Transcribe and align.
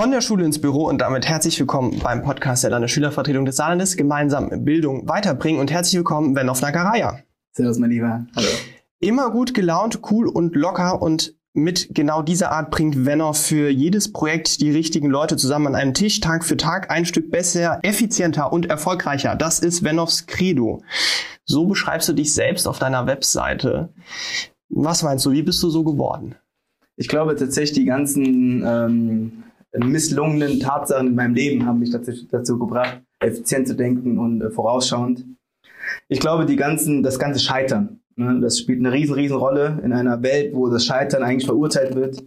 Von 0.00 0.12
der 0.12 0.22
Schule 0.22 0.46
ins 0.46 0.58
Büro 0.58 0.88
und 0.88 1.02
damit 1.02 1.28
herzlich 1.28 1.60
willkommen 1.60 1.98
beim 2.02 2.22
Podcast 2.22 2.64
der 2.64 2.70
Landesschülervertretung 2.70 3.44
des 3.44 3.56
Saarlandes, 3.56 3.98
gemeinsam 3.98 4.64
Bildung 4.64 5.06
weiterbringen 5.06 5.60
und 5.60 5.70
herzlich 5.70 5.98
willkommen, 5.98 6.34
Wennoff 6.34 6.62
Nagaraya. 6.62 7.18
Servus, 7.52 7.78
mein 7.78 7.90
Lieber. 7.90 8.24
Hallo. 8.34 8.48
Immer 9.00 9.30
gut 9.30 9.52
gelaunt, 9.52 10.00
cool 10.10 10.26
und 10.26 10.56
locker 10.56 11.02
und 11.02 11.34
mit 11.52 11.94
genau 11.94 12.22
dieser 12.22 12.50
Art 12.50 12.70
bringt 12.70 13.04
Venner 13.04 13.34
für 13.34 13.68
jedes 13.68 14.10
Projekt 14.10 14.62
die 14.62 14.70
richtigen 14.70 15.10
Leute 15.10 15.36
zusammen 15.36 15.66
an 15.66 15.74
einen 15.74 15.92
Tisch, 15.92 16.20
Tag 16.20 16.46
für 16.46 16.56
Tag, 16.56 16.90
ein 16.90 17.04
Stück 17.04 17.30
besser, 17.30 17.78
effizienter 17.82 18.54
und 18.54 18.70
erfolgreicher. 18.70 19.36
Das 19.36 19.60
ist 19.60 19.84
Venoffs 19.84 20.24
Credo. 20.26 20.82
So 21.44 21.66
beschreibst 21.66 22.08
du 22.08 22.14
dich 22.14 22.32
selbst 22.32 22.66
auf 22.66 22.78
deiner 22.78 23.06
Webseite. 23.06 23.92
Was 24.70 25.02
meinst 25.02 25.26
du, 25.26 25.32
wie 25.32 25.42
bist 25.42 25.62
du 25.62 25.68
so 25.68 25.84
geworden? 25.84 26.36
Ich 26.96 27.08
glaube 27.08 27.36
tatsächlich, 27.36 27.78
die 27.78 27.84
ganzen 27.84 28.64
ähm, 28.66 29.42
misslungenen 29.78 30.60
Tatsachen 30.60 31.08
in 31.08 31.14
meinem 31.14 31.34
Leben 31.34 31.66
haben 31.66 31.78
mich 31.78 31.90
tatsächlich 31.90 32.28
dazu 32.28 32.58
gebracht, 32.58 33.02
effizient 33.20 33.68
zu 33.68 33.74
denken 33.74 34.18
und 34.18 34.42
äh, 34.42 34.50
vorausschauend. 34.50 35.24
Ich 36.08 36.20
glaube, 36.20 36.46
die 36.46 36.56
ganzen, 36.56 37.02
das 37.02 37.18
ganze 37.18 37.40
Scheitern, 37.40 38.00
ne, 38.16 38.40
das 38.40 38.58
spielt 38.58 38.80
eine 38.80 38.92
riesen, 38.92 39.14
riesen 39.14 39.36
Rolle 39.36 39.80
in 39.84 39.92
einer 39.92 40.22
Welt, 40.22 40.54
wo 40.54 40.68
das 40.68 40.84
Scheitern 40.84 41.22
eigentlich 41.22 41.46
verurteilt 41.46 41.94
wird, 41.94 42.24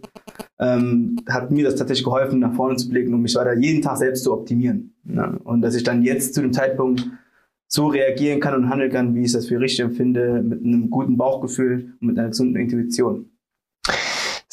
ähm, 0.58 1.16
hat 1.28 1.50
mir 1.50 1.64
das 1.64 1.76
tatsächlich 1.76 2.04
geholfen, 2.04 2.40
nach 2.40 2.54
vorne 2.54 2.76
zu 2.76 2.88
blicken 2.88 3.12
und 3.12 3.22
mich 3.22 3.34
weiter 3.34 3.54
jeden 3.54 3.82
Tag 3.82 3.98
selbst 3.98 4.24
zu 4.24 4.32
optimieren. 4.32 4.94
Ne? 5.04 5.38
Und 5.44 5.62
dass 5.62 5.74
ich 5.74 5.82
dann 5.82 6.02
jetzt 6.02 6.34
zu 6.34 6.40
dem 6.40 6.52
Zeitpunkt 6.52 7.06
so 7.66 7.88
reagieren 7.88 8.40
kann 8.40 8.54
und 8.54 8.68
handeln 8.68 8.90
kann, 8.90 9.14
wie 9.14 9.24
ich 9.24 9.32
das 9.32 9.46
für 9.46 9.58
richtig 9.58 9.80
empfinde, 9.80 10.42
mit 10.42 10.62
einem 10.64 10.90
guten 10.90 11.16
Bauchgefühl 11.16 11.94
und 12.00 12.08
mit 12.08 12.18
einer 12.18 12.28
gesunden 12.28 12.56
Intuition. 12.56 13.30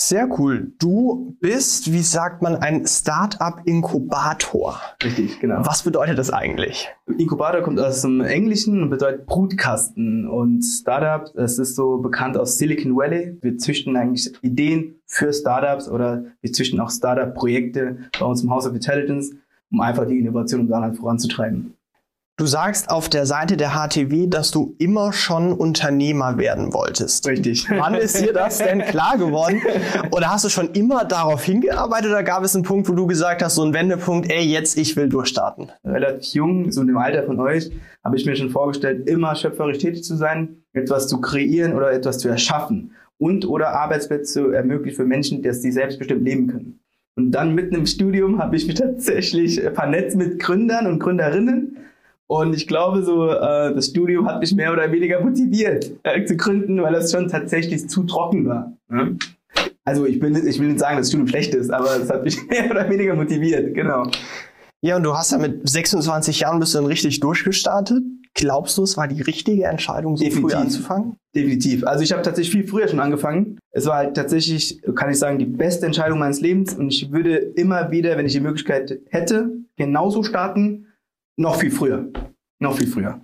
Sehr 0.04 0.28
cool. 0.40 0.74
Du 0.80 1.38
bist, 1.42 1.94
wie 1.94 2.02
sagt 2.02 2.42
man, 2.42 2.56
ein 2.56 2.88
Startup-Inkubator. 2.88 4.82
Richtig, 5.04 5.40
genau. 5.40 5.64
Was 5.64 5.84
bedeutet 5.84 6.18
das 6.18 6.32
eigentlich? 6.32 6.90
Inkubator 7.20 7.62
kommt 7.62 7.80
aus 7.80 8.02
dem 8.02 8.20
Englischen 8.22 8.82
und 8.82 8.90
bedeutet 8.90 9.28
Brutkasten. 9.28 10.28
Und 10.28 10.64
Startup, 10.64 11.32
das 11.36 11.60
ist 11.60 11.76
so 11.76 12.00
bekannt 12.00 12.36
aus 12.36 12.58
Silicon 12.58 12.96
Valley. 12.96 13.38
Wir 13.42 13.60
züchten 13.60 13.96
eigentlich 13.96 14.34
Ideen 14.42 14.96
für 15.06 15.32
Startups 15.32 15.88
oder 15.88 16.26
wir 16.42 16.52
züchten 16.52 16.80
auch 16.80 16.90
Startup-Projekte 16.90 18.00
bei 18.20 18.26
uns 18.26 18.42
im 18.42 18.50
House 18.50 18.66
of 18.66 18.74
Intelligence, 18.74 19.36
um 19.72 19.82
einfach 19.82 20.08
die 20.08 20.18
Innovation 20.18 20.62
im 20.62 20.68
Saarland 20.68 20.98
voranzutreiben. 20.98 21.76
Du 22.42 22.48
sagst 22.48 22.90
auf 22.90 23.08
der 23.08 23.28
Seite 23.28 23.56
der 23.56 23.70
HTW, 23.70 24.26
dass 24.26 24.50
du 24.50 24.74
immer 24.80 25.14
schon 25.14 25.54
Unternehmer 25.54 26.40
werden 26.40 26.74
wolltest. 26.74 27.28
Richtig. 27.28 27.70
Wann 27.78 27.94
ist 27.94 28.20
dir 28.20 28.34
das 28.34 28.58
denn 28.58 28.82
klar 28.82 29.16
geworden? 29.20 29.62
Oder 30.10 30.32
hast 30.32 30.44
du 30.46 30.50
schon 30.50 30.72
immer 30.72 31.06
darauf 31.06 31.44
hingearbeitet 31.44 32.10
oder 32.10 32.24
gab 32.24 32.44
es 32.44 32.56
einen 32.56 32.64
Punkt, 32.64 32.90
wo 32.90 32.94
du 32.94 33.06
gesagt 33.06 33.44
hast, 33.44 33.54
so 33.54 33.64
ein 33.64 33.76
Wendepunkt, 33.76 34.32
ey, 34.32 34.44
jetzt 34.44 34.76
ich 34.76 34.96
will 34.96 35.08
durchstarten? 35.08 35.72
Relativ 35.86 36.34
jung, 36.34 36.72
so 36.72 36.82
in 36.82 36.88
dem 36.88 36.98
Alter 36.98 37.22
von 37.26 37.40
euch, 37.40 37.70
habe 38.04 38.18
ich 38.18 38.26
mir 38.26 38.36
schon 38.36 38.50
vorgestellt, 38.50 39.08
immer 39.08 39.36
schöpferisch 39.36 39.78
tätig 39.78 40.04
zu 40.04 40.16
sein, 40.16 40.64
etwas 40.74 41.08
zu 41.08 41.22
kreieren 41.22 41.76
oder 41.76 41.92
etwas 41.92 42.18
zu 42.18 42.28
erschaffen 42.28 42.96
und 43.20 43.48
oder 43.48 43.76
Arbeitsplätze 43.76 44.34
zu 44.34 44.50
ermöglichen 44.50 44.96
für 44.96 45.06
Menschen, 45.06 45.44
dass 45.44 45.62
die 45.62 45.72
selbstbestimmt 45.72 46.24
leben 46.24 46.48
können. 46.48 46.80
Und 47.16 47.34
dann 47.34 47.54
mitten 47.54 47.76
im 47.76 47.86
Studium 47.86 48.40
habe 48.40 48.56
ich 48.56 48.66
mich 48.66 48.76
tatsächlich 48.80 49.62
vernetzt 49.76 50.18
mit 50.18 50.40
Gründern 50.40 50.88
und 50.88 50.98
Gründerinnen 50.98 51.78
und 52.32 52.56
ich 52.56 52.66
glaube, 52.66 53.04
so 53.04 53.28
äh, 53.28 53.76
das 53.76 53.88
Studium 53.88 54.26
hat 54.26 54.40
mich 54.40 54.56
mehr 54.56 54.72
oder 54.72 54.90
weniger 54.90 55.20
motiviert 55.20 55.92
äh, 56.04 56.24
zu 56.24 56.38
gründen, 56.38 56.82
weil 56.82 56.94
das 56.94 57.12
schon 57.12 57.28
tatsächlich 57.28 57.90
zu 57.90 58.04
trocken 58.04 58.48
war. 58.48 58.72
Ne? 58.88 59.18
Also 59.84 60.06
ich, 60.06 60.18
bin, 60.18 60.34
ich 60.48 60.58
will 60.58 60.70
nicht 60.70 60.80
sagen, 60.80 60.96
dass 60.96 61.08
das 61.08 61.10
Studium 61.10 61.28
schlecht 61.28 61.54
ist, 61.54 61.70
aber 61.74 61.94
es 61.98 62.10
hat 62.10 62.24
mich 62.24 62.38
mehr 62.50 62.72
oder 62.72 62.90
weniger 62.90 63.16
motiviert, 63.16 63.74
genau. 63.74 64.10
Ja, 64.80 64.96
und 64.96 65.04
du 65.04 65.14
hast 65.14 65.34
ja 65.34 65.40
mit 65.40 65.68
26 65.68 66.40
Jahren 66.40 66.62
bist 66.62 66.74
du 66.74 66.78
dann 66.78 66.88
richtig 66.88 67.20
durchgestartet. 67.20 68.02
Glaubst 68.34 68.78
du, 68.78 68.84
es 68.84 68.96
war 68.96 69.10
die 69.10 69.22
richtige 69.22 69.66
Entscheidung, 69.66 70.16
so 70.16 70.24
Definitiv. 70.24 70.52
früh 70.52 70.58
anzufangen? 70.58 71.18
Definitiv. 71.36 71.86
Also 71.86 72.02
ich 72.02 72.14
habe 72.14 72.22
tatsächlich 72.22 72.54
viel 72.54 72.66
früher 72.66 72.88
schon 72.88 73.02
angefangen. 73.02 73.60
Es 73.72 73.86
war 73.88 73.98
halt 73.98 74.16
tatsächlich, 74.16 74.82
kann 74.96 75.12
ich 75.12 75.20
sagen, 75.20 75.38
die 75.38 75.46
beste 75.46 75.86
Entscheidung 75.86 76.20
meines 76.20 76.40
Lebens. 76.40 76.76
Und 76.76 76.94
ich 76.94 77.12
würde 77.12 77.36
immer 77.36 77.92
wieder, 77.92 78.18
wenn 78.18 78.26
ich 78.26 78.32
die 78.32 78.40
Möglichkeit 78.40 79.02
hätte, 79.10 79.50
genauso 79.76 80.24
starten 80.24 80.88
noch 81.42 81.56
viel 81.56 81.72
früher. 81.72 82.08
Noch 82.60 82.78
viel 82.78 82.88
früher. 82.88 83.20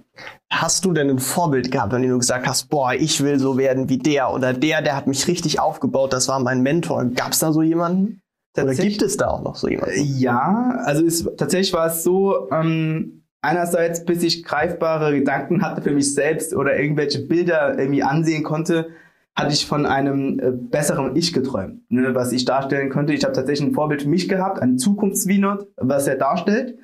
Hast 0.52 0.84
du 0.84 0.94
denn 0.94 1.10
ein 1.10 1.20
Vorbild 1.20 1.72
gehabt, 1.72 1.94
an 1.94 2.02
dem 2.02 2.12
du 2.12 2.18
gesagt 2.18 2.48
hast, 2.48 2.70
boah, 2.70 2.94
ich 2.94 3.24
will 3.24 3.40
so 3.40 3.58
werden 3.58 3.88
wie 3.90 4.00
der 4.00 4.34
oder 4.34 4.54
der, 4.54 4.82
der 4.82 4.96
hat 4.96 5.06
mich 5.08 5.28
richtig 5.28 5.60
aufgebaut, 5.60 6.12
das 6.12 6.28
war 6.28 6.40
mein 6.40 6.62
Mentor. 6.62 7.06
Gab 7.06 7.34
es 7.34 7.40
da 7.40 7.52
so 7.54 7.62
jemanden? 7.62 8.22
Oder 8.58 8.74
gibt 8.74 9.04
es 9.04 9.18
da 9.18 9.28
auch 9.28 9.44
noch 9.44 9.56
so 9.56 9.68
jemanden? 9.68 9.94
Ja, 9.96 10.82
also 10.84 11.06
es, 11.06 11.30
tatsächlich 11.38 11.74
war 11.74 11.88
es 11.88 12.04
so, 12.04 12.50
ähm, 12.52 13.24
einerseits, 13.42 14.04
bis 14.04 14.24
ich 14.24 14.44
greifbare 14.44 15.14
Gedanken 15.14 15.62
hatte 15.62 15.84
für 15.84 15.92
mich 15.92 16.14
selbst 16.14 16.56
oder 16.56 16.80
irgendwelche 16.80 17.20
Bilder 17.20 17.78
irgendwie 17.78 18.02
ansehen 18.02 18.44
konnte, 18.44 18.90
hatte 19.36 19.54
ich 19.54 19.68
von 19.68 19.86
einem 19.86 20.40
äh, 20.40 20.52
besseren 20.52 21.16
Ich 21.16 21.32
geträumt, 21.32 21.82
ne, 21.92 22.16
was 22.16 22.32
ich 22.32 22.46
darstellen 22.46 22.90
könnte. 22.90 23.14
Ich 23.14 23.24
habe 23.24 23.34
tatsächlich 23.34 23.70
ein 23.70 23.76
Vorbild 23.76 24.02
für 24.02 24.10
mich 24.10 24.28
gehabt, 24.28 24.60
ein 24.60 24.80
Zukunftswienot, 24.80 25.68
was 25.78 26.08
er 26.08 26.16
darstellt. 26.16 26.80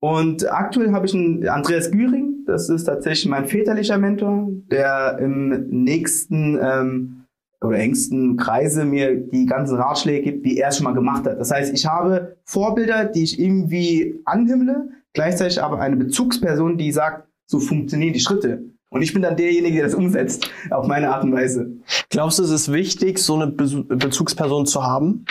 Und 0.00 0.50
aktuell 0.50 0.92
habe 0.92 1.06
ich 1.06 1.14
einen 1.14 1.48
Andreas 1.48 1.90
Güring, 1.90 2.44
das 2.46 2.68
ist 2.68 2.84
tatsächlich 2.84 3.28
mein 3.28 3.46
väterlicher 3.46 3.98
Mentor, 3.98 4.48
der 4.70 5.18
im 5.18 5.68
nächsten 5.68 6.58
ähm, 6.60 7.24
oder 7.60 7.78
engsten 7.78 8.36
Kreise 8.36 8.84
mir 8.84 9.16
die 9.16 9.46
ganzen 9.46 9.76
Ratschläge 9.76 10.22
gibt, 10.22 10.46
die 10.46 10.58
er 10.58 10.70
schon 10.70 10.84
mal 10.84 10.94
gemacht 10.94 11.26
hat. 11.26 11.40
Das 11.40 11.50
heißt, 11.50 11.74
ich 11.74 11.86
habe 11.86 12.36
Vorbilder, 12.44 13.04
die 13.04 13.24
ich 13.24 13.40
irgendwie 13.40 14.20
anhimmle, 14.24 14.90
gleichzeitig 15.12 15.60
aber 15.60 15.80
eine 15.80 15.96
Bezugsperson, 15.96 16.78
die 16.78 16.92
sagt, 16.92 17.28
so 17.46 17.58
funktionieren 17.58 18.12
die 18.12 18.20
Schritte. 18.20 18.62
Und 18.90 19.02
ich 19.02 19.12
bin 19.12 19.22
dann 19.22 19.36
derjenige, 19.36 19.76
der 19.76 19.84
das 19.84 19.94
umsetzt, 19.94 20.50
auf 20.70 20.86
meine 20.86 21.10
Art 21.10 21.24
und 21.24 21.32
Weise. 21.32 21.72
Glaubst 22.08 22.38
du, 22.38 22.44
es 22.44 22.50
ist 22.50 22.72
wichtig, 22.72 23.18
so 23.18 23.34
eine 23.34 23.48
Be 23.48 23.84
Bezugsperson 23.84 24.64
zu 24.64 24.82
haben? 24.82 25.24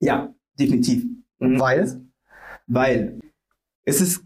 Ja, 0.00 0.32
definitiv. 0.58 1.04
Weil? 1.38 2.00
Weil 2.68 3.18
es 3.84 4.00
ist 4.00 4.24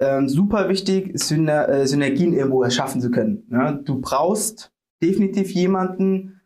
ähm, 0.00 0.28
super 0.28 0.68
wichtig, 0.68 1.18
Syner 1.18 1.68
äh, 1.68 1.86
Synergien 1.86 2.32
irgendwo 2.32 2.62
erschaffen 2.62 3.00
zu 3.00 3.10
können. 3.10 3.46
Ja? 3.50 3.72
Du 3.72 4.00
brauchst 4.00 4.72
definitiv 5.02 5.50
jemanden, 5.52 6.40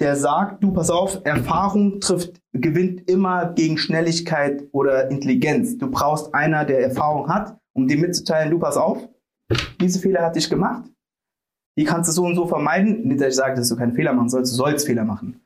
der 0.00 0.16
sagt, 0.16 0.62
du 0.64 0.72
pass 0.72 0.90
auf, 0.90 1.20
Erfahrung 1.24 2.00
trifft, 2.00 2.40
gewinnt 2.52 3.08
immer 3.08 3.52
gegen 3.52 3.78
Schnelligkeit 3.78 4.68
oder 4.72 5.10
Intelligenz. 5.10 5.78
Du 5.78 5.90
brauchst 5.90 6.34
einer, 6.34 6.64
der 6.64 6.82
Erfahrung 6.82 7.28
hat, 7.28 7.56
um 7.72 7.86
dir 7.86 7.98
mitzuteilen, 7.98 8.50
du 8.50 8.58
pass 8.58 8.76
auf, 8.76 9.08
diese 9.80 10.00
Fehler 10.00 10.22
hatte 10.22 10.38
ich 10.38 10.50
gemacht. 10.50 10.90
Die 11.78 11.84
kannst 11.84 12.08
du 12.10 12.12
so 12.12 12.24
und 12.24 12.34
so 12.34 12.46
vermeiden. 12.46 13.06
Nicht, 13.06 13.20
dass 13.20 13.28
ich 13.28 13.36
sage, 13.36 13.54
dass 13.54 13.68
du 13.68 13.76
keinen 13.76 13.94
Fehler 13.94 14.12
machen 14.12 14.28
sollst, 14.28 14.52
du 14.52 14.56
sollst 14.56 14.86
Fehler 14.86 15.04
machen 15.04 15.42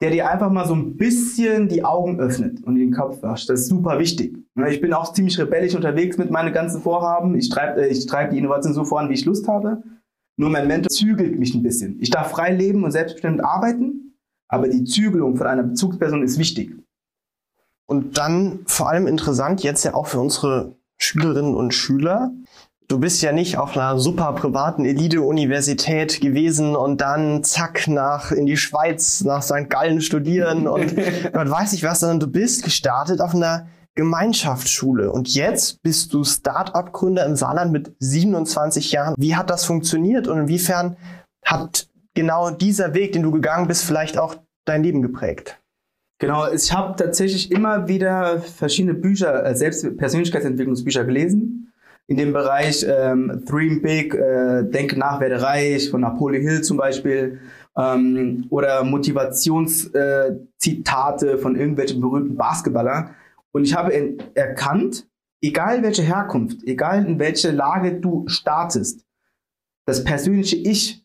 der 0.00 0.10
dir 0.10 0.30
einfach 0.30 0.50
mal 0.50 0.66
so 0.66 0.74
ein 0.74 0.96
bisschen 0.96 1.68
die 1.68 1.84
Augen 1.84 2.20
öffnet 2.20 2.62
und 2.64 2.76
den 2.76 2.92
Kopf 2.92 3.22
wascht. 3.22 3.48
Das 3.48 3.60
ist 3.60 3.68
super 3.68 3.98
wichtig. 3.98 4.37
Ich 4.66 4.80
bin 4.80 4.92
auch 4.92 5.12
ziemlich 5.12 5.38
rebellisch 5.38 5.74
unterwegs 5.74 6.18
mit 6.18 6.30
meinen 6.30 6.52
ganzen 6.52 6.82
Vorhaben. 6.82 7.36
Ich 7.36 7.48
treibe 7.48 7.82
äh, 7.82 7.88
ich 7.88 8.06
treib 8.06 8.30
die 8.30 8.38
Innovation 8.38 8.74
so 8.74 8.84
voran, 8.84 9.08
wie 9.08 9.14
ich 9.14 9.24
Lust 9.24 9.46
habe. 9.48 9.82
Nur 10.36 10.50
mein 10.50 10.68
Mentor 10.68 10.88
zügelt 10.90 11.38
mich 11.38 11.54
ein 11.54 11.62
bisschen. 11.62 12.00
Ich 12.00 12.10
darf 12.10 12.30
frei 12.30 12.52
leben 12.52 12.84
und 12.84 12.92
selbstbestimmt 12.92 13.42
arbeiten, 13.42 14.14
aber 14.48 14.68
die 14.68 14.84
Zügelung 14.84 15.36
von 15.36 15.46
einer 15.46 15.64
Bezugsperson 15.64 16.22
ist 16.22 16.38
wichtig. 16.38 16.74
Und 17.86 18.18
dann 18.18 18.60
vor 18.66 18.88
allem 18.88 19.06
interessant 19.06 19.62
jetzt 19.62 19.84
ja 19.84 19.94
auch 19.94 20.06
für 20.06 20.20
unsere 20.20 20.76
Schülerinnen 20.98 21.54
und 21.54 21.72
Schüler, 21.72 22.32
du 22.88 22.98
bist 22.98 23.22
ja 23.22 23.32
nicht 23.32 23.58
auf 23.58 23.76
einer 23.76 23.98
super 23.98 24.32
privaten 24.32 24.84
Elite-Universität 24.84 26.20
gewesen 26.20 26.76
und 26.76 27.00
dann 27.00 27.44
zack 27.44 27.88
nach 27.88 28.30
in 28.32 28.46
die 28.46 28.56
Schweiz, 28.56 29.22
nach 29.24 29.42
St. 29.42 29.68
Gallen 29.68 30.00
studieren 30.00 30.66
und 30.66 30.96
Gott 31.32 31.50
weiß 31.50 31.72
nicht 31.72 31.84
was, 31.84 32.00
sondern 32.00 32.20
du 32.20 32.26
bist 32.26 32.62
gestartet 32.62 33.20
auf 33.20 33.34
einer 33.34 33.68
Gemeinschaftsschule 33.98 35.10
und 35.10 35.34
jetzt 35.34 35.82
bist 35.82 36.14
du 36.14 36.22
Start-up-Gründer 36.22 37.26
im 37.26 37.34
Saarland 37.34 37.72
mit 37.72 37.96
27 37.98 38.92
Jahren. 38.92 39.16
Wie 39.18 39.34
hat 39.34 39.50
das 39.50 39.64
funktioniert 39.64 40.28
und 40.28 40.38
inwiefern 40.38 40.96
hat 41.44 41.88
genau 42.14 42.50
dieser 42.50 42.94
Weg, 42.94 43.10
den 43.10 43.24
du 43.24 43.32
gegangen 43.32 43.66
bist, 43.66 43.84
vielleicht 43.84 44.16
auch 44.16 44.36
dein 44.64 44.84
Leben 44.84 45.02
geprägt? 45.02 45.60
Genau, 46.20 46.48
ich 46.48 46.72
habe 46.72 46.94
tatsächlich 46.94 47.50
immer 47.50 47.88
wieder 47.88 48.40
verschiedene 48.40 48.94
Bücher, 48.94 49.44
äh, 49.44 49.56
selbst 49.56 49.96
Persönlichkeitsentwicklungsbücher 49.96 51.04
gelesen 51.04 51.72
in 52.06 52.18
dem 52.18 52.32
Bereich 52.32 52.86
ähm, 52.88 53.42
Dream 53.46 53.82
Big, 53.82 54.14
äh, 54.14 54.62
Denke 54.62 54.96
nach, 54.96 55.18
werde 55.18 55.42
reich, 55.42 55.90
von 55.90 56.02
Napoleon 56.02 56.44
Hill 56.44 56.62
zum 56.62 56.76
Beispiel, 56.76 57.40
ähm, 57.76 58.46
oder 58.50 58.84
Motivationszitate 58.84 61.32
äh, 61.32 61.38
von 61.38 61.56
irgendwelchen 61.56 62.00
berühmten 62.00 62.36
Basketballer. 62.36 63.16
Und 63.52 63.64
ich 63.64 63.74
habe 63.74 63.92
erkannt, 64.34 65.08
egal 65.42 65.82
welche 65.82 66.02
Herkunft, 66.02 66.62
egal 66.64 67.06
in 67.06 67.18
welche 67.18 67.50
Lage 67.50 68.00
du 68.00 68.26
startest, 68.28 69.04
das 69.86 70.04
persönliche 70.04 70.56
Ich 70.56 71.04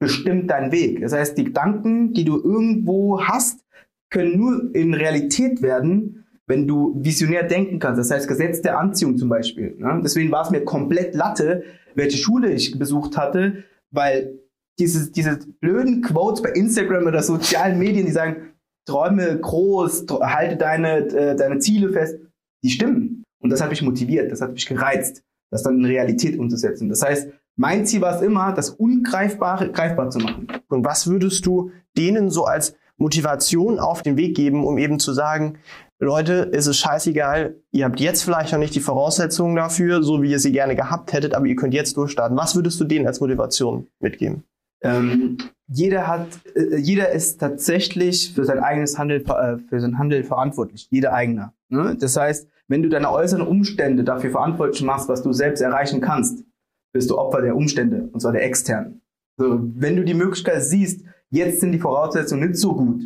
bestimmt 0.00 0.50
deinen 0.50 0.72
Weg. 0.72 1.02
Das 1.02 1.12
heißt, 1.12 1.36
die 1.36 1.44
Gedanken, 1.44 2.14
die 2.14 2.24
du 2.24 2.42
irgendwo 2.42 3.22
hast, 3.22 3.64
können 4.10 4.38
nur 4.38 4.74
in 4.74 4.94
Realität 4.94 5.62
werden, 5.62 6.24
wenn 6.46 6.66
du 6.66 6.98
visionär 6.98 7.44
denken 7.44 7.78
kannst, 7.78 8.00
das 8.00 8.10
heißt 8.10 8.26
Gesetz 8.26 8.60
der 8.60 8.78
Anziehung 8.78 9.16
zum 9.16 9.28
Beispiel. 9.28 9.76
Ne? 9.78 10.00
Deswegen 10.02 10.32
war 10.32 10.44
es 10.44 10.50
mir 10.50 10.64
komplett 10.64 11.14
Latte, 11.14 11.62
welche 11.94 12.18
Schule 12.18 12.52
ich 12.52 12.76
besucht 12.76 13.16
hatte, 13.16 13.64
weil 13.92 14.40
diese, 14.78 15.12
diese 15.12 15.38
blöden 15.60 16.02
Quotes 16.02 16.42
bei 16.42 16.50
Instagram 16.50 17.06
oder 17.06 17.22
sozialen 17.22 17.78
Medien, 17.78 18.06
die 18.06 18.12
sagen, 18.12 18.54
träume 18.86 19.38
groß, 19.38 20.06
halte 20.20 20.56
deine, 20.56 20.98
äh, 21.08 21.36
deine 21.36 21.58
Ziele 21.58 21.92
fest, 21.92 22.18
die 22.62 22.70
stimmen. 22.70 23.24
Und 23.40 23.50
das 23.50 23.60
hat 23.60 23.70
mich 23.70 23.82
motiviert, 23.82 24.30
das 24.30 24.40
hat 24.40 24.52
mich 24.52 24.66
gereizt, 24.66 25.22
das 25.50 25.62
dann 25.62 25.78
in 25.78 25.84
Realität 25.84 26.38
umzusetzen. 26.38 26.88
Das 26.88 27.02
heißt, 27.02 27.30
mein 27.56 27.86
Ziel 27.86 28.00
war 28.00 28.16
es 28.16 28.22
immer, 28.22 28.52
das 28.52 28.70
Ungreifbare 28.70 29.70
greifbar 29.70 30.10
zu 30.10 30.18
machen. 30.18 30.46
Und 30.68 30.84
was 30.84 31.06
würdest 31.06 31.44
du 31.46 31.70
denen 31.96 32.30
so 32.30 32.44
als 32.44 32.74
Motivation 32.96 33.78
auf 33.78 34.02
den 34.02 34.16
Weg 34.16 34.36
geben, 34.36 34.64
um 34.64 34.78
eben 34.78 34.98
zu 34.98 35.12
sagen, 35.12 35.58
Leute, 35.98 36.50
es 36.52 36.66
ist 36.66 36.78
scheißegal, 36.78 37.56
ihr 37.72 37.84
habt 37.84 38.00
jetzt 38.00 38.22
vielleicht 38.22 38.52
noch 38.52 38.58
nicht 38.58 38.74
die 38.74 38.80
Voraussetzungen 38.80 39.56
dafür, 39.56 40.02
so 40.02 40.22
wie 40.22 40.30
ihr 40.30 40.38
sie 40.38 40.52
gerne 40.52 40.74
gehabt 40.74 41.12
hättet, 41.12 41.34
aber 41.34 41.46
ihr 41.46 41.56
könnt 41.56 41.74
jetzt 41.74 41.96
durchstarten. 41.96 42.36
Was 42.38 42.56
würdest 42.56 42.80
du 42.80 42.84
denen 42.84 43.06
als 43.06 43.20
Motivation 43.20 43.86
mitgeben? 44.00 44.44
Ähm, 44.82 45.38
jeder 45.68 46.06
hat, 46.06 46.26
äh, 46.54 46.76
jeder 46.76 47.10
ist 47.10 47.38
tatsächlich 47.38 48.32
für 48.34 48.44
sein 48.44 48.58
eigenes 48.58 48.98
Handel, 48.98 49.22
äh, 49.22 49.58
für 49.68 49.80
sein 49.80 49.98
Handel 49.98 50.24
verantwortlich. 50.24 50.88
Jeder 50.90 51.12
eigener. 51.12 51.54
Ne? 51.68 51.96
Das 51.98 52.16
heißt, 52.16 52.48
wenn 52.68 52.82
du 52.82 52.88
deine 52.88 53.10
äußeren 53.10 53.46
Umstände 53.46 54.04
dafür 54.04 54.30
verantwortlich 54.30 54.82
machst, 54.82 55.08
was 55.08 55.22
du 55.22 55.32
selbst 55.32 55.60
erreichen 55.60 56.00
kannst, 56.00 56.44
bist 56.92 57.10
du 57.10 57.18
Opfer 57.18 57.42
der 57.42 57.56
Umstände, 57.56 58.08
und 58.12 58.20
zwar 58.20 58.32
der 58.32 58.44
externen. 58.44 59.02
So, 59.36 59.60
wenn 59.74 59.96
du 59.96 60.04
die 60.04 60.14
Möglichkeit 60.14 60.62
siehst, 60.62 61.04
jetzt 61.30 61.60
sind 61.60 61.72
die 61.72 61.78
Voraussetzungen 61.78 62.48
nicht 62.48 62.56
so 62.58 62.74
gut, 62.74 63.02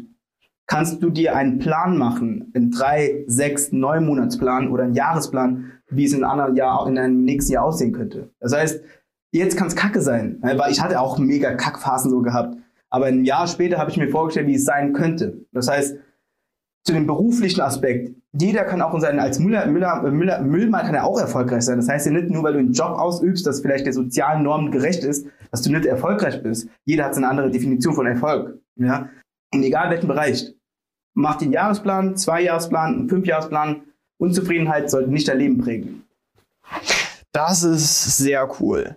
kannst 0.66 1.02
du 1.02 1.10
dir 1.10 1.36
einen 1.36 1.58
Plan 1.58 1.98
machen, 1.98 2.50
in 2.54 2.70
drei, 2.70 3.24
sechs, 3.26 3.72
neun 3.72 4.06
Monatsplan 4.06 4.70
oder 4.70 4.84
einen 4.84 4.94
Jahresplan, 4.94 5.72
wie 5.90 6.04
es 6.04 6.12
in 6.12 6.24
einem 6.24 6.30
anderen 6.30 6.56
Jahr, 6.56 6.88
in 6.88 6.98
einem 6.98 7.24
nächsten 7.24 7.52
Jahr 7.52 7.64
aussehen 7.64 7.92
könnte. 7.92 8.30
Das 8.40 8.54
heißt, 8.54 8.82
jetzt 9.38 9.56
kann 9.56 9.66
es 9.66 9.76
kacke 9.76 10.00
sein, 10.00 10.38
ne, 10.42 10.58
weil 10.58 10.70
ich 10.70 10.80
hatte 10.80 11.00
auch 11.00 11.18
mega 11.18 11.54
Kackphasen 11.54 12.10
so 12.10 12.22
gehabt. 12.22 12.56
Aber 12.90 13.06
ein 13.06 13.24
Jahr 13.24 13.46
später 13.48 13.78
habe 13.78 13.90
ich 13.90 13.96
mir 13.96 14.08
vorgestellt, 14.08 14.46
wie 14.46 14.54
es 14.54 14.64
sein 14.64 14.92
könnte. 14.92 15.38
Das 15.52 15.68
heißt, 15.68 15.96
zu 16.84 16.92
dem 16.92 17.06
beruflichen 17.06 17.60
Aspekt, 17.60 18.14
jeder 18.32 18.64
kann 18.64 18.82
auch 18.82 18.94
in 18.94 19.00
seinen, 19.00 19.18
als 19.18 19.38
Müller, 19.38 19.66
Müller, 19.66 20.02
Müller, 20.02 20.42
Müllmann 20.42 20.86
kann 20.86 20.94
er 20.94 21.04
auch 21.04 21.18
erfolgreich 21.18 21.62
sein. 21.62 21.78
Das 21.78 21.88
heißt 21.88 22.06
ja 22.06 22.12
nicht 22.12 22.30
nur, 22.30 22.42
weil 22.42 22.52
du 22.52 22.58
einen 22.58 22.72
Job 22.72 22.90
ausübst, 22.90 23.46
das 23.46 23.60
vielleicht 23.60 23.86
der 23.86 23.92
sozialen 23.92 24.42
Normen 24.42 24.70
gerecht 24.70 25.02
ist, 25.02 25.26
dass 25.50 25.62
du 25.62 25.72
nicht 25.72 25.86
erfolgreich 25.86 26.42
bist. 26.42 26.68
Jeder 26.84 27.04
hat 27.04 27.14
seine 27.14 27.28
andere 27.28 27.50
Definition 27.50 27.94
von 27.94 28.06
Erfolg. 28.06 28.58
Ja? 28.76 29.08
Und 29.52 29.62
egal 29.62 29.90
welchen 29.90 30.08
Bereich. 30.08 30.52
Mach 31.14 31.36
den 31.36 31.52
Jahresplan, 31.52 32.16
Zwei-Jahresplan, 32.16 33.08
Fünf-Jahresplan. 33.08 33.82
Unzufriedenheit 34.18 34.90
sollte 34.90 35.10
nicht 35.10 35.26
dein 35.26 35.38
Leben 35.38 35.58
prägen. 35.58 36.04
Das 37.32 37.62
ist 37.62 38.16
sehr 38.16 38.48
cool. 38.60 38.96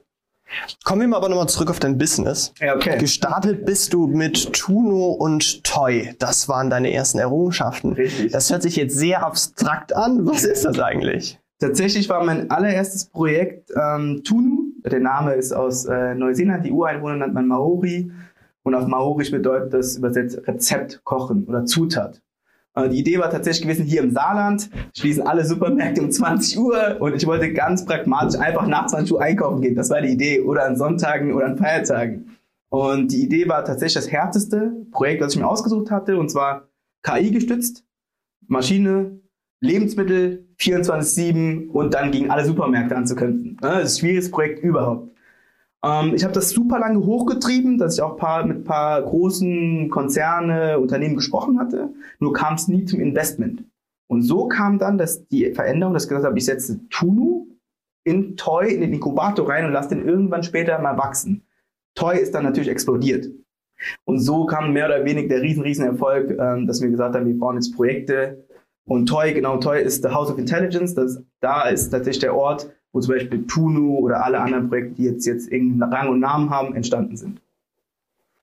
Kommen 0.83 1.01
wir 1.01 1.07
mal 1.07 1.17
aber 1.17 1.29
nochmal 1.29 1.49
zurück 1.49 1.69
auf 1.69 1.79
dein 1.79 1.97
Business. 1.97 2.53
Ja, 2.59 2.75
okay. 2.75 2.97
Gestartet 2.97 3.65
bist 3.65 3.93
du 3.93 4.07
mit 4.07 4.53
Tuno 4.53 5.11
und 5.11 5.63
Toy. 5.63 6.15
Das 6.19 6.47
waren 6.47 6.69
deine 6.69 6.93
ersten 6.93 7.19
Errungenschaften. 7.19 7.93
Richtig. 7.93 8.31
Das 8.31 8.49
hört 8.49 8.63
sich 8.63 8.75
jetzt 8.75 8.95
sehr 8.95 9.25
abstrakt 9.25 9.95
an. 9.95 10.25
Was 10.25 10.43
ist 10.43 10.65
das 10.65 10.79
eigentlich? 10.79 11.39
Tatsächlich 11.59 12.07
war 12.07 12.23
mein 12.23 12.51
allererstes 12.51 13.05
Projekt 13.05 13.71
ähm, 13.75 14.21
Tunu. 14.23 14.73
Der 14.85 14.99
Name 14.99 15.33
ist 15.33 15.51
aus 15.51 15.85
äh, 15.85 16.13
Neuseeland. 16.13 16.65
Die 16.65 16.71
Ureinwohner 16.71 17.15
nennt 17.17 17.33
man 17.33 17.47
Maori. 17.47 18.11
Und 18.63 18.75
auf 18.75 18.85
Maorisch 18.85 19.31
bedeutet 19.31 19.73
das 19.73 19.97
übersetzt 19.97 20.45
Rezept 20.47 21.01
kochen 21.03 21.45
oder 21.45 21.65
Zutat. 21.65 22.21
Die 22.85 22.99
Idee 22.99 23.17
war 23.17 23.31
tatsächlich 23.31 23.63
gewesen, 23.63 23.85
hier 23.85 24.03
im 24.03 24.11
Saarland 24.11 24.69
schließen 24.95 25.25
alle 25.25 25.43
Supermärkte 25.43 26.01
um 26.01 26.11
20 26.11 26.59
Uhr 26.59 26.97
und 26.99 27.15
ich 27.15 27.25
wollte 27.25 27.51
ganz 27.51 27.85
pragmatisch 27.85 28.39
einfach 28.39 28.67
nach 28.67 28.85
20 28.85 29.13
Uhr 29.13 29.21
einkaufen 29.21 29.61
gehen. 29.61 29.75
Das 29.75 29.89
war 29.89 30.01
die 30.01 30.09
Idee. 30.09 30.41
Oder 30.41 30.65
an 30.65 30.75
Sonntagen 30.75 31.33
oder 31.33 31.47
an 31.47 31.57
Feiertagen. 31.57 32.37
Und 32.69 33.11
die 33.11 33.23
Idee 33.23 33.47
war 33.47 33.65
tatsächlich 33.65 33.95
das 33.95 34.11
härteste 34.11 34.73
Projekt, 34.91 35.23
was 35.23 35.33
ich 35.33 35.39
mir 35.39 35.47
ausgesucht 35.47 35.89
hatte. 35.89 36.17
Und 36.17 36.29
zwar 36.29 36.67
KI 37.01 37.31
gestützt, 37.31 37.83
Maschine, 38.45 39.21
Lebensmittel, 39.59 40.47
24-7 40.59 41.69
und 41.69 41.93
dann 41.93 42.11
gegen 42.11 42.29
alle 42.29 42.45
Supermärkte 42.45 42.95
anzukämpfen. 42.95 43.57
Das 43.59 43.77
ist 43.77 43.83
das 43.83 43.99
schwierigste 43.99 44.31
Projekt 44.31 44.63
überhaupt. 44.63 45.16
Ähm, 45.83 46.13
ich 46.15 46.23
habe 46.23 46.33
das 46.33 46.49
super 46.49 46.79
lange 46.79 47.05
hochgetrieben, 47.05 47.77
dass 47.77 47.95
ich 47.95 48.01
auch 48.01 48.17
paar, 48.17 48.45
mit 48.45 48.63
paar 48.63 49.01
großen 49.01 49.89
Konzerne, 49.89 50.79
Unternehmen 50.79 51.15
gesprochen 51.15 51.59
hatte. 51.59 51.89
Nur 52.19 52.33
kam 52.33 52.55
es 52.55 52.67
nie 52.67 52.85
zum 52.85 52.99
Investment. 52.99 53.63
Und 54.09 54.21
so 54.21 54.47
kam 54.47 54.79
dann 54.79 54.97
dass 54.97 55.27
die 55.27 55.53
Veränderung, 55.53 55.93
dass 55.93 56.03
ich 56.03 56.09
gesagt 56.09 56.25
habe, 56.25 56.37
ich 56.37 56.45
setze 56.45 56.79
Tunu 56.89 57.47
in 58.05 58.37
Toy, 58.37 58.73
in 58.73 58.81
den 58.81 58.93
Inkubator 58.93 59.49
rein 59.49 59.65
und 59.65 59.73
lasse 59.73 59.89
den 59.89 60.07
irgendwann 60.07 60.43
später 60.43 60.79
mal 60.79 60.97
wachsen. 60.97 61.45
Toy 61.93 62.17
ist 62.17 62.33
dann 62.33 62.43
natürlich 62.43 62.69
explodiert. 62.69 63.27
Und 64.05 64.19
so 64.19 64.45
kam 64.45 64.73
mehr 64.73 64.85
oder 64.85 65.03
weniger 65.05 65.27
der 65.27 65.41
riesen, 65.41 65.63
riesen 65.63 65.85
Erfolg, 65.85 66.31
ähm, 66.31 66.65
dass 66.67 66.81
wir 66.81 66.89
gesagt 66.89 67.15
haben, 67.15 67.27
wir 67.27 67.37
bauen 67.37 67.55
jetzt 67.55 67.75
Projekte. 67.75 68.45
Und 68.87 69.07
Toy, 69.07 69.33
genau, 69.33 69.57
Toy 69.57 69.81
ist 69.81 70.03
the 70.03 70.09
House 70.09 70.31
of 70.31 70.37
Intelligence. 70.37 70.95
Das, 70.95 71.21
da 71.41 71.67
ist 71.67 71.89
tatsächlich 71.89 72.21
der 72.21 72.35
Ort, 72.35 72.71
wo 72.93 72.99
zum 72.99 73.13
Beispiel 73.13 73.45
Tunu 73.47 73.97
oder 73.97 74.23
alle 74.23 74.39
anderen 74.39 74.69
Projekte, 74.69 74.95
die 74.95 75.03
jetzt, 75.03 75.25
jetzt 75.25 75.51
irgendeinen 75.51 75.93
Rang 75.93 76.09
und 76.09 76.19
Namen 76.19 76.49
haben, 76.49 76.75
entstanden 76.75 77.17
sind. 77.17 77.41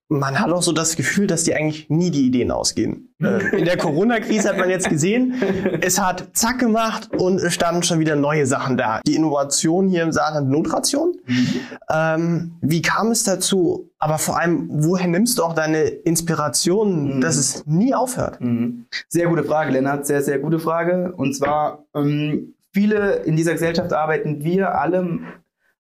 Man 0.09 0.39
hat 0.39 0.51
auch 0.51 0.63
so 0.63 0.73
das 0.73 0.97
Gefühl, 0.97 1.27
dass 1.27 1.45
die 1.45 1.55
eigentlich 1.55 1.89
nie 1.89 2.11
die 2.11 2.27
Ideen 2.27 2.51
ausgehen. 2.51 3.09
Äh, 3.25 3.59
in 3.59 3.65
der 3.65 3.79
Corona-Krise 3.79 4.51
hat 4.51 4.59
man 4.59 4.69
jetzt 4.69 4.91
gesehen, 4.91 5.35
es 5.81 5.99
hat 5.99 6.31
zack 6.35 6.59
gemacht 6.59 7.11
und 7.17 7.39
es 7.39 7.55
standen 7.55 7.83
schon 7.83 8.01
wieder 8.01 8.17
neue 8.17 8.45
Sachen 8.45 8.77
da. 8.77 9.01
Die 9.07 9.15
Innovation 9.15 9.89
hier 9.89 10.03
im 10.03 10.13
Saarland 10.13 10.51
Notration. 10.51 11.17
Mhm. 11.25 11.61
Ähm, 11.91 12.53
wie 12.61 12.83
kam 12.83 13.13
es 13.13 13.23
dazu? 13.23 13.89
Aber 13.99 14.19
vor 14.19 14.39
allem, 14.39 14.69
woher 14.69 15.07
nimmst 15.07 15.39
du 15.39 15.45
auch 15.45 15.55
deine 15.55 15.85
Inspiration, 15.85 17.17
mhm. 17.17 17.21
dass 17.23 17.37
es 17.37 17.65
nie 17.67 17.95
aufhört? 17.95 18.41
Mhm. 18.41 18.87
Sehr 19.09 19.29
gute 19.29 19.45
Frage, 19.45 19.71
Lennart. 19.71 20.07
Sehr, 20.07 20.21
sehr 20.21 20.41
gute 20.41 20.59
Frage. 20.59 21.15
Und 21.17 21.35
zwar, 21.35 21.85
ähm, 21.95 22.54
viele 22.75 23.23
in 23.25 23.37
dieser 23.37 23.53
Gesellschaft 23.53 23.93
arbeiten 23.93 24.43
wir 24.45 24.75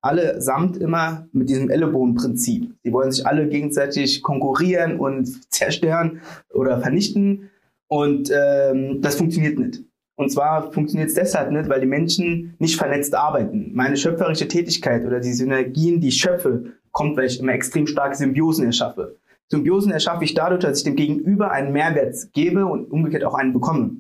alle, 0.01 0.41
samt 0.41 0.77
immer 0.77 1.27
mit 1.31 1.49
diesem 1.49 1.69
Ellenbogenprinzip. 1.69 2.73
Sie 2.83 2.91
wollen 2.91 3.11
sich 3.11 3.25
alle 3.25 3.47
gegenseitig 3.47 4.23
konkurrieren 4.23 4.99
und 4.99 5.51
zerstören 5.53 6.21
oder 6.53 6.81
vernichten. 6.81 7.49
Und 7.87 8.31
ähm, 8.31 9.01
das 9.01 9.15
funktioniert 9.15 9.59
nicht. 9.59 9.83
Und 10.15 10.31
zwar 10.31 10.71
funktioniert 10.73 11.09
es 11.09 11.15
deshalb 11.15 11.51
nicht, 11.51 11.69
weil 11.69 11.79
die 11.79 11.87
Menschen 11.87 12.55
nicht 12.59 12.75
vernetzt 12.75 13.15
arbeiten. 13.15 13.71
Meine 13.73 13.95
schöpferische 13.95 14.47
Tätigkeit 14.47 15.05
oder 15.05 15.19
die 15.21 15.31
Synergien, 15.31 16.01
die 16.01 16.09
ich 16.09 16.17
schöpfe, 16.17 16.73
kommt, 16.91 17.15
weil 17.15 17.27
ich 17.27 17.39
immer 17.39 17.53
extrem 17.53 17.87
starke 17.87 18.15
Symbiosen 18.15 18.65
erschaffe. 18.65 19.15
Symbiosen 19.47 19.91
erschaffe 19.91 20.25
ich 20.25 20.33
dadurch, 20.33 20.61
dass 20.61 20.79
ich 20.79 20.83
dem 20.83 20.95
Gegenüber 20.95 21.51
einen 21.51 21.71
Mehrwert 21.71 22.15
gebe 22.33 22.65
und 22.65 22.91
umgekehrt 22.91 23.23
auch 23.23 23.33
einen 23.33 23.53
bekomme. 23.53 23.97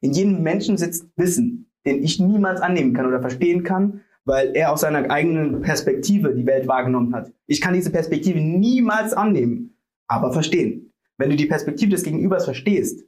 In 0.00 0.12
jedem 0.12 0.42
Menschen 0.42 0.76
sitzt 0.76 1.06
Wissen 1.16 1.71
den 1.86 2.02
ich 2.02 2.20
niemals 2.20 2.60
annehmen 2.60 2.94
kann 2.94 3.06
oder 3.06 3.20
verstehen 3.20 3.62
kann, 3.62 4.02
weil 4.24 4.54
er 4.54 4.72
aus 4.72 4.82
seiner 4.82 5.10
eigenen 5.10 5.62
Perspektive 5.62 6.34
die 6.34 6.46
Welt 6.46 6.68
wahrgenommen 6.68 7.14
hat. 7.14 7.32
Ich 7.46 7.60
kann 7.60 7.74
diese 7.74 7.90
Perspektive 7.90 8.40
niemals 8.40 9.12
annehmen, 9.12 9.76
aber 10.06 10.32
verstehen. 10.32 10.92
Wenn 11.18 11.30
du 11.30 11.36
die 11.36 11.46
Perspektive 11.46 11.90
des 11.90 12.04
Gegenübers 12.04 12.44
verstehst, 12.44 13.04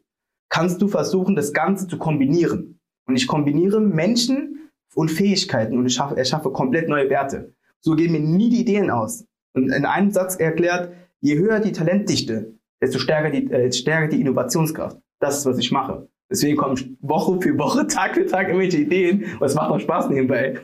kannst 0.49 0.83
du 0.83 0.88
versuchen, 0.88 1.37
das 1.37 1.52
Ganze 1.52 1.87
zu 1.87 1.99
kombinieren. 1.99 2.81
Und 3.07 3.16
ich 3.16 3.26
kombiniere 3.26 3.81
Menschen 3.81 4.71
und 4.95 5.11
Fähigkeiten 5.11 5.78
und 5.78 5.87
ich 5.87 5.95
schaffe, 5.95 6.16
erschaffe 6.16 6.50
komplett 6.50 6.88
neue 6.88 7.11
Werte. 7.11 7.54
So 7.81 7.95
gehen 7.95 8.12
mir 8.12 8.21
nie 8.21 8.50
die 8.50 8.61
Ideen 8.61 8.90
aus. 8.90 9.26
Und 9.52 9.71
in 9.71 9.85
einem 9.85 10.11
Satz 10.11 10.37
erklärt, 10.37 10.93
je 11.21 11.38
höher 11.38 11.61
die 11.61 11.73
Talentdichte, 11.73 12.54
desto 12.81 12.99
stärker 12.99 13.31
die, 13.31 13.50
äh, 13.50 13.73
stärker 13.73 14.09
die 14.09 14.21
Innovationskraft. 14.21 14.99
Das 15.21 15.38
ist, 15.38 15.47
was 15.47 15.59
ich 15.59 15.71
mache. 15.71 16.09
Deswegen 16.31 16.57
kommen 16.57 16.97
Woche 17.00 17.40
für 17.40 17.57
Woche, 17.59 17.87
Tag 17.87 18.14
für 18.14 18.26
Tag 18.26 18.49
irgendwelche 18.49 18.78
Ideen 18.78 19.25
und 19.38 19.47
es 19.47 19.54
macht 19.54 19.71
auch 19.71 19.81
Spaß 19.81 20.09
nebenbei. 20.09 20.54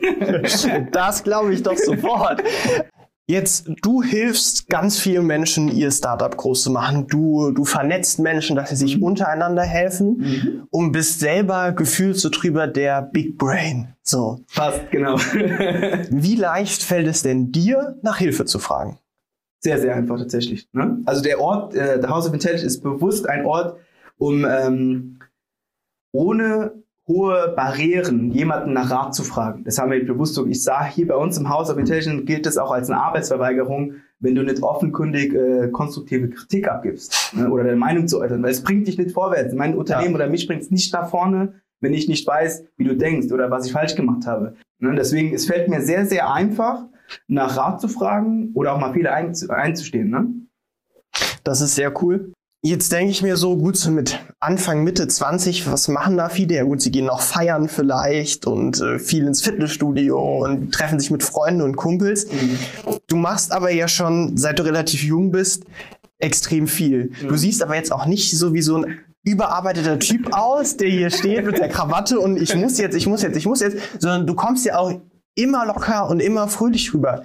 das 0.91 1.23
glaube 1.23 1.53
ich 1.53 1.63
doch 1.63 1.77
sofort. 1.77 2.41
Jetzt, 3.31 3.71
du 3.81 4.03
hilfst 4.03 4.67
ganz 4.67 4.99
vielen 4.99 5.25
Menschen, 5.25 5.69
ihr 5.69 5.89
Startup 5.89 6.35
groß 6.35 6.63
zu 6.63 6.71
machen. 6.71 7.07
Du, 7.07 7.51
du 7.51 7.63
vernetzt 7.63 8.19
Menschen, 8.19 8.57
dass 8.57 8.71
sie 8.71 8.75
sich 8.75 8.97
mhm. 8.97 9.03
untereinander 9.03 9.61
helfen 9.61 10.17
mhm. 10.17 10.67
und 10.69 10.91
bist 10.91 11.21
selber 11.21 11.71
gefühlt 11.71 12.17
so 12.17 12.27
drüber 12.27 12.67
der 12.67 13.01
Big 13.03 13.37
Brain. 13.37 13.93
So. 14.03 14.41
Fast, 14.47 14.91
genau. 14.91 15.15
Wie 16.09 16.35
leicht 16.35 16.83
fällt 16.83 17.07
es 17.07 17.21
denn 17.21 17.53
dir, 17.53 17.97
nach 18.01 18.17
Hilfe 18.17 18.43
zu 18.43 18.59
fragen? 18.59 18.99
Sehr, 19.61 19.79
sehr 19.79 19.95
einfach 19.95 20.17
tatsächlich. 20.17 20.67
Ne? 20.73 21.01
Also 21.05 21.21
der 21.21 21.39
Ort, 21.39 21.73
äh, 21.73 22.01
der 22.01 22.09
House 22.09 22.27
of 22.27 22.33
Intelligence 22.33 22.65
ist 22.65 22.81
bewusst 22.81 23.29
ein 23.29 23.45
Ort, 23.45 23.77
um 24.17 24.43
ähm, 24.43 25.19
ohne 26.11 26.83
hohe 27.07 27.53
Barrieren, 27.55 28.31
jemanden 28.31 28.73
nach 28.73 28.91
Rat 28.91 29.15
zu 29.15 29.23
fragen. 29.23 29.63
Das 29.63 29.79
haben 29.79 29.91
wir 29.91 30.05
bewusst 30.05 30.35
so. 30.35 30.45
Ich 30.45 30.63
sah 30.63 30.85
hier 30.85 31.07
bei 31.07 31.15
uns 31.15 31.37
im 31.37 31.49
Haus 31.49 31.69
of 31.69 31.77
Intelligence 31.77 32.25
gilt 32.25 32.45
das 32.45 32.57
auch 32.57 32.71
als 32.71 32.89
eine 32.89 33.01
Arbeitsverweigerung, 33.01 33.95
wenn 34.19 34.35
du 34.35 34.43
nicht 34.43 34.61
offenkundig 34.61 35.33
äh, 35.33 35.69
konstruktive 35.69 36.29
Kritik 36.29 36.69
abgibst 36.69 37.33
ne, 37.35 37.49
oder 37.49 37.63
deine 37.63 37.75
Meinung 37.77 38.07
zu 38.07 38.19
äußern, 38.19 38.41
weil 38.43 38.51
es 38.51 38.63
bringt 38.63 38.87
dich 38.87 38.97
nicht 38.97 39.11
vorwärts. 39.11 39.53
Mein 39.53 39.75
Unternehmen 39.75 40.11
ja. 40.11 40.15
oder 40.15 40.29
mich 40.29 40.47
bringt 40.47 40.61
es 40.61 40.71
nicht 40.71 40.93
nach 40.93 41.09
vorne, 41.09 41.55
wenn 41.79 41.93
ich 41.93 42.07
nicht 42.07 42.25
weiß, 42.25 42.65
wie 42.77 42.83
du 42.83 42.95
denkst 42.95 43.31
oder 43.31 43.49
was 43.49 43.65
ich 43.65 43.71
falsch 43.71 43.95
gemacht 43.95 44.27
habe. 44.27 44.55
Ne, 44.79 44.93
deswegen, 44.95 45.33
es 45.33 45.47
fällt 45.47 45.67
mir 45.69 45.81
sehr, 45.81 46.05
sehr 46.05 46.31
einfach, 46.31 46.85
nach 47.27 47.57
Rat 47.57 47.81
zu 47.81 47.87
fragen 47.87 48.51
oder 48.53 48.73
auch 48.73 48.79
mal 48.79 48.93
Fehler 48.93 49.13
einzustehen. 49.13 50.09
Ne? 50.09 50.27
Das 51.43 51.61
ist 51.61 51.75
sehr 51.75 51.91
cool. 52.01 52.31
Jetzt 52.63 52.91
denke 52.91 53.09
ich 53.09 53.23
mir 53.23 53.37
so, 53.37 53.57
gut, 53.57 53.75
so 53.75 53.89
mit 53.89 54.19
Anfang, 54.39 54.83
Mitte 54.83 55.07
20, 55.07 55.71
was 55.71 55.87
machen 55.87 56.17
da 56.17 56.29
viele? 56.29 56.53
Ja 56.53 56.63
gut, 56.63 56.79
sie 56.79 56.91
gehen 56.91 57.05
noch 57.05 57.21
feiern 57.21 57.67
vielleicht 57.67 58.45
und 58.45 58.79
äh, 58.79 58.99
viel 58.99 59.25
ins 59.25 59.41
Fitnessstudio 59.41 60.45
und 60.45 60.71
treffen 60.71 60.99
sich 60.99 61.09
mit 61.09 61.23
Freunden 61.23 61.63
und 61.63 61.75
Kumpels. 61.75 62.31
Mhm. 62.31 62.59
Du 63.07 63.15
machst 63.15 63.51
aber 63.51 63.71
ja 63.71 63.87
schon, 63.87 64.37
seit 64.37 64.59
du 64.59 64.63
relativ 64.63 65.01
jung 65.01 65.31
bist, 65.31 65.63
extrem 66.19 66.67
viel. 66.67 67.11
Mhm. 67.23 67.29
Du 67.29 67.35
siehst 67.35 67.63
aber 67.63 67.75
jetzt 67.75 67.91
auch 67.91 68.05
nicht 68.05 68.37
so 68.37 68.53
wie 68.53 68.61
so 68.61 68.77
ein 68.77 68.99
überarbeiteter 69.23 69.97
Typ 69.97 70.31
aus, 70.31 70.77
der 70.77 70.89
hier 70.89 71.09
steht 71.09 71.43
mit 71.45 71.57
der 71.57 71.69
Krawatte 71.69 72.19
und 72.19 72.37
ich 72.37 72.53
muss 72.55 72.77
jetzt, 72.77 72.95
ich 72.95 73.07
muss 73.07 73.23
jetzt, 73.23 73.37
ich 73.37 73.47
muss 73.47 73.61
jetzt, 73.61 73.77
sondern 73.97 74.27
du 74.27 74.35
kommst 74.35 74.65
ja 74.65 74.77
auch 74.77 75.01
immer 75.33 75.65
locker 75.65 76.07
und 76.09 76.19
immer 76.19 76.47
fröhlich 76.47 76.93
rüber. 76.93 77.23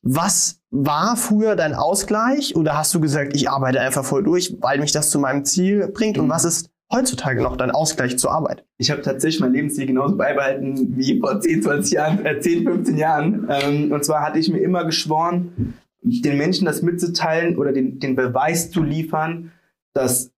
Was 0.00 0.57
war 0.70 1.16
früher 1.16 1.56
dein 1.56 1.74
Ausgleich 1.74 2.54
oder 2.54 2.76
hast 2.76 2.94
du 2.94 3.00
gesagt, 3.00 3.34
ich 3.34 3.48
arbeite 3.48 3.80
einfach 3.80 4.04
voll 4.04 4.22
durch, 4.22 4.56
weil 4.60 4.78
mich 4.78 4.92
das 4.92 5.10
zu 5.10 5.18
meinem 5.18 5.44
Ziel 5.44 5.88
bringt? 5.88 6.18
Und 6.18 6.28
was 6.28 6.44
ist 6.44 6.70
heutzutage 6.92 7.42
noch 7.42 7.56
dein 7.56 7.70
Ausgleich 7.70 8.18
zur 8.18 8.32
Arbeit? 8.32 8.64
Ich 8.76 8.90
habe 8.90 9.02
tatsächlich 9.02 9.40
mein 9.40 9.52
Lebensziel 9.52 9.86
genauso 9.86 10.16
beibehalten 10.16 10.96
wie 10.96 11.20
vor 11.20 11.40
10, 11.40 11.62
20 11.62 11.92
Jahren, 11.92 12.26
äh, 12.26 12.40
10, 12.40 12.64
15 12.64 12.96
Jahren. 12.98 13.48
Ähm, 13.48 13.92
und 13.92 14.04
zwar 14.04 14.22
hatte 14.22 14.38
ich 14.38 14.50
mir 14.50 14.60
immer 14.60 14.84
geschworen, 14.84 15.74
den 16.02 16.36
Menschen 16.36 16.66
das 16.66 16.82
mitzuteilen 16.82 17.56
oder 17.56 17.72
den, 17.72 17.98
den 17.98 18.14
Beweis 18.14 18.70
zu 18.70 18.82
liefern, 18.82 19.52
dass 19.94 20.32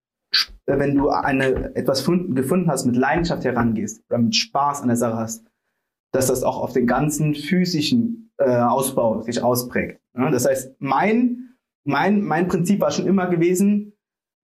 äh, 0.67 0.79
wenn 0.79 0.95
du 0.95 1.11
eine, 1.11 1.75
etwas 1.75 2.05
gefunden 2.05 2.71
hast, 2.71 2.87
mit 2.87 2.97
Leidenschaft 2.97 3.45
herangehst 3.45 4.03
oder 4.09 4.19
mit 4.19 4.37
Spaß 4.37 4.83
an 4.83 4.89
der 4.89 4.97
Sache 4.97 5.17
hast, 5.17 5.45
dass 6.13 6.27
das 6.27 6.43
auch 6.43 6.61
auf 6.61 6.73
den 6.73 6.87
ganzen 6.87 7.35
physischen 7.35 8.33
äh, 8.39 8.57
Ausbau 8.57 9.23
sich 9.23 9.43
ausprägt. 9.43 10.01
Ja, 10.17 10.31
das 10.31 10.47
heißt, 10.47 10.75
mein, 10.79 11.55
mein, 11.85 12.23
mein 12.23 12.49
Prinzip 12.49 12.81
war 12.81 12.91
schon 12.91 13.07
immer 13.07 13.29
gewesen, 13.29 13.93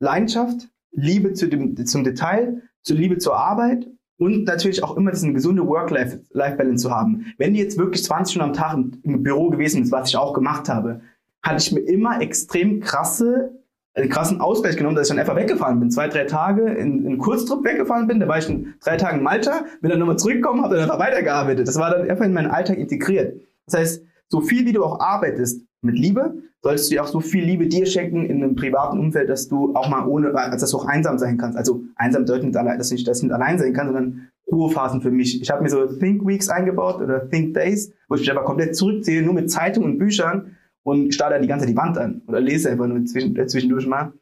Leidenschaft, 0.00 0.68
Liebe 0.92 1.32
zu 1.32 1.48
dem, 1.48 1.76
zum 1.86 2.04
Detail, 2.04 2.62
zur 2.82 2.96
Liebe 2.96 3.18
zur 3.18 3.36
Arbeit 3.36 3.88
und 4.18 4.44
natürlich 4.44 4.82
auch 4.82 4.96
immer 4.96 5.10
diesen 5.10 5.34
gesunde 5.34 5.66
Work-Life-Balance 5.66 6.82
zu 6.82 6.90
haben. 6.90 7.34
Wenn 7.38 7.52
du 7.52 7.58
jetzt 7.58 7.78
wirklich 7.78 8.04
20 8.04 8.34
Stunden 8.34 8.50
am 8.50 8.54
Tag 8.56 8.78
im 9.02 9.22
Büro 9.22 9.50
gewesen 9.50 9.80
bist, 9.80 9.92
was 9.92 10.08
ich 10.08 10.16
auch 10.16 10.32
gemacht 10.32 10.68
habe, 10.68 11.02
hatte 11.42 11.62
ich 11.62 11.72
mir 11.72 11.80
immer 11.80 12.20
extrem 12.20 12.80
krasse 12.80 13.55
einen 13.96 14.10
krassen 14.10 14.40
Ausgleich 14.40 14.76
genommen, 14.76 14.94
dass 14.94 15.08
ich 15.08 15.14
dann 15.14 15.18
einfach 15.18 15.36
weggefahren 15.36 15.80
bin. 15.80 15.90
Zwei, 15.90 16.08
drei 16.08 16.24
Tage 16.24 16.70
in, 16.70 17.04
in 17.06 17.18
Kurztrip 17.18 17.64
weggefahren 17.64 18.06
bin. 18.06 18.20
Da 18.20 18.28
war 18.28 18.38
ich 18.38 18.48
in 18.48 18.74
drei 18.84 18.96
Tagen 18.96 19.18
in 19.18 19.24
Malta, 19.24 19.64
bin 19.80 19.90
dann 19.90 19.98
nochmal 19.98 20.18
zurückgekommen, 20.18 20.62
habe 20.62 20.74
dann 20.74 20.84
einfach 20.84 20.98
weitergearbeitet. 20.98 21.66
Das 21.66 21.76
war 21.76 21.90
dann 21.90 22.08
einfach 22.08 22.26
in 22.26 22.34
meinen 22.34 22.50
Alltag 22.50 22.76
integriert. 22.76 23.40
Das 23.64 23.80
heißt, 23.80 24.04
so 24.28 24.40
viel 24.40 24.66
wie 24.66 24.72
du 24.72 24.84
auch 24.84 25.00
arbeitest 25.00 25.62
mit 25.80 25.98
Liebe, 25.98 26.34
solltest 26.62 26.90
du 26.90 26.94
dir 26.94 27.02
auch 27.04 27.06
so 27.06 27.20
viel 27.20 27.44
Liebe 27.44 27.68
dir 27.68 27.86
schenken 27.86 28.26
in 28.26 28.42
einem 28.42 28.54
privaten 28.54 28.98
Umfeld, 28.98 29.30
dass 29.30 29.48
du 29.48 29.74
auch 29.74 29.88
mal 29.88 30.06
ohne, 30.06 30.34
als 30.34 30.60
dass 30.60 30.72
du 30.72 30.78
auch 30.78 30.86
einsam 30.86 31.16
sein 31.16 31.38
kannst. 31.38 31.56
Also 31.56 31.82
einsam 31.94 32.24
bedeutet 32.24 32.46
nicht, 32.46 32.56
dass 32.56 32.90
ich 32.90 33.04
das 33.04 33.22
nicht 33.22 33.32
allein 33.32 33.58
sein 33.58 33.72
kann, 33.72 33.86
sondern 33.86 34.28
Ruhephasen 34.50 35.00
für 35.00 35.10
mich. 35.10 35.40
Ich 35.40 35.50
habe 35.50 35.62
mir 35.62 35.68
so 35.68 35.86
Think 35.86 36.26
Weeks 36.26 36.48
eingebaut 36.48 37.00
oder 37.00 37.28
Think 37.28 37.54
Days, 37.54 37.92
wo 38.08 38.16
ich 38.16 38.22
mich 38.22 38.30
aber 38.30 38.44
komplett 38.44 38.76
zurückziehe, 38.76 39.22
nur 39.22 39.34
mit 39.34 39.50
Zeitungen 39.50 39.92
und 39.92 39.98
Büchern 39.98 40.55
und 40.86 41.12
starre 41.12 41.34
da 41.34 41.38
die 41.40 41.48
ganze 41.48 41.64
Zeit 41.66 41.72
die 41.72 41.76
Wand 41.76 41.98
an 41.98 42.22
oder 42.28 42.40
lese 42.40 42.70
einfach 42.70 42.86
nur 42.86 42.98
äh, 42.98 43.46
zwischendurch 43.46 43.86
mal. 43.88 44.12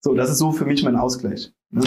So, 0.00 0.14
das 0.14 0.30
ist 0.30 0.38
so 0.38 0.52
für 0.52 0.64
mich 0.64 0.82
mein 0.84 0.94
Ausgleich. 0.94 1.52
Ne? 1.70 1.82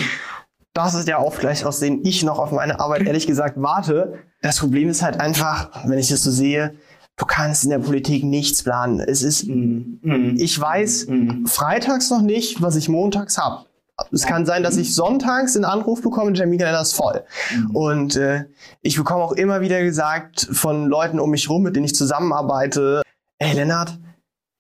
Das 0.73 0.93
ist 0.93 1.07
der 1.07 1.19
Ausgleich, 1.19 1.65
aus 1.65 1.79
dem 1.79 2.01
ich 2.03 2.21
noch 2.21 2.37
auf 2.37 2.51
meine 2.51 2.81
Arbeit 2.81 3.03
ehrlich 3.03 3.27
gesagt 3.27 3.55
warte. 3.61 4.19
Das 4.41 4.59
Problem 4.59 4.89
ist 4.89 5.01
halt 5.01 5.21
einfach, 5.21 5.87
wenn 5.87 5.97
ich 5.97 6.09
das 6.09 6.21
so 6.21 6.31
sehe, 6.31 6.75
du 7.15 7.25
kannst 7.25 7.63
in 7.63 7.69
der 7.69 7.79
Politik 7.79 8.25
nichts 8.25 8.61
planen. 8.61 8.99
Es 8.99 9.23
ist, 9.23 9.47
mm, 9.47 9.99
mm, 10.01 10.35
ich 10.37 10.59
weiß 10.59 11.07
mm. 11.07 11.45
freitags 11.45 12.09
noch 12.09 12.21
nicht, 12.21 12.61
was 12.61 12.75
ich 12.75 12.89
montags 12.89 13.37
hab. 13.37 13.67
Es 14.11 14.25
kann 14.25 14.45
sein, 14.45 14.63
dass 14.63 14.75
ich 14.75 14.93
sonntags 14.93 15.55
einen 15.55 15.63
Anruf 15.63 16.01
bekomme, 16.01 16.33
der 16.33 16.41
Terminkalender 16.41 16.81
ist 16.81 16.91
voll. 16.91 17.23
Mhm. 17.55 17.71
Und 17.73 18.15
äh, 18.17 18.43
ich 18.81 18.97
bekomme 18.97 19.23
auch 19.23 19.31
immer 19.31 19.61
wieder 19.61 19.81
gesagt 19.81 20.49
von 20.51 20.89
Leuten 20.89 21.21
um 21.21 21.31
mich 21.31 21.49
rum, 21.49 21.63
mit 21.63 21.77
denen 21.77 21.85
ich 21.85 21.95
zusammenarbeite, 21.95 23.01
ey 23.39 23.53
Lennart, 23.53 23.97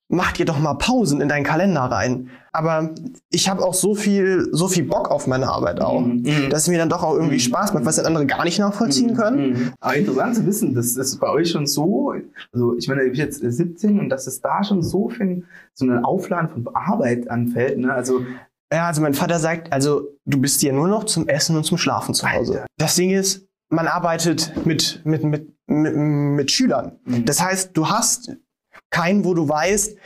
mach 0.07 0.33
dir 0.33 0.45
doch 0.45 0.59
mal 0.59 0.75
Pausen 0.75 1.21
in 1.21 1.29
deinen 1.29 1.43
Kalender 1.43 1.81
rein. 1.81 2.29
Aber 2.51 2.91
ich 3.31 3.49
habe 3.49 3.63
auch 3.63 3.73
so 3.73 3.95
viel, 3.95 4.47
so 4.51 4.67
viel 4.67 4.83
Bock 4.83 5.09
auf 5.09 5.27
meine 5.27 5.49
Arbeit 5.49 5.81
auch, 5.81 5.99
mm, 5.99 6.21
mm. 6.21 6.49
dass 6.49 6.63
es 6.63 6.67
mir 6.69 6.77
dann 6.77 6.89
doch 6.89 7.03
auch 7.03 7.15
irgendwie 7.15 7.35
mm. 7.35 7.39
Spaß 7.39 7.73
macht, 7.73 7.85
was 7.85 7.97
dann 7.97 8.05
andere 8.05 8.25
gar 8.25 8.45
nicht 8.45 8.59
nachvollziehen 8.59 9.11
mhm. 9.11 9.15
können. 9.15 9.49
Mhm. 9.49 9.73
Aber 9.79 9.95
interessant 9.95 10.35
zu 10.35 10.45
wissen, 10.45 10.73
dass 10.73 10.93
das 10.93 11.17
bei 11.17 11.29
euch 11.29 11.49
schon 11.51 11.67
so, 11.67 12.13
also 12.53 12.77
ich 12.77 12.87
meine, 12.87 13.03
ich 13.03 13.11
bin 13.11 13.19
jetzt 13.19 13.41
17 13.41 13.99
und 13.99 14.09
dass 14.09 14.27
es 14.27 14.39
da 14.41 14.63
schon 14.63 14.81
so 14.83 15.09
viel, 15.09 15.43
so 15.73 15.85
eine 15.85 16.05
Aufladen 16.05 16.49
von 16.49 16.67
Arbeit 16.73 17.29
anfällt, 17.29 17.77
ne? 17.77 17.93
Also 17.93 18.21
ja, 18.71 18.87
also 18.87 19.01
mein 19.01 19.13
Vater 19.13 19.39
sagt, 19.39 19.71
also 19.71 20.07
du 20.25 20.39
bist 20.39 20.61
hier 20.61 20.73
nur 20.73 20.87
noch 20.87 21.03
zum 21.03 21.27
Essen 21.27 21.55
und 21.55 21.65
zum 21.65 21.77
Schlafen 21.77 22.13
zu 22.13 22.29
Hause. 22.29 22.53
Alter. 22.53 22.65
Das 22.77 22.95
Ding 22.95 23.11
ist, 23.11 23.47
man 23.69 23.87
arbeitet 23.87 24.53
mit, 24.65 25.01
mit, 25.05 25.23
mit, 25.23 25.49
mit, 25.67 25.95
mit 25.95 26.51
Schülern. 26.51 26.99
Mhm. 27.05 27.25
Das 27.25 27.41
heißt, 27.41 27.75
du 27.75 27.89
hast 27.89 28.35
keinen, 28.89 29.25
wo 29.25 29.33
du 29.33 29.47
weißt, 29.47 29.97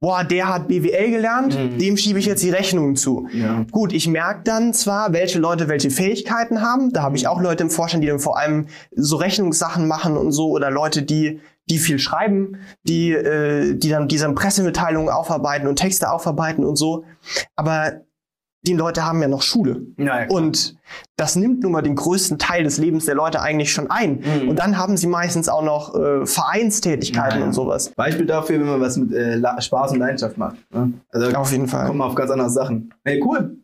boah, 0.00 0.24
der 0.24 0.48
hat 0.48 0.68
BWL 0.68 1.10
gelernt, 1.10 1.58
mhm. 1.58 1.78
dem 1.78 1.96
schiebe 1.96 2.18
ich 2.18 2.26
jetzt 2.26 2.42
die 2.42 2.50
Rechnungen 2.50 2.96
zu. 2.96 3.28
Ja. 3.32 3.64
Gut, 3.70 3.92
ich 3.92 4.06
merke 4.06 4.42
dann 4.44 4.72
zwar, 4.74 5.12
welche 5.12 5.38
Leute 5.38 5.68
welche 5.68 5.90
Fähigkeiten 5.90 6.60
haben. 6.60 6.92
Da 6.92 7.02
habe 7.02 7.16
ich 7.16 7.28
auch 7.28 7.40
Leute 7.40 7.64
im 7.64 7.70
Vorstand, 7.70 8.04
die 8.04 8.08
dann 8.08 8.18
vor 8.18 8.38
allem 8.38 8.66
so 8.94 9.16
Rechnungssachen 9.16 9.88
machen 9.88 10.16
und 10.16 10.32
so 10.32 10.50
oder 10.50 10.70
Leute, 10.70 11.02
die 11.02 11.40
die 11.68 11.78
viel 11.78 11.98
schreiben, 11.98 12.58
die 12.84 13.10
äh, 13.10 13.74
die 13.74 13.88
dann 13.88 14.06
diese 14.06 14.30
Pressemitteilungen 14.32 15.08
aufarbeiten 15.08 15.66
und 15.66 15.76
Texte 15.76 16.10
aufarbeiten 16.10 16.64
und 16.64 16.76
so. 16.76 17.04
Aber 17.56 18.02
die 18.66 18.74
Leute 18.74 19.04
haben 19.04 19.22
ja 19.22 19.28
noch 19.28 19.42
Schule. 19.42 19.82
Ja, 19.96 20.22
ja, 20.22 20.28
und 20.28 20.76
das 21.16 21.36
nimmt 21.36 21.62
nun 21.62 21.72
mal 21.72 21.82
den 21.82 21.94
größten 21.94 22.38
Teil 22.38 22.64
des 22.64 22.78
Lebens 22.78 23.04
der 23.06 23.14
Leute 23.14 23.40
eigentlich 23.40 23.72
schon 23.72 23.90
ein. 23.90 24.22
Mhm. 24.42 24.48
Und 24.48 24.58
dann 24.58 24.76
haben 24.76 24.96
sie 24.96 25.06
meistens 25.06 25.48
auch 25.48 25.62
noch 25.62 25.94
äh, 25.94 26.26
Vereinstätigkeiten 26.26 27.40
ja, 27.40 27.46
und 27.46 27.52
sowas. 27.52 27.90
Beispiel 27.90 28.26
dafür, 28.26 28.60
wenn 28.60 28.66
man 28.66 28.80
was 28.80 28.96
mit 28.96 29.12
äh, 29.12 29.40
Spaß 29.60 29.92
und 29.92 30.00
Leidenschaft 30.00 30.36
macht. 30.36 30.56
Ne? 30.72 30.92
Also 31.10 31.36
auf 31.36 31.52
jeden 31.52 31.68
Fall. 31.68 31.86
Kommen 31.86 31.98
wir 31.98 32.06
auf 32.06 32.14
ganz 32.14 32.30
andere 32.30 32.50
Sachen. 32.50 32.92
Hey, 33.04 33.22
cool. 33.24 33.56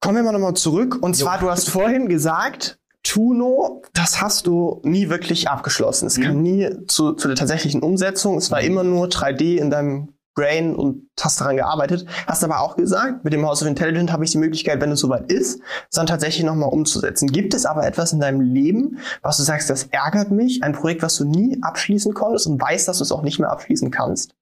Kommen 0.00 0.16
wir 0.16 0.22
mal 0.22 0.32
nochmal 0.32 0.54
zurück. 0.54 0.98
Und 1.00 1.14
zwar, 1.14 1.36
jo. 1.36 1.42
du 1.42 1.50
hast 1.50 1.70
vorhin 1.70 2.08
gesagt, 2.08 2.78
Tuno, 3.04 3.82
das 3.92 4.20
hast 4.20 4.46
du 4.46 4.80
nie 4.84 5.08
wirklich 5.08 5.48
abgeschlossen. 5.48 6.06
Es 6.06 6.18
mhm. 6.18 6.22
kam 6.22 6.42
nie 6.42 6.70
zu, 6.86 7.12
zu 7.12 7.28
der 7.28 7.36
tatsächlichen 7.36 7.82
Umsetzung. 7.82 8.36
Es 8.38 8.50
war 8.50 8.60
mhm. 8.60 8.66
immer 8.66 8.84
nur 8.84 9.06
3D 9.06 9.58
in 9.58 9.70
deinem 9.70 10.08
Brain 10.34 10.74
und 10.74 11.08
hast 11.20 11.40
daran 11.40 11.56
gearbeitet. 11.56 12.06
Hast 12.26 12.42
aber 12.42 12.60
auch 12.60 12.76
gesagt, 12.76 13.24
mit 13.24 13.32
dem 13.32 13.46
House 13.46 13.62
of 13.62 13.68
Intelligence 13.68 14.10
habe 14.10 14.24
ich 14.24 14.32
die 14.32 14.38
Möglichkeit, 14.38 14.80
wenn 14.80 14.90
es 14.90 15.00
soweit 15.00 15.30
ist, 15.30 15.60
es 15.90 15.96
dann 15.96 16.06
tatsächlich 16.06 16.44
nochmal 16.44 16.70
umzusetzen. 16.70 17.28
Gibt 17.28 17.54
es 17.54 17.66
aber 17.66 17.86
etwas 17.86 18.12
in 18.12 18.20
deinem 18.20 18.40
Leben, 18.40 18.98
was 19.22 19.36
du 19.36 19.42
sagst, 19.42 19.68
das 19.70 19.84
ärgert 19.84 20.30
mich? 20.30 20.62
Ein 20.62 20.72
Projekt, 20.72 21.02
was 21.02 21.16
du 21.16 21.24
nie 21.24 21.58
abschließen 21.62 22.14
konntest 22.14 22.46
und 22.46 22.60
weißt, 22.60 22.88
dass 22.88 22.98
du 22.98 23.04
es 23.04 23.12
auch 23.12 23.22
nicht 23.22 23.38
mehr 23.38 23.50
abschließen 23.50 23.90
kannst? 23.90 24.34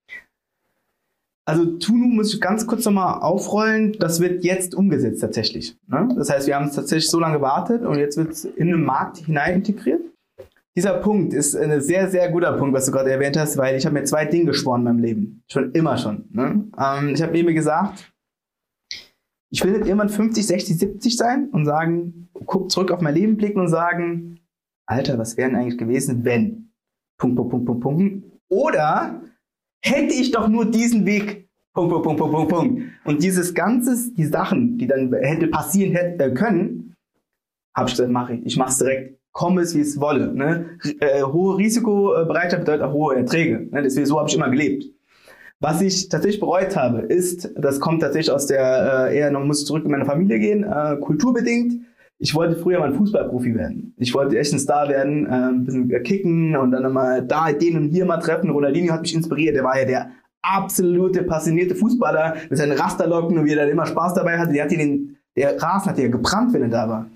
Also 1.51 1.65
Tunu 1.65 2.07
muss 2.07 2.33
ich 2.33 2.41
ganz 2.41 2.67
kurz 2.67 2.85
nochmal 2.85 3.21
aufrollen. 3.23 3.97
Das 3.99 4.21
wird 4.21 4.45
jetzt 4.45 4.75
umgesetzt 4.75 5.21
tatsächlich. 5.21 5.77
Ne? 5.89 6.09
Das 6.17 6.31
heißt, 6.31 6.47
wir 6.47 6.55
haben 6.55 6.67
es 6.67 6.77
tatsächlich 6.77 7.11
so 7.11 7.19
lange 7.19 7.39
gewartet 7.39 7.83
und 7.83 7.99
jetzt 7.99 8.17
wird 8.17 8.31
es 8.31 8.45
in 8.45 8.69
den 8.69 8.85
Markt 8.85 9.19
hinein 9.19 9.57
integriert. 9.57 10.01
Dieser 10.77 10.95
Punkt 10.99 11.35
ist 11.35 11.57
ein 11.57 11.81
sehr, 11.81 12.09
sehr 12.09 12.31
guter 12.31 12.53
Punkt, 12.53 12.75
was 12.75 12.87
du 12.87 12.93
gerade 12.93 13.11
erwähnt 13.11 13.37
hast, 13.37 13.57
weil 13.57 13.77
ich 13.77 13.85
habe 13.87 13.95
mir 13.95 14.05
zwei 14.05 14.25
Dinge 14.25 14.47
geschworen 14.47 14.81
in 14.81 14.85
meinem 14.85 14.99
Leben. 15.01 15.43
Schon 15.49 15.73
immer 15.73 15.99
schon. 15.99 16.29
Ne? 16.31 16.69
Ähm, 16.79 17.09
ich 17.15 17.23
habe 17.23 17.33
mir 17.43 17.55
gesagt, 17.55 18.13
ich 19.51 19.65
will 19.65 19.73
nicht 19.73 19.87
irgendwann 19.87 20.09
50, 20.09 20.47
60, 20.47 20.79
70 20.79 21.17
sein 21.17 21.49
und 21.51 21.67
sagen, 21.67 22.29
guck 22.47 22.71
zurück 22.71 22.93
auf 22.93 23.01
mein 23.01 23.15
Leben 23.15 23.37
blicken 23.37 23.61
und 23.61 23.69
sagen, 23.69 24.39
Alter, 24.87 25.19
was 25.19 25.37
wäre 25.37 25.51
denn 25.51 25.59
eigentlich 25.59 25.79
gewesen, 25.79 26.25
wenn? 26.25 26.73
Punkt, 27.19 27.37
Punkt, 27.37 27.51
Punkt, 27.51 27.67
Punkt, 27.67 27.83
Punkt. 27.83 28.25
Oder 28.49 29.23
hätte 29.83 30.15
ich 30.15 30.31
doch 30.31 30.49
nur 30.49 30.71
diesen 30.71 31.05
Weg 31.05 31.49
Punkt, 31.73 31.93
Punkt, 31.93 32.05
Punkt, 32.05 32.19
Punkt, 32.19 32.33
Punkt, 32.35 32.51
Punkt. 32.51 32.83
Und 33.05 33.23
dieses 33.23 33.55
Ganze, 33.55 34.13
die 34.13 34.25
Sachen, 34.25 34.77
die 34.77 34.89
dann 34.89 35.13
hätte 35.13 35.47
passieren 35.47 35.93
hätte, 35.93 36.25
äh, 36.25 36.35
können, 36.35 36.95
habe 37.77 37.89
ich 37.89 37.95
gesagt, 37.95 38.11
mache 38.11 38.35
ich. 38.35 38.47
Ich 38.47 38.57
mache 38.57 38.71
es 38.71 38.79
direkt 38.79 39.20
komme 39.33 39.63
es, 39.63 39.75
wie 39.75 39.81
es 39.81 40.01
wolle. 40.01 40.33
Ne? 40.33 40.79
Äh, 41.01 41.23
hohe 41.23 41.59
Risikobereitschaft 41.59 42.65
bedeutet 42.65 42.83
auch 42.83 42.93
hohe 42.93 43.17
Erträge. 43.17 43.69
Ne? 43.71 43.83
Deswegen 43.83 44.07
so 44.07 44.19
habe 44.19 44.29
ich 44.29 44.37
immer 44.37 44.51
gelebt. 44.51 44.85
Was 45.61 45.83
ich 45.83 46.09
tatsächlich 46.09 46.41
bereut 46.41 46.75
habe, 46.75 47.01
ist, 47.01 47.53
das 47.55 47.81
kommt 47.81 48.01
tatsächlich 48.01 48.33
aus 48.33 48.47
der, 48.47 49.09
äh, 49.11 49.19
eher 49.19 49.31
noch 49.31 49.45
muss 49.45 49.67
zurück 49.67 49.85
in 49.85 49.91
meine 49.91 50.07
Familie 50.07 50.39
gehen, 50.39 50.65
äh, 50.65 50.97
kulturbedingt. 50.97 51.75
Ich 52.19 52.35
wollte 52.35 52.57
früher 52.57 52.79
mal 52.79 52.89
ein 52.89 52.95
Fußballprofi 52.95 53.55
werden. 53.55 53.95
Ich 53.99 54.15
wollte 54.15 54.39
echt 54.39 54.53
ein 54.53 54.59
Star 54.59 54.89
werden, 54.89 55.27
äh, 55.27 55.29
ein 55.29 55.65
bisschen 55.65 55.89
kicken 56.03 56.57
und 56.57 56.71
dann 56.71 56.91
mal 56.93 57.23
da 57.23 57.53
den 57.53 57.77
und 57.77 57.89
hier 57.91 58.07
mal 58.07 58.19
treffen. 58.19 58.51
Ronaldinho 58.51 58.93
hat 58.93 59.03
mich 59.03 59.15
inspiriert. 59.15 59.55
Der 59.55 59.65
war 59.65 59.79
ja 59.79 59.85
der 59.85 60.11
absolute 60.43 61.23
passionierte 61.25 61.75
Fußballer 61.75 62.37
mit 62.49 62.59
seinen 62.59 62.79
Rasterlocken 62.79 63.39
und 63.39 63.45
wie 63.45 63.53
er 63.53 63.57
dann 63.57 63.69
immer 63.69 63.87
Spaß 63.87 64.15
dabei 64.15 64.39
hatte. 64.39 64.53
Der 64.53 64.65
hat 64.65 64.71
den, 64.71 65.19
der 65.37 65.61
Rasen 65.61 65.91
hat 65.91 65.99
ja 65.99 66.09
gebrannt, 66.09 66.55
wenn 66.55 66.63
er 66.63 66.69
da 66.69 66.89
war. 66.89 67.07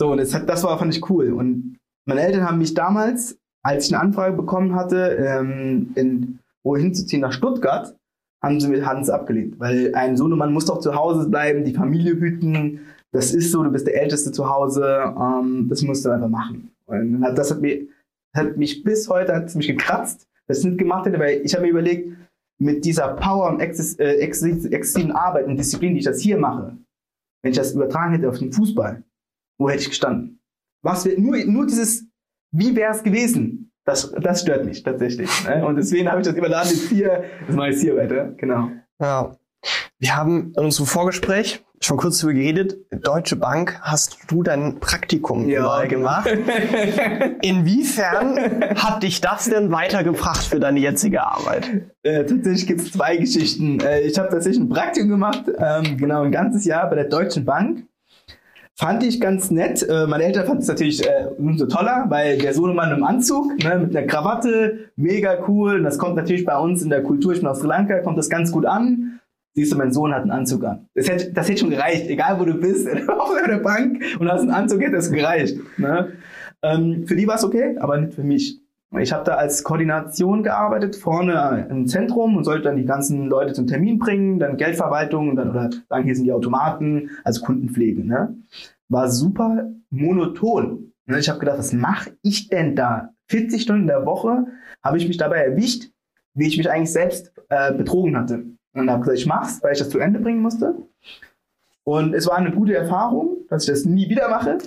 So, 0.00 0.12
und 0.12 0.16
das, 0.16 0.32
hat, 0.32 0.48
das 0.48 0.64
war, 0.64 0.78
fand 0.78 0.96
ich 0.96 1.10
cool. 1.10 1.30
Und 1.30 1.76
meine 2.06 2.22
Eltern 2.22 2.48
haben 2.48 2.56
mich 2.56 2.72
damals, 2.72 3.38
als 3.62 3.86
ich 3.86 3.94
eine 3.94 4.02
Anfrage 4.02 4.34
bekommen 4.34 4.74
hatte, 4.74 4.96
ähm, 4.96 5.92
in, 5.94 6.38
wohin 6.64 6.94
zu 6.94 7.04
ziehen 7.04 7.20
nach 7.20 7.32
Stuttgart, 7.32 7.94
haben 8.42 8.58
sie 8.58 8.68
mit 8.68 8.86
Hans 8.86 9.10
abgelehnt. 9.10 9.60
Weil 9.60 9.94
ein 9.94 10.16
Sohnemann 10.16 10.54
muss 10.54 10.64
doch 10.64 10.78
zu 10.80 10.94
Hause 10.94 11.28
bleiben, 11.28 11.66
die 11.66 11.74
Familie 11.74 12.14
hüten. 12.14 12.80
Das 13.12 13.34
ist 13.34 13.52
so, 13.52 13.62
du 13.62 13.70
bist 13.70 13.86
der 13.86 14.00
Älteste 14.00 14.32
zu 14.32 14.48
Hause. 14.48 15.14
Ähm, 15.20 15.66
das 15.68 15.82
musst 15.82 16.06
du 16.06 16.08
einfach 16.08 16.30
machen. 16.30 16.70
Und 16.86 17.20
das 17.20 17.50
hat, 17.50 17.60
mir, 17.60 17.86
hat 18.34 18.56
mich 18.56 18.82
bis 18.82 19.06
heute 19.10 19.34
hat 19.34 19.54
mich 19.54 19.66
gekratzt, 19.66 20.26
dass 20.46 20.60
ich 20.60 20.64
nicht 20.64 20.78
gemacht 20.78 21.04
hätte, 21.04 21.18
weil 21.18 21.42
ich 21.44 21.52
habe 21.52 21.66
mir 21.66 21.72
überlegt, 21.72 22.16
mit 22.58 22.86
dieser 22.86 23.08
Power 23.16 23.50
und 23.50 23.60
äh, 23.60 24.14
exzessiven 24.14 25.12
Arbeit 25.12 25.46
und 25.46 25.58
Disziplin, 25.58 25.92
die 25.92 25.98
ich 25.98 26.06
das 26.06 26.20
hier 26.20 26.38
mache, 26.38 26.74
wenn 27.42 27.50
ich 27.52 27.58
das 27.58 27.72
übertragen 27.72 28.12
hätte 28.12 28.30
auf 28.30 28.38
den 28.38 28.52
Fußball, 28.52 29.02
wo 29.60 29.68
hätte 29.68 29.82
ich 29.82 29.90
gestanden? 29.90 30.40
Was 30.82 31.04
wird 31.04 31.18
nur, 31.18 31.36
nur 31.44 31.66
dieses, 31.66 32.06
wie 32.50 32.74
wäre 32.74 32.92
es 32.92 33.02
gewesen? 33.02 33.72
Das, 33.84 34.12
das 34.18 34.40
stört 34.40 34.64
mich 34.64 34.82
tatsächlich. 34.82 35.28
Ne? 35.44 35.64
Und 35.66 35.76
deswegen 35.76 36.08
habe 36.08 36.20
ich 36.20 36.26
das 36.26 36.36
überladen 36.36 36.70
jetzt 36.70 36.88
hier, 36.88 37.24
das 37.46 37.54
mache 37.54 37.70
ich 37.70 37.80
hier 37.80 37.96
weiter, 37.96 38.32
genau. 38.36 38.70
Ja. 38.98 39.36
Wir 39.98 40.16
haben 40.16 40.54
in 40.56 40.64
unserem 40.64 40.86
Vorgespräch 40.86 41.62
schon 41.82 41.98
kurz 41.98 42.20
darüber 42.20 42.38
geredet. 42.38 42.78
Deutsche 42.90 43.36
Bank 43.36 43.78
hast 43.82 44.18
du 44.28 44.42
dein 44.42 44.80
Praktikum 44.80 45.46
ja, 45.46 45.84
gemacht. 45.84 46.30
Inwiefern 47.42 48.64
hat 48.76 49.02
dich 49.02 49.20
das 49.20 49.50
denn 49.50 49.70
weitergebracht 49.70 50.44
für 50.44 50.60
deine 50.60 50.80
jetzige 50.80 51.22
Arbeit? 51.22 51.68
Äh, 52.02 52.24
tatsächlich 52.24 52.66
gibt 52.66 52.80
es 52.80 52.92
zwei 52.92 53.18
Geschichten. 53.18 53.80
Äh, 53.80 54.00
ich 54.00 54.18
habe 54.18 54.30
tatsächlich 54.30 54.62
ein 54.62 54.70
Praktikum 54.70 55.10
gemacht, 55.10 55.44
ähm, 55.58 55.98
genau 55.98 56.22
ein 56.22 56.32
ganzes 56.32 56.64
Jahr 56.64 56.88
bei 56.88 56.96
der 56.96 57.04
Deutschen 57.04 57.44
Bank. 57.44 57.84
Fand 58.80 59.02
ich 59.02 59.20
ganz 59.20 59.50
nett. 59.50 59.86
Äh, 59.86 60.06
meine 60.06 60.24
Eltern 60.24 60.46
fanden 60.46 60.62
es 60.62 60.68
natürlich 60.68 61.06
äh, 61.06 61.26
umso 61.36 61.66
toller, 61.66 62.06
weil 62.08 62.38
der 62.38 62.54
Sohnemann 62.54 62.90
im 62.96 63.04
Anzug 63.04 63.62
ne, 63.62 63.78
mit 63.78 63.94
einer 63.94 64.06
Krawatte, 64.06 64.90
mega 64.96 65.36
cool. 65.46 65.74
Und 65.74 65.84
das 65.84 65.98
kommt 65.98 66.16
natürlich 66.16 66.46
bei 66.46 66.56
uns 66.56 66.80
in 66.80 66.88
der 66.88 67.02
Kultur, 67.02 67.34
ich 67.34 67.40
bin 67.40 67.48
aus 67.48 67.60
Sri 67.60 67.68
Lanka, 67.68 67.98
kommt 67.98 68.16
das 68.16 68.30
ganz 68.30 68.50
gut 68.50 68.64
an. 68.64 69.20
Siehst 69.52 69.70
du, 69.70 69.76
mein 69.76 69.92
Sohn 69.92 70.14
hat 70.14 70.22
einen 70.22 70.30
Anzug 70.30 70.64
an. 70.64 70.88
Das 70.94 71.10
hätte, 71.10 71.30
das 71.30 71.50
hätte 71.50 71.60
schon 71.60 71.68
gereicht, 71.68 72.08
egal 72.08 72.40
wo 72.40 72.46
du 72.46 72.54
bist, 72.54 72.88
auf 73.08 73.34
der 73.46 73.58
Bank 73.58 74.02
und 74.18 74.32
hast 74.32 74.40
einen 74.40 74.50
Anzug, 74.50 74.80
hätte 74.80 74.92
das 74.92 75.12
gereicht. 75.12 75.58
Ne? 75.76 76.12
Ähm, 76.62 77.06
für 77.06 77.16
die 77.16 77.28
war 77.28 77.34
es 77.34 77.44
okay, 77.44 77.76
aber 77.80 77.98
nicht 77.98 78.14
für 78.14 78.24
mich. 78.24 78.59
Ich 78.98 79.12
habe 79.12 79.24
da 79.24 79.34
als 79.34 79.62
Koordination 79.62 80.42
gearbeitet, 80.42 80.96
vorne 80.96 81.68
im 81.70 81.86
Zentrum 81.86 82.36
und 82.36 82.42
sollte 82.42 82.64
dann 82.64 82.76
die 82.76 82.84
ganzen 82.84 83.28
Leute 83.28 83.52
zum 83.52 83.68
Termin 83.68 84.00
bringen, 84.00 84.40
dann 84.40 84.56
Geldverwaltung 84.56 85.28
und 85.28 85.36
dann 85.36 85.50
oder 85.50 85.70
sagen, 85.88 86.04
hier 86.04 86.16
sind 86.16 86.24
die 86.24 86.32
Automaten, 86.32 87.10
also 87.22 87.44
Kundenpflege. 87.44 88.04
Ne? 88.04 88.36
War 88.88 89.08
super 89.08 89.70
monoton. 89.90 90.92
Ne? 91.06 91.20
Ich 91.20 91.28
habe 91.28 91.38
gedacht, 91.38 91.58
was 91.58 91.72
mache 91.72 92.10
ich 92.22 92.48
denn 92.48 92.74
da? 92.74 93.10
40 93.28 93.62
Stunden 93.62 93.82
in 93.82 93.86
der 93.86 94.06
Woche 94.06 94.46
habe 94.82 94.98
ich 94.98 95.06
mich 95.06 95.18
dabei 95.18 95.36
erwischt, 95.36 95.90
wie 96.34 96.48
ich 96.48 96.58
mich 96.58 96.68
eigentlich 96.68 96.92
selbst 96.92 97.32
äh, 97.48 97.72
betrogen 97.72 98.16
hatte. 98.16 98.44
Und 98.72 98.90
habe 98.90 99.02
gesagt, 99.02 99.18
ich 99.18 99.26
mach's, 99.26 99.62
weil 99.62 99.72
ich 99.72 99.78
das 99.78 99.90
zu 99.90 100.00
Ende 100.00 100.18
bringen 100.18 100.42
musste. 100.42 100.74
Und 101.84 102.14
es 102.14 102.26
war 102.26 102.36
eine 102.36 102.52
gute 102.52 102.74
Erfahrung, 102.74 103.36
dass 103.48 103.64
ich 103.64 103.70
das 103.70 103.84
nie 103.84 104.08
wieder 104.08 104.28
mache. 104.28 104.58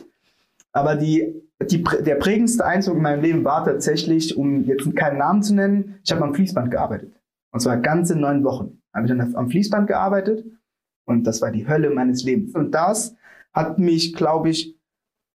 Aber 0.72 0.96
die, 0.96 1.42
die, 1.72 1.84
der 1.84 2.16
prägendste 2.16 2.66
Einzug 2.66 2.96
in 2.98 3.04
meinem 3.04 3.22
Leben 3.22 3.44
war 3.44 3.66
tatsächlich, 3.66 4.38
um 4.38 4.64
jetzt 4.64 4.96
keinen 4.96 5.18
Namen 5.18 5.44
zu 5.44 5.54
nennen, 5.56 6.00
ich 6.04 6.12
habe 6.12 6.24
am 6.24 6.34
Fließband 6.34 6.72
gearbeitet. 6.72 7.14
Und 7.52 7.60
zwar 7.60 7.78
ganze 7.78 8.16
neun 8.16 8.44
Wochen 8.44 8.82
habe 8.94 9.06
ich 9.06 9.12
dann 9.12 9.36
am 9.36 9.50
Fließband 9.50 9.88
gearbeitet. 9.88 10.46
Und 11.06 11.26
das 11.26 11.42
war 11.42 11.52
die 11.52 11.68
Hölle 11.68 11.90
meines 11.90 12.24
Lebens. 12.24 12.56
Und 12.56 12.72
das 12.72 13.16
hat 13.54 13.78
mich, 13.78 14.14
glaube 14.16 14.50
ich, 14.50 14.78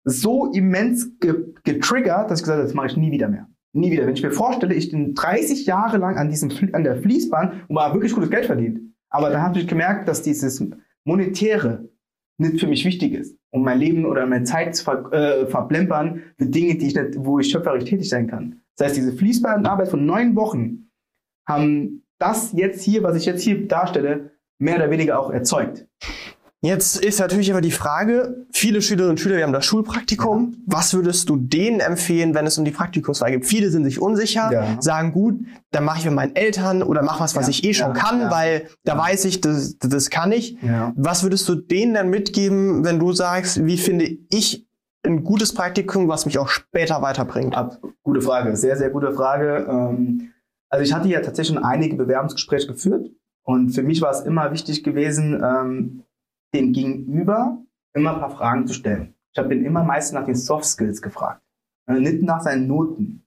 so 0.03 0.51
immens 0.51 1.19
ge 1.19 1.53
getriggert, 1.63 2.29
dass 2.29 2.39
ich 2.39 2.43
gesagt 2.43 2.59
habe, 2.59 2.67
das 2.67 2.75
mache 2.75 2.88
ich 2.88 2.97
nie 2.97 3.11
wieder 3.11 3.27
mehr. 3.27 3.47
Nie 3.73 3.91
wieder. 3.91 4.05
Wenn 4.05 4.13
ich 4.13 4.23
mir 4.23 4.31
vorstelle, 4.31 4.73
ich 4.73 4.91
bin 4.91 5.15
30 5.15 5.65
Jahre 5.65 5.97
lang 5.97 6.17
an, 6.17 6.29
diesem, 6.29 6.51
an 6.73 6.83
der 6.83 7.01
Fließbahn 7.01 7.63
und 7.67 7.75
war 7.75 7.93
wirklich 7.93 8.13
gutes 8.13 8.29
Geld 8.29 8.45
verdient. 8.45 8.79
Aber 9.09 9.29
da 9.29 9.41
habe 9.41 9.59
ich 9.59 9.67
gemerkt, 9.67 10.07
dass 10.07 10.21
dieses 10.21 10.63
Monetäre 11.03 11.89
nicht 12.38 12.60
für 12.60 12.67
mich 12.67 12.86
wichtig 12.86 13.13
ist, 13.13 13.38
um 13.52 13.63
mein 13.63 13.80
Leben 13.80 14.06
oder 14.06 14.26
meine 14.26 14.43
Zeit 14.43 14.76
zu 14.76 14.84
ver 14.84 15.12
äh, 15.13 15.48
verplempern 15.48 16.21
für 16.38 16.45
Dinge, 16.45 16.76
die 16.76 16.88
ich 16.88 16.95
nicht, 16.95 17.15
wo 17.17 17.39
ich 17.39 17.50
schöpferisch 17.50 17.86
tätig 17.86 18.10
sein 18.10 18.28
kann. 18.28 18.62
Das 18.78 18.88
heißt, 18.88 18.98
diese 18.98 19.13
Fließbandarbeit 19.13 19.88
von 19.88 20.06
neun 20.06 20.36
Wochen 20.36 20.89
haben 21.48 22.04
das 22.19 22.54
jetzt 22.54 22.84
hier, 22.84 23.04
was 23.04 23.15
ich 23.15 23.26
jetzt 23.26 23.41
hier 23.41 23.67
darstelle, 23.67 24.32
mehr 24.60 24.76
oder 24.76 24.89
weniger 24.89 25.19
auch 25.19 25.32
erzeugt. 25.32 25.88
Jetzt 26.65 27.04
ist 27.04 27.19
natürlich 27.19 27.51
aber 27.51 27.62
die 27.62 27.71
Frage, 27.71 28.45
viele 28.51 28.82
Schülerinnen 28.82 29.12
und 29.12 29.19
Schüler, 29.19 29.38
wir 29.38 29.43
haben 29.43 29.54
das 29.54 29.65
Schulpraktikum. 29.65 30.54
Ja. 30.54 30.58
Was 30.65 30.93
würdest 30.93 31.30
du 31.30 31.38
denen 31.38 31.80
empfehlen, 31.80 32.34
wenn 32.34 32.47
es 32.47 32.58
um 32.58 32.65
die 32.65 32.71
Praktikumswahl 32.71 33.32
geht? 33.32 33.45
Viele 33.45 33.69
sind 33.69 33.84
sich 33.84 34.01
unsicher, 34.01 34.51
ja. 34.51 34.82
sagen 34.82 35.12
gut, 35.12 35.39
dann 35.71 35.84
mache 35.84 35.99
ich 35.99 36.06
mit 36.06 36.15
meinen 36.15 36.36
Eltern 36.36 36.82
oder 36.82 37.04
mach 37.04 37.19
was, 37.19 37.36
was 37.36 37.45
ja. 37.45 37.51
ich 37.51 37.63
eh 37.63 37.73
schon 37.73 37.93
kann, 37.93 38.32
weil 38.32 38.67
da 38.84 38.97
weiß 38.97 39.25
ich, 39.25 39.41
das, 39.41 39.78
das 39.78 40.10
kann 40.10 40.32
ich. 40.32 40.58
Was 40.95 41.23
würdest 41.23 41.47
du 41.47 41.56
denen 41.56 41.93
dann 41.93 42.10
mitgeben, 42.10 42.84
wenn 42.84 42.99
du 42.99 43.13
sagst, 43.13 43.65
wie 43.65 43.78
finde 43.78 44.10
ich 44.30 44.67
ein 45.04 45.23
gutes 45.23 45.54
Praktikum, 45.54 46.08
was 46.08 46.25
mich 46.25 46.39
auch 46.39 46.49
später 46.49 47.01
weiterbringt? 47.01 47.56
Ab, 47.56 47.80
gute 48.01 48.21
Frage, 48.21 48.56
sehr, 48.58 48.75
sehr 48.75 48.89
gute 48.89 49.12
Frage. 49.13 49.67
Ähm, 49.69 50.32
also 50.69 50.84
ich 50.84 50.93
hatte 50.93 51.08
ja 51.08 51.21
tatsächlich 51.21 51.56
schon 51.56 51.63
einige 51.63 51.95
Bewerbungsgespräche 51.95 52.67
geführt 52.67 53.12
und 53.43 53.69
für 53.69 53.84
mich 53.84 54.01
war 54.01 54.10
es 54.10 54.21
immer 54.21 54.51
wichtig 54.51 54.84
gewesen, 54.84 55.41
ähm, 55.43 56.04
dem 56.55 56.73
Gegenüber 56.73 57.61
immer 57.93 58.13
ein 58.13 58.19
paar 58.19 58.29
Fragen 58.29 58.67
zu 58.67 58.73
stellen. 58.73 59.13
Ich 59.33 59.39
habe 59.39 59.53
ihn 59.53 59.65
immer 59.65 59.83
meistens 59.83 60.13
nach 60.13 60.25
den 60.25 60.35
Soft 60.35 60.65
Skills 60.65 61.01
gefragt, 61.01 61.41
äh, 61.87 61.99
nicht 61.99 62.23
nach 62.23 62.41
seinen 62.41 62.67
Noten. 62.67 63.23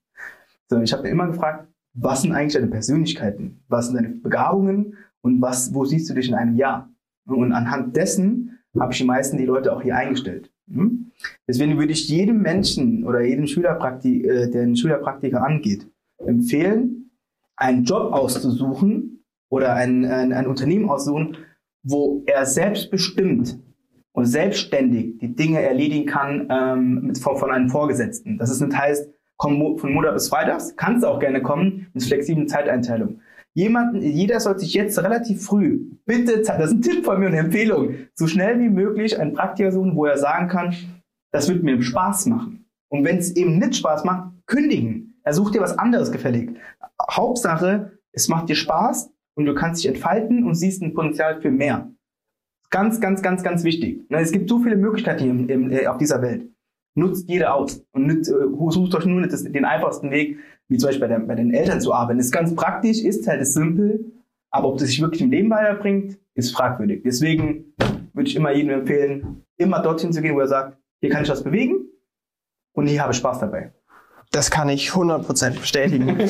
Sondern 0.68 0.84
ich 0.84 0.92
habe 0.92 1.08
immer 1.08 1.26
gefragt, 1.26 1.68
was 1.94 2.22
sind 2.22 2.32
eigentlich 2.32 2.54
deine 2.54 2.68
Persönlichkeiten? 2.68 3.62
Was 3.68 3.86
sind 3.86 3.96
deine 3.96 4.08
Begabungen? 4.10 4.96
Und 5.20 5.42
was, 5.42 5.74
wo 5.74 5.84
siehst 5.84 6.08
du 6.08 6.14
dich 6.14 6.28
in 6.28 6.34
einem 6.34 6.56
Jahr? 6.56 6.90
Und 7.26 7.52
anhand 7.52 7.96
dessen 7.96 8.58
habe 8.78 8.92
ich 8.92 8.98
die 8.98 9.04
meisten 9.04 9.36
die 9.36 9.44
Leute 9.44 9.74
auch 9.74 9.82
hier 9.82 9.96
eingestellt. 9.96 10.50
Hm? 10.70 11.10
Deswegen 11.46 11.78
würde 11.78 11.92
ich 11.92 12.08
jedem 12.08 12.40
Menschen 12.40 13.04
oder 13.04 13.20
jedem 13.20 13.46
Schülerpraktik, 13.46 14.24
äh, 14.24 14.50
der 14.50 14.62
einen 14.62 14.76
Schülerpraktiker 14.76 15.42
angeht, 15.42 15.86
empfehlen, 16.18 17.10
einen 17.56 17.84
Job 17.84 18.12
auszusuchen 18.12 19.24
oder 19.50 19.74
ein, 19.74 20.04
ein, 20.04 20.32
ein 20.32 20.46
Unternehmen 20.46 20.88
auszusuchen, 20.88 21.36
wo 21.82 22.22
er 22.26 22.46
selbstbestimmt 22.46 23.58
und 24.12 24.26
selbstständig 24.26 25.18
die 25.18 25.34
Dinge 25.34 25.62
erledigen 25.62 26.06
kann 26.06 26.48
ähm, 26.50 27.02
mit, 27.06 27.18
von, 27.18 27.36
von 27.36 27.50
einem 27.50 27.68
Vorgesetzten. 27.68 28.38
Das 28.38 28.50
ist 28.50 28.60
nicht 28.60 28.76
heißt, 28.76 29.08
komm 29.36 29.78
von 29.78 29.92
Montag 29.92 30.14
bis 30.14 30.28
Freitags, 30.28 30.74
kannst 30.76 31.04
du 31.04 31.08
auch 31.08 31.20
gerne 31.20 31.40
kommen, 31.40 31.86
mit 31.94 32.02
flexiblen 32.02 32.48
Zeiteinteilung. 32.48 33.20
Jemanden, 33.54 34.02
jeder 34.02 34.40
sollte 34.40 34.60
sich 34.60 34.74
jetzt 34.74 34.98
relativ 35.02 35.44
früh, 35.44 35.80
bitte, 36.04 36.42
das 36.46 36.70
ist 36.70 36.72
ein 36.72 36.82
Tipp 36.82 37.04
von 37.04 37.18
mir 37.20 37.26
und 37.26 37.32
eine 37.32 37.46
Empfehlung, 37.46 37.94
so 38.14 38.26
schnell 38.26 38.58
wie 38.58 38.68
möglich 38.68 39.18
einen 39.18 39.34
Praktiker 39.34 39.72
suchen, 39.72 39.96
wo 39.96 40.04
er 40.06 40.18
sagen 40.18 40.48
kann, 40.48 40.74
das 41.30 41.48
wird 41.48 41.62
mir 41.62 41.80
Spaß 41.80 42.26
machen. 42.26 42.66
Und 42.88 43.04
wenn 43.04 43.18
es 43.18 43.36
eben 43.36 43.58
nicht 43.58 43.76
Spaß 43.76 44.04
macht, 44.04 44.32
kündigen. 44.46 45.20
Er 45.22 45.34
sucht 45.34 45.54
dir 45.54 45.60
was 45.60 45.78
anderes 45.78 46.10
gefällig. 46.10 46.56
Hauptsache, 47.10 47.98
es 48.12 48.28
macht 48.28 48.48
dir 48.48 48.56
Spaß, 48.56 49.10
und 49.38 49.46
du 49.46 49.54
kannst 49.54 49.82
dich 49.82 49.88
entfalten 49.88 50.44
und 50.44 50.56
siehst 50.56 50.82
ein 50.82 50.94
Potenzial 50.94 51.40
für 51.40 51.52
mehr. 51.52 51.88
Ganz, 52.70 53.00
ganz, 53.00 53.22
ganz, 53.22 53.44
ganz 53.44 53.62
wichtig. 53.62 54.00
Es 54.10 54.32
gibt 54.32 54.50
so 54.50 54.58
viele 54.58 54.76
Möglichkeiten 54.76 55.22
hier 55.22 55.30
im, 55.30 55.48
im, 55.48 55.70
äh, 55.70 55.86
auf 55.86 55.96
dieser 55.96 56.20
Welt. 56.20 56.50
Nutzt 56.96 57.28
jede 57.28 57.52
aus 57.52 57.86
und 57.92 58.06
nützt, 58.06 58.30
äh, 58.30 58.70
sucht 58.70 58.96
euch 58.96 59.06
nur 59.06 59.24
das, 59.24 59.44
den 59.44 59.64
einfachsten 59.64 60.10
Weg, 60.10 60.38
wie 60.66 60.76
zum 60.76 60.88
Beispiel 60.88 61.06
bei, 61.06 61.14
der, 61.14 61.20
bei 61.20 61.36
den 61.36 61.54
Eltern 61.54 61.80
zu 61.80 61.94
arbeiten. 61.94 62.18
ist 62.18 62.32
ganz 62.32 62.52
praktisch, 62.54 63.00
ist 63.00 63.28
halt 63.28 63.40
ist 63.40 63.54
simpel, 63.54 64.12
aber 64.50 64.68
ob 64.68 64.78
das 64.78 64.88
sich 64.88 65.00
wirklich 65.00 65.22
im 65.22 65.30
Leben 65.30 65.50
weiterbringt, 65.50 66.18
ist 66.34 66.50
fragwürdig. 66.50 67.02
Deswegen 67.04 67.74
würde 68.12 68.28
ich 68.28 68.34
immer 68.34 68.50
jedem 68.50 68.70
empfehlen, 68.70 69.44
immer 69.56 69.80
dorthin 69.80 70.12
zu 70.12 70.20
gehen, 70.20 70.34
wo 70.34 70.40
er 70.40 70.48
sagt, 70.48 70.78
hier 71.00 71.10
kann 71.10 71.22
ich 71.22 71.30
was 71.30 71.44
bewegen 71.44 71.86
und 72.72 72.88
hier 72.88 73.02
habe 73.02 73.12
ich 73.12 73.18
Spaß 73.18 73.38
dabei. 73.38 73.72
Das 74.32 74.50
kann 74.50 74.68
ich 74.68 74.90
100% 74.90 75.60
bestätigen. 75.60 76.18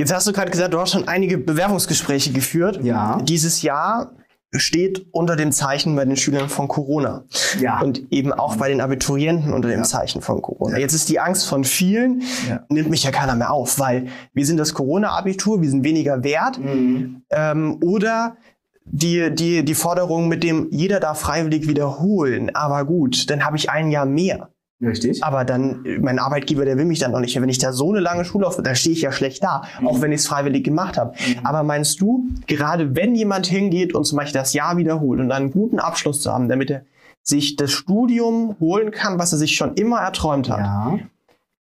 Jetzt 0.00 0.14
hast 0.14 0.26
du 0.26 0.32
gerade 0.32 0.50
gesagt, 0.50 0.72
du 0.72 0.80
hast 0.80 0.92
schon 0.92 1.08
einige 1.08 1.36
Bewerbungsgespräche 1.36 2.32
geführt. 2.32 2.80
Ja. 2.82 3.20
Dieses 3.20 3.60
Jahr 3.60 4.12
steht 4.50 5.04
unter 5.12 5.36
dem 5.36 5.52
Zeichen 5.52 5.94
bei 5.94 6.06
den 6.06 6.16
Schülern 6.16 6.48
von 6.48 6.68
Corona. 6.68 7.24
Ja. 7.60 7.80
Und 7.80 8.10
eben 8.10 8.32
auch 8.32 8.56
bei 8.56 8.70
den 8.70 8.80
Abiturienten 8.80 9.52
unter 9.52 9.68
dem 9.68 9.80
ja. 9.80 9.84
Zeichen 9.84 10.22
von 10.22 10.40
Corona. 10.40 10.78
Jetzt 10.78 10.94
ist 10.94 11.10
die 11.10 11.20
Angst 11.20 11.46
von 11.46 11.64
vielen, 11.64 12.22
ja. 12.48 12.64
nimmt 12.70 12.88
mich 12.88 13.04
ja 13.04 13.10
keiner 13.10 13.36
mehr 13.36 13.50
auf, 13.50 13.78
weil 13.78 14.06
wir 14.32 14.46
sind 14.46 14.56
das 14.56 14.72
Corona-Abitur, 14.72 15.60
wir 15.60 15.68
sind 15.68 15.84
weniger 15.84 16.24
wert. 16.24 16.58
Mhm. 16.58 17.22
Ähm, 17.28 17.78
oder 17.82 18.38
die, 18.86 19.34
die, 19.34 19.66
die 19.66 19.74
Forderung 19.74 20.28
mit 20.28 20.42
dem, 20.42 20.68
jeder 20.70 20.98
darf 20.98 21.20
freiwillig 21.20 21.68
wiederholen, 21.68 22.54
aber 22.54 22.86
gut, 22.86 23.28
dann 23.28 23.44
habe 23.44 23.58
ich 23.58 23.68
ein 23.68 23.90
Jahr 23.90 24.06
mehr. 24.06 24.48
Richtig. 24.82 25.22
Aber 25.22 25.44
dann, 25.44 25.84
mein 26.00 26.18
Arbeitgeber, 26.18 26.64
der 26.64 26.78
will 26.78 26.86
mich 26.86 26.98
dann 27.00 27.12
noch 27.12 27.20
nicht. 27.20 27.38
Wenn 27.40 27.48
ich 27.50 27.58
da 27.58 27.72
so 27.72 27.90
eine 27.90 28.00
lange 28.00 28.24
Schullaufbahn, 28.24 28.64
da 28.64 28.74
stehe 28.74 28.94
ich 28.94 29.02
ja 29.02 29.12
schlecht 29.12 29.42
da, 29.44 29.62
Mhm. 29.80 29.86
auch 29.88 30.00
wenn 30.00 30.10
ich 30.12 30.20
es 30.20 30.26
freiwillig 30.26 30.64
gemacht 30.64 30.96
habe. 30.96 31.14
Mhm. 31.18 31.44
Aber 31.46 31.62
meinst 31.62 32.00
du, 32.00 32.24
gerade 32.46 32.96
wenn 32.96 33.14
jemand 33.14 33.46
hingeht 33.46 33.94
und 33.94 34.04
zum 34.04 34.16
Beispiel 34.18 34.40
das 34.40 34.54
Jahr 34.54 34.76
wiederholt 34.78 35.20
und 35.20 35.30
einen 35.32 35.50
guten 35.50 35.78
Abschluss 35.78 36.22
zu 36.22 36.32
haben, 36.32 36.48
damit 36.48 36.70
er 36.70 36.82
sich 37.22 37.56
das 37.56 37.70
Studium 37.72 38.56
holen 38.60 38.90
kann, 38.90 39.18
was 39.18 39.32
er 39.32 39.38
sich 39.38 39.54
schon 39.54 39.74
immer 39.74 39.98
erträumt 39.98 40.48
hat, 40.48 40.58
Ja. 40.60 40.98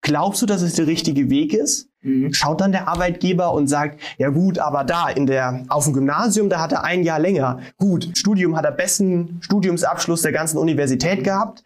Glaubst 0.02 0.40
du, 0.42 0.46
dass 0.46 0.62
es 0.62 0.74
der 0.74 0.86
richtige 0.86 1.28
Weg 1.30 1.52
ist? 1.54 1.88
Mhm. 2.02 2.32
Schaut 2.32 2.60
dann 2.60 2.70
der 2.72 2.86
Arbeitgeber 2.86 3.52
und 3.52 3.66
sagt, 3.66 4.00
ja 4.18 4.28
gut, 4.28 4.58
aber 4.60 4.84
da 4.84 5.08
in 5.08 5.26
der 5.26 5.64
auf 5.68 5.84
dem 5.84 5.92
Gymnasium, 5.94 6.48
da 6.48 6.60
hat 6.60 6.70
er 6.72 6.84
ein 6.84 7.02
Jahr 7.02 7.18
länger. 7.18 7.58
Gut, 7.76 8.10
Studium 8.16 8.56
hat 8.56 8.64
er 8.64 8.70
besten 8.70 9.38
Studiumsabschluss 9.40 10.22
der 10.22 10.30
ganzen 10.32 10.58
Universität 10.58 11.24
gehabt. 11.24 11.64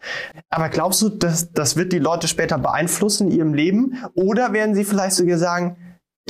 Aber 0.48 0.70
glaubst 0.70 1.02
du, 1.02 1.10
dass 1.10 1.52
das 1.52 1.76
wird 1.76 1.92
die 1.92 1.98
Leute 1.98 2.28
später 2.28 2.56
beeinflussen 2.58 3.30
in 3.30 3.36
ihrem 3.36 3.54
Leben? 3.54 3.98
Oder 4.14 4.52
werden 4.54 4.74
sie 4.74 4.84
vielleicht 4.84 5.16
sogar 5.16 5.36
sagen, 5.36 5.76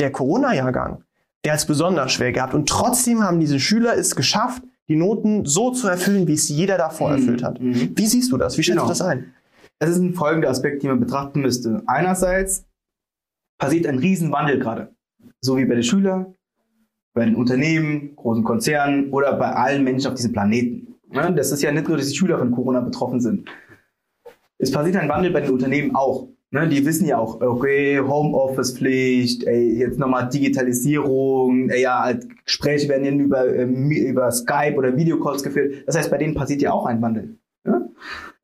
der 0.01 0.11
Corona-Jahrgang, 0.11 1.05
der 1.45 1.53
hat 1.53 1.61
es 1.61 1.67
besonders 1.67 2.11
schwer 2.12 2.33
gehabt 2.33 2.55
und 2.55 2.69
trotzdem 2.69 3.23
haben 3.23 3.38
diese 3.38 3.61
Schüler 3.61 3.97
es 3.97 4.17
geschafft, 4.17 4.62
die 4.88 4.97
Noten 4.97 5.45
so 5.45 5.71
zu 5.71 5.87
erfüllen, 5.87 6.27
wie 6.27 6.33
es 6.35 6.49
jeder 6.49 6.77
davor 6.77 7.11
Mhm. 7.11 7.17
erfüllt 7.19 7.43
hat. 7.45 7.61
Mhm. 7.61 7.93
Wie 7.95 8.07
siehst 8.07 8.33
du 8.33 8.37
das? 8.37 8.59
Wie 8.59 8.62
schätzt 8.65 8.75
Genau. 8.79 8.87
du 8.87 8.88
das 8.88 9.01
ein? 9.01 9.33
Es 9.83 9.90
ist 9.90 9.99
ein 9.99 10.14
folgender 10.14 10.49
Aspekt, 10.49 10.85
den 10.85 10.90
man 10.90 11.01
betrachten 11.01 11.40
müsste. 11.40 11.83
Einerseits 11.87 12.64
passiert 13.59 13.85
ein 13.88 13.99
Riesenwandel 13.99 14.61
gerade. 14.61 14.95
So 15.40 15.57
wie 15.57 15.64
bei 15.64 15.75
den 15.75 15.83
Schülern, 15.83 16.37
bei 17.14 17.25
den 17.25 17.35
Unternehmen, 17.35 18.14
großen 18.14 18.45
Konzernen 18.45 19.11
oder 19.11 19.37
bei 19.37 19.51
allen 19.51 19.83
Menschen 19.83 20.07
auf 20.07 20.14
diesem 20.14 20.33
Planeten. 20.33 20.95
Ne? 21.11 21.35
Das 21.35 21.51
ist 21.51 21.62
ja 21.62 21.73
nicht 21.73 21.88
nur, 21.88 21.97
dass 21.97 22.09
die 22.09 22.14
Schüler 22.14 22.38
von 22.38 22.53
Corona 22.53 22.79
betroffen 22.79 23.21
sind. 23.21 23.49
Es 24.59 24.71
passiert 24.71 24.95
ein 24.99 25.09
Wandel 25.09 25.33
bei 25.33 25.40
den 25.40 25.51
Unternehmen 25.51 25.97
auch. 25.97 26.29
Ne? 26.53 26.68
Die 26.68 26.87
wissen 26.87 27.09
ja 27.09 27.18
auch, 27.18 27.40
okay, 27.40 27.99
Homeoffice-Pflicht, 27.99 29.42
jetzt 29.42 29.99
nochmal 29.99 30.29
Digitalisierung, 30.29 31.71
ja, 31.71 32.05
halt, 32.05 32.29
Gespräche 32.45 32.88
werden 32.88 33.18
über, 33.18 33.53
ähm, 33.53 33.90
über 33.90 34.31
Skype 34.31 34.77
oder 34.77 34.97
Videocalls 34.97 35.42
geführt. 35.42 35.83
Das 35.87 35.99
heißt, 35.99 36.09
bei 36.09 36.18
denen 36.18 36.37
passiert 36.37 36.62
ja 36.62 36.71
auch 36.71 36.87
ein 36.87 37.03
Wandel. 37.03 37.37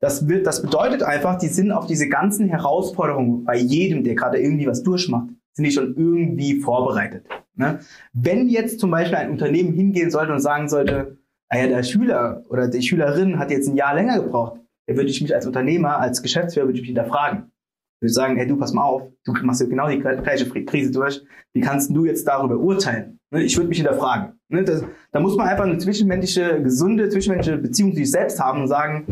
Das, 0.01 0.27
wird, 0.27 0.47
das 0.47 0.61
bedeutet 0.61 1.03
einfach, 1.03 1.37
die 1.37 1.47
sind 1.47 1.71
auf 1.71 1.85
diese 1.85 2.07
ganzen 2.07 2.47
Herausforderungen 2.47 3.43
bei 3.43 3.57
jedem, 3.57 4.03
der 4.03 4.15
gerade 4.15 4.39
irgendwie 4.39 4.67
was 4.67 4.81
durchmacht, 4.83 5.29
sind 5.53 5.65
die 5.65 5.71
schon 5.71 5.95
irgendwie 5.97 6.61
vorbereitet. 6.61 7.25
Ne? 7.55 7.79
Wenn 8.13 8.47
jetzt 8.47 8.79
zum 8.79 8.91
Beispiel 8.91 9.17
ein 9.17 9.31
Unternehmen 9.31 9.73
hingehen 9.73 10.09
sollte 10.09 10.31
und 10.31 10.39
sagen 10.39 10.69
sollte, 10.69 11.17
naja, 11.51 11.67
der 11.67 11.83
Schüler 11.83 12.43
oder 12.49 12.69
die 12.69 12.81
Schülerin 12.81 13.39
hat 13.39 13.51
jetzt 13.51 13.67
ein 13.67 13.75
Jahr 13.75 13.95
länger 13.95 14.21
gebraucht, 14.21 14.61
dann 14.87 14.95
würde 14.95 15.09
ich 15.09 15.21
mich 15.21 15.35
als 15.35 15.45
Unternehmer, 15.45 15.99
als 15.99 16.21
Geschäftsführer, 16.21 16.67
würde 16.67 16.77
ich 16.77 16.81
mich 16.81 16.89
hinterfragen. 16.89 17.51
Ich 17.97 18.03
würde 18.03 18.13
sagen, 18.13 18.37
hey, 18.37 18.47
du, 18.47 18.55
pass 18.55 18.71
mal 18.71 18.83
auf, 18.83 19.03
du 19.25 19.33
machst 19.43 19.59
ja 19.59 19.67
genau 19.67 19.89
die 19.89 19.99
gleiche 19.99 20.49
Krise 20.63 20.91
durch. 20.91 21.21
Wie 21.53 21.59
kannst 21.59 21.93
du 21.93 22.05
jetzt 22.05 22.25
darüber 22.25 22.55
urteilen? 22.55 23.19
Ne? 23.29 23.43
Ich 23.43 23.57
würde 23.57 23.67
mich 23.67 23.79
hinterfragen. 23.79 24.39
Ne? 24.47 24.63
Das, 24.63 24.85
da 25.11 25.19
muss 25.19 25.35
man 25.35 25.47
einfach 25.49 25.65
eine 25.65 25.77
zwischenmenschliche, 25.77 26.63
gesunde 26.63 27.09
zwischenmenschliche 27.09 27.57
Beziehung 27.57 27.91
zu 27.91 27.97
sich 27.97 28.11
selbst 28.11 28.39
haben 28.39 28.61
und 28.61 28.67
sagen, 28.69 29.05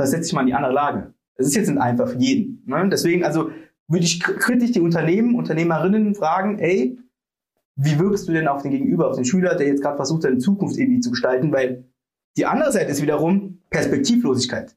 versetz 0.00 0.26
dich 0.26 0.32
mal 0.32 0.40
in 0.40 0.46
die 0.48 0.54
andere 0.54 0.72
Lage. 0.72 1.14
Das 1.36 1.46
ist 1.46 1.56
jetzt 1.56 1.68
nicht 1.68 1.80
einfach 1.80 2.08
für 2.08 2.18
jeden. 2.18 2.62
Ne? 2.66 2.88
Deswegen, 2.90 3.24
also 3.24 3.50
würde 3.88 4.04
ich 4.04 4.20
kritisch 4.20 4.72
die 4.72 4.80
Unternehmen, 4.80 5.34
Unternehmerinnen 5.34 6.14
fragen, 6.14 6.58
ey, 6.58 6.98
wie 7.76 7.98
wirkst 7.98 8.28
du 8.28 8.32
denn 8.32 8.48
auf 8.48 8.62
den 8.62 8.70
Gegenüber, 8.70 9.08
auf 9.08 9.16
den 9.16 9.24
Schüler, 9.24 9.54
der 9.54 9.66
jetzt 9.66 9.82
gerade 9.82 9.96
versucht, 9.96 10.22
seine 10.22 10.38
Zukunft 10.38 10.78
irgendwie 10.78 11.00
zu 11.00 11.10
gestalten? 11.10 11.52
Weil 11.52 11.84
die 12.36 12.46
andere 12.46 12.72
Seite 12.72 12.90
ist 12.90 13.02
wiederum 13.02 13.62
Perspektivlosigkeit. 13.70 14.76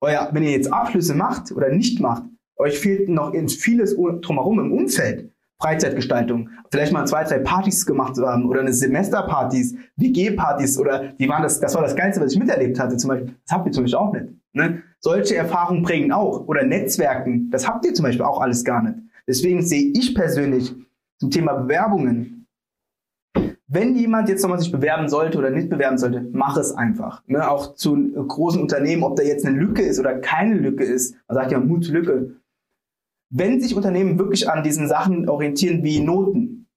Euer, 0.00 0.28
wenn 0.32 0.42
ihr 0.42 0.52
jetzt 0.52 0.72
Abschlüsse 0.72 1.14
macht 1.14 1.52
oder 1.52 1.68
nicht 1.68 2.00
macht, 2.00 2.24
euch 2.56 2.78
fehlt 2.78 3.08
noch 3.08 3.32
vieles 3.48 3.96
drumherum 3.96 4.60
im 4.60 4.72
Umfeld. 4.72 5.31
Freizeitgestaltung, 5.62 6.50
vielleicht 6.70 6.92
mal 6.92 7.06
zwei, 7.06 7.22
drei 7.22 7.38
Partys 7.38 7.86
gemacht 7.86 8.16
zu 8.16 8.26
haben 8.26 8.48
oder 8.48 8.60
eine 8.60 8.72
Semesterpartys, 8.72 9.76
WG-Partys 9.96 10.78
oder 10.78 11.12
die 11.18 11.28
waren 11.28 11.42
das, 11.42 11.60
das 11.60 11.74
war 11.74 11.82
das 11.82 11.94
Geilste, 11.94 12.20
was 12.20 12.32
ich 12.32 12.38
miterlebt 12.38 12.78
hatte 12.80 12.96
zum 12.96 13.08
Beispiel. 13.08 13.34
Das 13.46 13.56
habt 13.56 13.66
ihr 13.66 13.72
zum 13.72 13.84
Beispiel 13.84 13.98
auch 13.98 14.12
nicht. 14.12 14.26
Ne? 14.52 14.82
Solche 14.98 15.36
Erfahrungen 15.36 15.82
prägen 15.82 16.12
auch. 16.12 16.46
Oder 16.46 16.64
Netzwerken, 16.64 17.50
das 17.50 17.66
habt 17.66 17.86
ihr 17.86 17.94
zum 17.94 18.04
Beispiel 18.04 18.24
auch 18.24 18.40
alles 18.40 18.64
gar 18.64 18.82
nicht. 18.82 18.96
Deswegen 19.26 19.62
sehe 19.62 19.92
ich 19.94 20.14
persönlich 20.14 20.74
zum 21.18 21.30
Thema 21.30 21.52
Bewerbungen, 21.54 22.46
wenn 23.68 23.94
jemand 23.94 24.28
jetzt 24.28 24.42
nochmal 24.42 24.58
sich 24.58 24.70
bewerben 24.70 25.08
sollte 25.08 25.38
oder 25.38 25.48
nicht 25.48 25.70
bewerben 25.70 25.96
sollte, 25.96 26.28
mach 26.32 26.58
es 26.58 26.72
einfach. 26.72 27.22
Ne? 27.26 27.48
Auch 27.48 27.74
zu 27.74 27.96
großen 28.12 28.60
Unternehmen, 28.60 29.02
ob 29.02 29.16
da 29.16 29.22
jetzt 29.22 29.46
eine 29.46 29.56
Lücke 29.56 29.80
ist 29.80 29.98
oder 29.98 30.18
keine 30.18 30.56
Lücke 30.56 30.84
ist. 30.84 31.14
Man 31.26 31.36
sagt 31.36 31.52
ja 31.52 31.58
Mut 31.58 31.88
Lücke. 31.88 32.34
Wenn 33.34 33.62
sich 33.62 33.74
Unternehmen 33.74 34.18
wirklich 34.18 34.50
an 34.50 34.62
diesen 34.62 34.88
Sachen 34.88 35.26
orientieren 35.26 35.82
wie 35.82 36.00
Noten, 36.00 36.68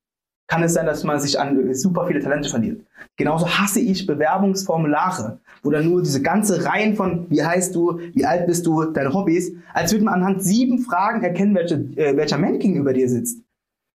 kann 0.48 0.64
es 0.64 0.74
sein, 0.74 0.86
dass 0.86 1.04
man 1.04 1.20
sich 1.20 1.38
an 1.38 1.74
super 1.74 2.08
viele 2.08 2.22
Talente 2.22 2.50
verliert. 2.50 2.82
Genauso 3.18 3.46
hasse 3.46 3.82
ich 3.82 4.08
Bewerbungsformulare, 4.08 5.40
wo 5.64 5.70
dann 5.70 5.90
nur 5.90 6.02
diese 6.02 6.22
ganze 6.22 6.64
Reihen 6.64 6.96
von, 6.96 7.30
wie 7.30 7.44
heißt 7.44 7.76
du, 7.76 8.00
wie 8.14 8.26
alt 8.26 8.48
bist 8.48 8.66
du, 8.66 8.86
deine 8.86 9.14
Hobbys, 9.14 9.52
als 9.74 9.92
würde 9.92 10.06
man 10.06 10.14
anhand 10.14 10.44
sieben 10.44 10.80
Fragen 10.80 11.24
erkennen, 11.24 11.56
welche, 11.56 11.76
äh, 11.98 12.16
welcher 12.16 12.38
Mensch 12.38 12.60
gegenüber 12.60 12.94
dir 12.94 13.10
sitzt. 13.10 13.42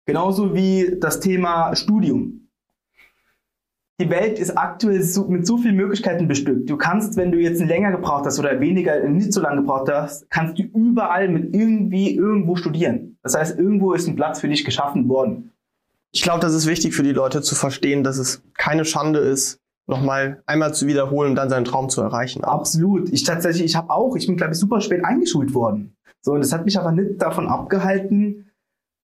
Genauso 0.05 0.53
wie 0.53 0.97
das 0.99 1.21
Thema 1.21 1.75
Studium. 1.77 2.38
Die 4.01 4.09
Welt 4.09 4.39
ist 4.39 4.57
aktuell 4.57 5.01
so, 5.03 5.27
mit 5.27 5.45
so 5.45 5.57
vielen 5.57 5.75
Möglichkeiten 5.75 6.29
bestückt. 6.29 6.69
Du 6.69 6.77
kannst, 6.77 7.17
wenn 7.17 7.33
du 7.33 7.37
jetzt 7.37 7.59
länger 7.59 7.91
gebraucht 7.91 8.25
hast 8.25 8.39
oder 8.39 8.57
weniger, 8.61 9.05
nicht 9.09 9.33
so 9.33 9.41
lange 9.41 9.57
gebraucht 9.57 9.91
hast, 9.91 10.29
kannst 10.29 10.57
du 10.57 10.63
überall 10.63 11.27
mit 11.27 11.53
irgendwie 11.53 12.15
irgendwo 12.15 12.55
studieren. 12.55 13.17
Das 13.23 13.35
heißt, 13.35 13.59
irgendwo 13.59 13.91
ist 13.91 14.07
ein 14.07 14.15
Platz 14.15 14.39
für 14.39 14.47
dich 14.47 14.63
geschaffen 14.63 15.09
worden. 15.09 15.51
Ich 16.11 16.21
glaube, 16.21 16.39
das 16.39 16.53
ist 16.53 16.65
wichtig 16.65 16.95
für 16.95 17.03
die 17.03 17.11
Leute 17.11 17.41
zu 17.41 17.55
verstehen, 17.55 18.05
dass 18.05 18.17
es 18.17 18.41
keine 18.57 18.85
Schande 18.85 19.19
ist, 19.19 19.59
nochmal 19.85 20.41
einmal 20.45 20.73
zu 20.73 20.87
wiederholen 20.87 21.31
und 21.31 21.35
dann 21.35 21.49
seinen 21.49 21.65
Traum 21.65 21.89
zu 21.89 22.01
erreichen. 22.01 22.45
Absolut. 22.45 23.09
Ich 23.11 23.23
tatsächlich, 23.23 23.65
ich 23.65 23.75
habe 23.75 23.89
auch, 23.89 24.15
ich 24.15 24.27
bin 24.27 24.37
glaube 24.37 24.53
ich 24.53 24.59
super 24.59 24.79
spät 24.79 25.03
eingeschult 25.03 25.53
worden. 25.53 25.97
So 26.21 26.31
und 26.31 26.39
das 26.39 26.53
hat 26.53 26.63
mich 26.63 26.79
aber 26.79 26.93
nicht 26.93 27.21
davon 27.21 27.47
abgehalten, 27.47 28.49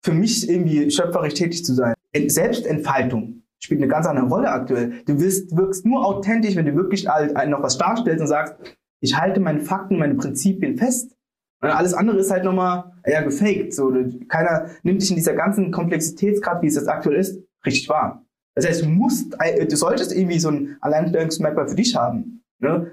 für 0.03 0.13
mich 0.13 0.49
irgendwie 0.49 0.89
schöpferisch 0.89 1.35
tätig 1.35 1.63
zu 1.63 1.75
sein. 1.75 1.93
Selbstentfaltung 2.27 3.43
spielt 3.59 3.81
eine 3.81 3.89
ganz 3.89 4.07
andere 4.07 4.27
Rolle 4.27 4.49
aktuell. 4.49 5.03
Du 5.05 5.19
wirst, 5.19 5.55
wirkst 5.55 5.85
nur 5.85 6.05
authentisch, 6.05 6.55
wenn 6.55 6.65
du 6.65 6.75
wirklich 6.75 7.07
halt 7.07 7.49
noch 7.49 7.61
was 7.61 7.77
darstellst 7.77 8.21
und 8.21 8.27
sagst, 8.27 8.55
ich 9.01 9.17
halte 9.17 9.39
meine 9.39 9.61
Fakten, 9.61 9.97
meine 9.97 10.15
Prinzipien 10.15 10.77
fest. 10.77 11.15
Und 11.61 11.69
alles 11.69 11.93
andere 11.93 12.17
ist 12.17 12.31
halt 12.31 12.45
nochmal 12.45 12.93
ja, 13.05 13.21
gefaked. 13.21 13.73
So, 13.73 13.93
keiner 14.29 14.67
nimmt 14.83 15.01
dich 15.01 15.09
in 15.09 15.17
dieser 15.17 15.33
ganzen 15.33 15.71
Komplexitätsgrad, 15.71 16.61
wie 16.61 16.67
es 16.67 16.75
jetzt 16.75 16.87
aktuell 16.87 17.17
ist, 17.17 17.41
richtig 17.65 17.89
wahr. 17.89 18.25
Das 18.55 18.65
heißt, 18.65 18.83
du 18.83 18.89
musst, 18.89 19.35
du 19.69 19.75
solltest 19.75 20.15
irgendwie 20.15 20.39
so 20.39 20.49
ein 20.49 20.77
Alleinstellungsmerkmal 20.81 21.67
für 21.67 21.75
dich 21.75 21.95
haben. 21.95 22.43
Ne? 22.59 22.91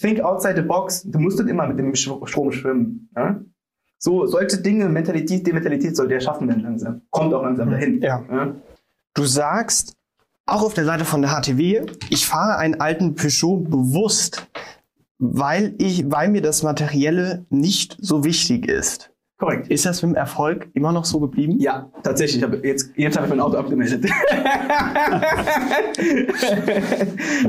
Think 0.00 0.20
outside 0.20 0.56
the 0.56 0.62
box. 0.62 1.02
Du 1.02 1.18
musst 1.18 1.38
nicht 1.38 1.48
immer 1.48 1.66
mit 1.66 1.78
dem 1.78 1.94
Strom 1.94 2.52
schwimmen. 2.52 3.10
Ne? 3.14 3.44
So, 3.98 4.26
solche 4.26 4.58
Dinge, 4.58 4.88
Mentalität, 4.88 5.46
die 5.46 5.52
Mentalität 5.52 5.96
sollte 5.96 6.14
erschaffen 6.14 6.48
werden 6.48 6.62
langsam. 6.62 7.02
Kommt 7.10 7.32
auch 7.34 7.42
langsam 7.42 7.70
dahin. 7.70 8.00
Ja. 8.00 8.20
Ne? 8.20 8.56
Du 9.14 9.24
sagst, 9.24 9.96
auch 10.52 10.62
auf 10.62 10.74
der 10.74 10.84
Seite 10.84 11.04
von 11.04 11.22
der 11.22 11.30
HTW, 11.30 11.82
ich 12.10 12.26
fahre 12.26 12.58
einen 12.58 12.80
alten 12.80 13.14
Peugeot 13.14 13.64
bewusst, 13.68 14.46
weil 15.18 15.74
ich, 15.78 16.10
weil 16.10 16.28
mir 16.28 16.42
das 16.42 16.62
Materielle 16.62 17.46
nicht 17.48 17.96
so 18.00 18.22
wichtig 18.24 18.68
ist. 18.68 19.10
Korrekt. 19.38 19.68
Ist 19.68 19.86
das 19.86 20.02
mit 20.02 20.12
dem 20.12 20.16
Erfolg 20.16 20.68
immer 20.74 20.92
noch 20.92 21.04
so 21.04 21.18
geblieben? 21.18 21.58
Ja, 21.58 21.90
tatsächlich. 22.04 22.44
Hab 22.44 22.64
jetzt 22.64 22.92
jetzt 22.94 23.16
habe 23.16 23.26
ich 23.26 23.30
mein 23.30 23.40
Auto 23.40 23.56
abgemeldet. 23.56 24.04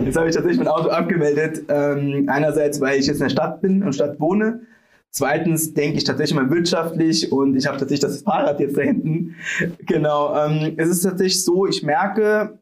jetzt 0.05 0.17
habe 0.17 0.29
ich 0.29 0.35
tatsächlich 0.35 0.57
mein 0.57 0.67
Auto 0.69 0.89
abgemeldet. 0.89 1.61
Ähm, 1.67 2.25
einerseits, 2.27 2.81
weil 2.81 2.99
ich 2.99 3.05
jetzt 3.05 3.17
in 3.17 3.25
der 3.25 3.29
Stadt 3.29 3.61
bin 3.61 3.83
und 3.83 3.93
Stadt 3.93 4.19
wohne. 4.19 4.61
Zweitens 5.11 5.75
denke 5.75 5.97
ich 5.97 6.03
tatsächlich 6.03 6.35
mal 6.35 6.49
wirtschaftlich 6.49 7.31
und 7.31 7.55
ich 7.55 7.67
habe 7.67 7.77
tatsächlich 7.77 7.99
das 7.99 8.23
Fahrrad 8.23 8.59
jetzt 8.59 8.75
da 8.75 8.81
hinten. 8.81 9.35
Genau. 9.85 10.35
Ähm, 10.35 10.73
es 10.77 10.89
ist 10.89 11.01
tatsächlich 11.01 11.45
so, 11.45 11.67
ich 11.67 11.83
merke, 11.83 12.57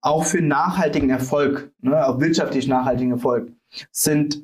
auch 0.00 0.24
für 0.24 0.40
nachhaltigen 0.40 1.10
Erfolg, 1.10 1.72
ne, 1.80 2.06
auch 2.06 2.20
wirtschaftlich 2.20 2.68
nachhaltigen 2.68 3.12
Erfolg, 3.12 3.52
sind 3.90 4.42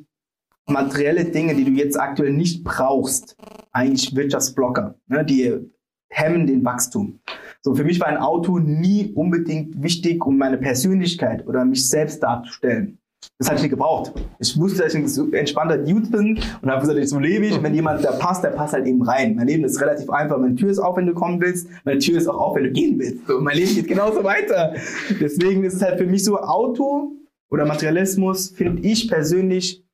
materielle 0.66 1.24
Dinge, 1.24 1.54
die 1.54 1.64
du 1.64 1.70
jetzt 1.72 1.98
aktuell 1.98 2.32
nicht 2.32 2.64
brauchst, 2.64 3.36
eigentlich 3.72 4.14
Wirtschaftsblocker. 4.14 4.98
Ne, 5.06 5.24
die 5.24 5.70
hemmen 6.08 6.46
den 6.46 6.64
Wachstum. 6.64 7.20
So, 7.60 7.74
für 7.74 7.84
mich 7.84 7.98
war 8.00 8.08
ein 8.08 8.16
Auto 8.16 8.58
nie 8.58 9.12
unbedingt 9.14 9.82
wichtig, 9.82 10.24
um 10.24 10.38
meine 10.38 10.58
Persönlichkeit 10.58 11.46
oder 11.46 11.64
mich 11.64 11.88
selbst 11.88 12.22
darzustellen. 12.22 12.98
Das 13.38 13.48
hatte 13.48 13.56
ich 13.56 13.62
nicht 13.62 13.70
gebraucht. 13.70 14.12
Ich 14.38 14.58
wusste, 14.58 14.82
dass 14.82 14.94
ich 14.94 15.18
ein 15.18 15.32
entspannter 15.32 15.78
Dude 15.78 16.08
bin 16.08 16.38
und 16.62 16.70
habe 16.70 16.86
gesagt, 16.86 17.08
so 17.08 17.18
lebe 17.18 17.46
ich. 17.46 17.56
Und 17.56 17.62
wenn 17.62 17.74
jemand 17.74 18.04
da 18.04 18.12
passt, 18.12 18.44
der 18.44 18.50
passt 18.50 18.74
halt 18.74 18.86
eben 18.86 19.02
rein. 19.02 19.36
Mein 19.36 19.46
Leben 19.46 19.64
ist 19.64 19.80
relativ 19.80 20.10
einfach. 20.10 20.38
Meine 20.38 20.54
Tür 20.54 20.70
ist 20.70 20.78
auf, 20.78 20.96
wenn 20.96 21.06
du 21.06 21.14
kommen 21.14 21.40
willst. 21.40 21.68
Meine 21.84 21.98
Tür 21.98 22.18
ist 22.18 22.28
auch 22.28 22.38
auf, 22.38 22.56
wenn 22.56 22.64
du 22.64 22.70
gehen 22.70 22.98
willst. 22.98 23.26
So, 23.26 23.40
mein 23.40 23.56
Leben 23.56 23.74
geht 23.74 23.88
genauso 23.88 24.22
weiter. 24.24 24.74
Deswegen 25.20 25.64
ist 25.64 25.74
es 25.74 25.82
halt 25.82 25.98
für 25.98 26.06
mich 26.06 26.24
so 26.24 26.38
Auto 26.38 27.12
oder 27.50 27.66
Materialismus, 27.66 28.50
finde 28.50 28.82
ich 28.82 29.08
persönlich 29.08 29.84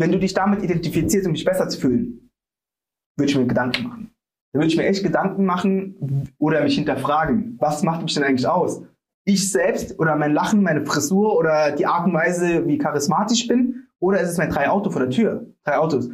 wenn 0.00 0.12
du 0.12 0.18
dich 0.18 0.32
damit 0.32 0.62
identifizierst, 0.62 1.26
um 1.26 1.34
dich 1.34 1.44
besser 1.44 1.68
zu 1.68 1.78
fühlen, 1.78 2.30
würde 3.16 3.30
ich 3.30 3.36
mir 3.36 3.46
Gedanken 3.46 3.84
machen. 3.84 4.10
Dann 4.52 4.60
würde 4.62 4.72
ich 4.72 4.76
mir 4.76 4.86
echt 4.86 5.02
Gedanken 5.02 5.44
machen 5.44 6.32
oder 6.38 6.64
mich 6.64 6.74
hinterfragen, 6.74 7.56
was 7.60 7.82
macht 7.82 8.02
mich 8.02 8.14
denn 8.14 8.24
eigentlich 8.24 8.48
aus? 8.48 8.82
Ich 9.24 9.50
selbst 9.50 9.98
oder 9.98 10.16
mein 10.16 10.32
Lachen, 10.32 10.62
meine 10.62 10.84
Frisur 10.84 11.36
oder 11.36 11.72
die 11.72 11.86
Art 11.86 12.06
und 12.06 12.14
Weise, 12.14 12.66
wie 12.66 12.78
charismatisch 12.78 13.42
ich 13.42 13.48
bin? 13.48 13.86
Oder 13.98 14.20
ist 14.20 14.30
es 14.30 14.38
mein 14.38 14.50
drei 14.50 14.68
Auto 14.68 14.90
vor 14.90 15.02
der 15.02 15.10
Tür? 15.10 15.46
Drei 15.64 15.76
Autos. 15.76 16.08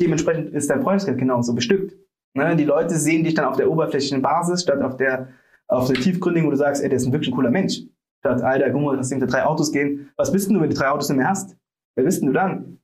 Dementsprechend 0.00 0.54
ist 0.54 0.70
dein 0.70 0.82
Freundeskreis 0.82 1.16
genauso 1.16 1.54
bestückt. 1.54 1.96
Ne? 2.34 2.56
Die 2.56 2.64
Leute 2.64 2.96
sehen 2.96 3.24
dich 3.24 3.34
dann 3.34 3.44
auf 3.44 3.56
der 3.56 3.70
oberflächlichen 3.70 4.22
Basis 4.22 4.62
statt 4.62 4.82
auf 4.82 4.96
der, 4.96 5.28
auf 5.68 5.86
der 5.88 5.96
tiefgründigen, 5.96 6.46
wo 6.46 6.50
du 6.50 6.56
sagst, 6.56 6.82
ey, 6.82 6.88
der 6.88 6.96
ist 6.96 7.06
ein 7.06 7.12
wirklich 7.12 7.34
cooler 7.34 7.50
Mensch. 7.50 7.82
Statt, 8.20 8.42
Alter, 8.42 8.70
guck 8.70 8.82
mal, 8.82 8.96
dass 8.96 9.10
hinter 9.10 9.26
drei 9.26 9.44
Autos 9.44 9.72
gehen. 9.72 10.10
Was 10.16 10.32
bist 10.32 10.48
denn 10.48 10.54
du, 10.54 10.60
wenn 10.60 10.70
du 10.70 10.76
drei 10.76 10.88
Autos 10.88 11.08
nicht 11.08 11.18
mehr 11.18 11.28
hast? 11.28 11.56
Wer 11.94 12.04
bist 12.04 12.20
denn 12.20 12.28
du 12.28 12.32
dann? 12.32 12.78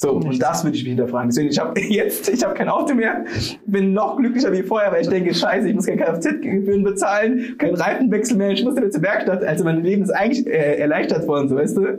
So, 0.00 0.12
und 0.12 0.40
das 0.40 0.62
würde 0.62 0.76
ich 0.76 0.84
mich 0.84 0.90
hinterfragen. 0.90 1.28
Deswegen, 1.30 1.48
ich 1.48 1.58
habe 1.58 1.80
jetzt, 1.88 2.28
ich 2.28 2.44
habe 2.44 2.54
kein 2.54 2.68
Auto 2.68 2.94
mehr, 2.94 3.24
bin 3.66 3.92
noch 3.92 4.16
glücklicher 4.16 4.52
wie 4.52 4.62
vorher, 4.62 4.92
weil 4.92 5.02
ich 5.02 5.08
denke, 5.08 5.34
scheiße, 5.34 5.68
ich 5.68 5.74
muss 5.74 5.86
keine 5.86 6.00
Kfz-Gebühren 6.00 6.84
bezahlen, 6.84 7.56
keinen 7.58 7.74
Reifenwechsel 7.74 8.36
mehr, 8.36 8.50
ich 8.52 8.62
muss 8.64 8.74
mehr 8.76 8.88
zur 8.90 9.02
Werkstatt. 9.02 9.42
Also 9.42 9.64
mein 9.64 9.82
Leben 9.82 10.04
ist 10.04 10.10
eigentlich 10.10 10.46
äh, 10.46 10.76
erleichtert 10.78 11.26
worden, 11.26 11.48
so 11.48 11.56
weißt 11.56 11.76
du? 11.78 11.98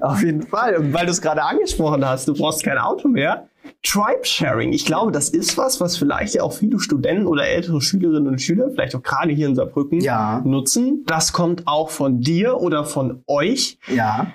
Auf 0.00 0.22
jeden 0.22 0.42
Fall. 0.42 0.76
Und 0.76 0.94
weil 0.94 1.04
du 1.04 1.10
es 1.12 1.20
gerade 1.20 1.42
angesprochen 1.42 2.08
hast, 2.08 2.26
du 2.26 2.32
brauchst 2.34 2.64
kein 2.64 2.78
Auto 2.78 3.06
mehr. 3.08 3.48
Tribe-Sharing, 3.82 4.72
ich 4.72 4.86
glaube, 4.86 5.12
das 5.12 5.28
ist 5.28 5.58
was, 5.58 5.80
was 5.80 5.96
vielleicht 5.98 6.34
ja 6.36 6.42
auch 6.42 6.52
viele 6.54 6.78
Studenten 6.80 7.26
oder 7.26 7.46
ältere 7.46 7.80
Schülerinnen 7.82 8.28
und 8.28 8.40
Schüler, 8.40 8.70
vielleicht 8.70 8.94
auch 8.96 9.02
gerade 9.02 9.32
hier 9.32 9.46
in 9.48 9.54
Saarbrücken, 9.54 10.00
Ja. 10.00 10.40
nutzen. 10.44 11.04
Das 11.06 11.32
kommt 11.34 11.64
auch 11.66 11.90
von 11.90 12.20
dir 12.20 12.60
oder 12.60 12.84
von 12.84 13.22
euch. 13.26 13.78
Ja. 13.94 14.28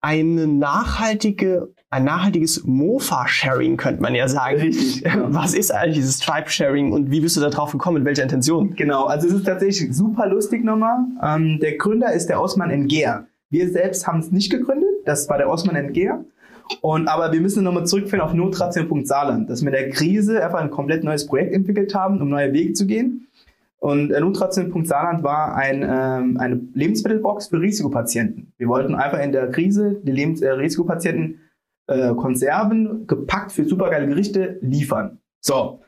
Eine 0.00 0.46
nachhaltige, 0.46 1.68
ein 1.90 2.04
nachhaltiges 2.04 2.64
Mofa-Sharing, 2.64 3.76
könnte 3.76 4.02
man 4.02 4.14
ja 4.14 4.28
sagen. 4.28 4.56
Richtig. 4.60 5.04
Was 5.26 5.54
ist 5.54 5.72
eigentlich 5.72 5.96
dieses 5.96 6.18
Tribe-Sharing 6.18 6.92
und 6.92 7.10
wie 7.10 7.20
bist 7.20 7.36
du 7.36 7.40
da 7.40 7.48
drauf 7.48 7.72
gekommen? 7.72 7.98
Mit 7.98 8.04
welcher 8.04 8.24
Intention? 8.24 8.74
Genau, 8.74 9.04
also 9.04 9.28
es 9.28 9.34
ist 9.34 9.46
tatsächlich 9.46 9.94
super 9.94 10.26
lustig 10.26 10.64
nochmal. 10.64 10.98
Ähm, 11.22 11.58
der 11.60 11.76
Gründer 11.76 12.12
ist 12.12 12.28
der 12.28 12.40
Osman 12.40 12.70
Ngeer. 12.70 13.26
Wir 13.50 13.70
selbst 13.70 14.06
haben 14.06 14.18
es 14.18 14.32
nicht 14.32 14.50
gegründet, 14.50 14.88
das 15.04 15.28
war 15.28 15.38
der 15.38 15.48
Osman 15.48 15.76
Ngeer. 15.76 16.24
Und, 16.80 17.06
aber 17.06 17.32
wir 17.32 17.40
müssen 17.40 17.62
nochmal 17.62 17.86
zurückführen 17.86 18.20
auf 18.20 18.34
Notration.saarland, 18.34 19.48
dass 19.48 19.62
wir 19.62 19.68
in 19.68 19.72
der 19.72 19.90
Krise 19.90 20.44
einfach 20.44 20.58
ein 20.58 20.70
komplett 20.70 21.04
neues 21.04 21.26
Projekt 21.26 21.54
entwickelt 21.54 21.94
haben, 21.94 22.20
um 22.20 22.28
neue 22.28 22.52
Wege 22.52 22.72
zu 22.72 22.86
gehen. 22.86 23.28
Und 23.78 24.10
äh, 24.10 24.18
Notration.saarland 24.18 25.22
war 25.22 25.54
ein, 25.54 25.82
ähm, 25.82 26.38
eine 26.38 26.60
Lebensmittelbox 26.74 27.48
für 27.48 27.60
Risikopatienten. 27.60 28.52
Wir 28.58 28.66
wollten 28.66 28.96
einfach 28.96 29.20
in 29.20 29.30
der 29.30 29.48
Krise 29.50 30.00
die 30.02 30.10
Lebens 30.10 30.42
äh, 30.42 30.50
Risikopatienten 30.50 31.40
äh, 31.86 32.14
Konserven 32.14 33.06
gepackt 33.06 33.52
für 33.52 33.64
supergeile 33.64 34.06
Gerichte 34.06 34.58
liefern. 34.60 35.18
So, 35.40 35.80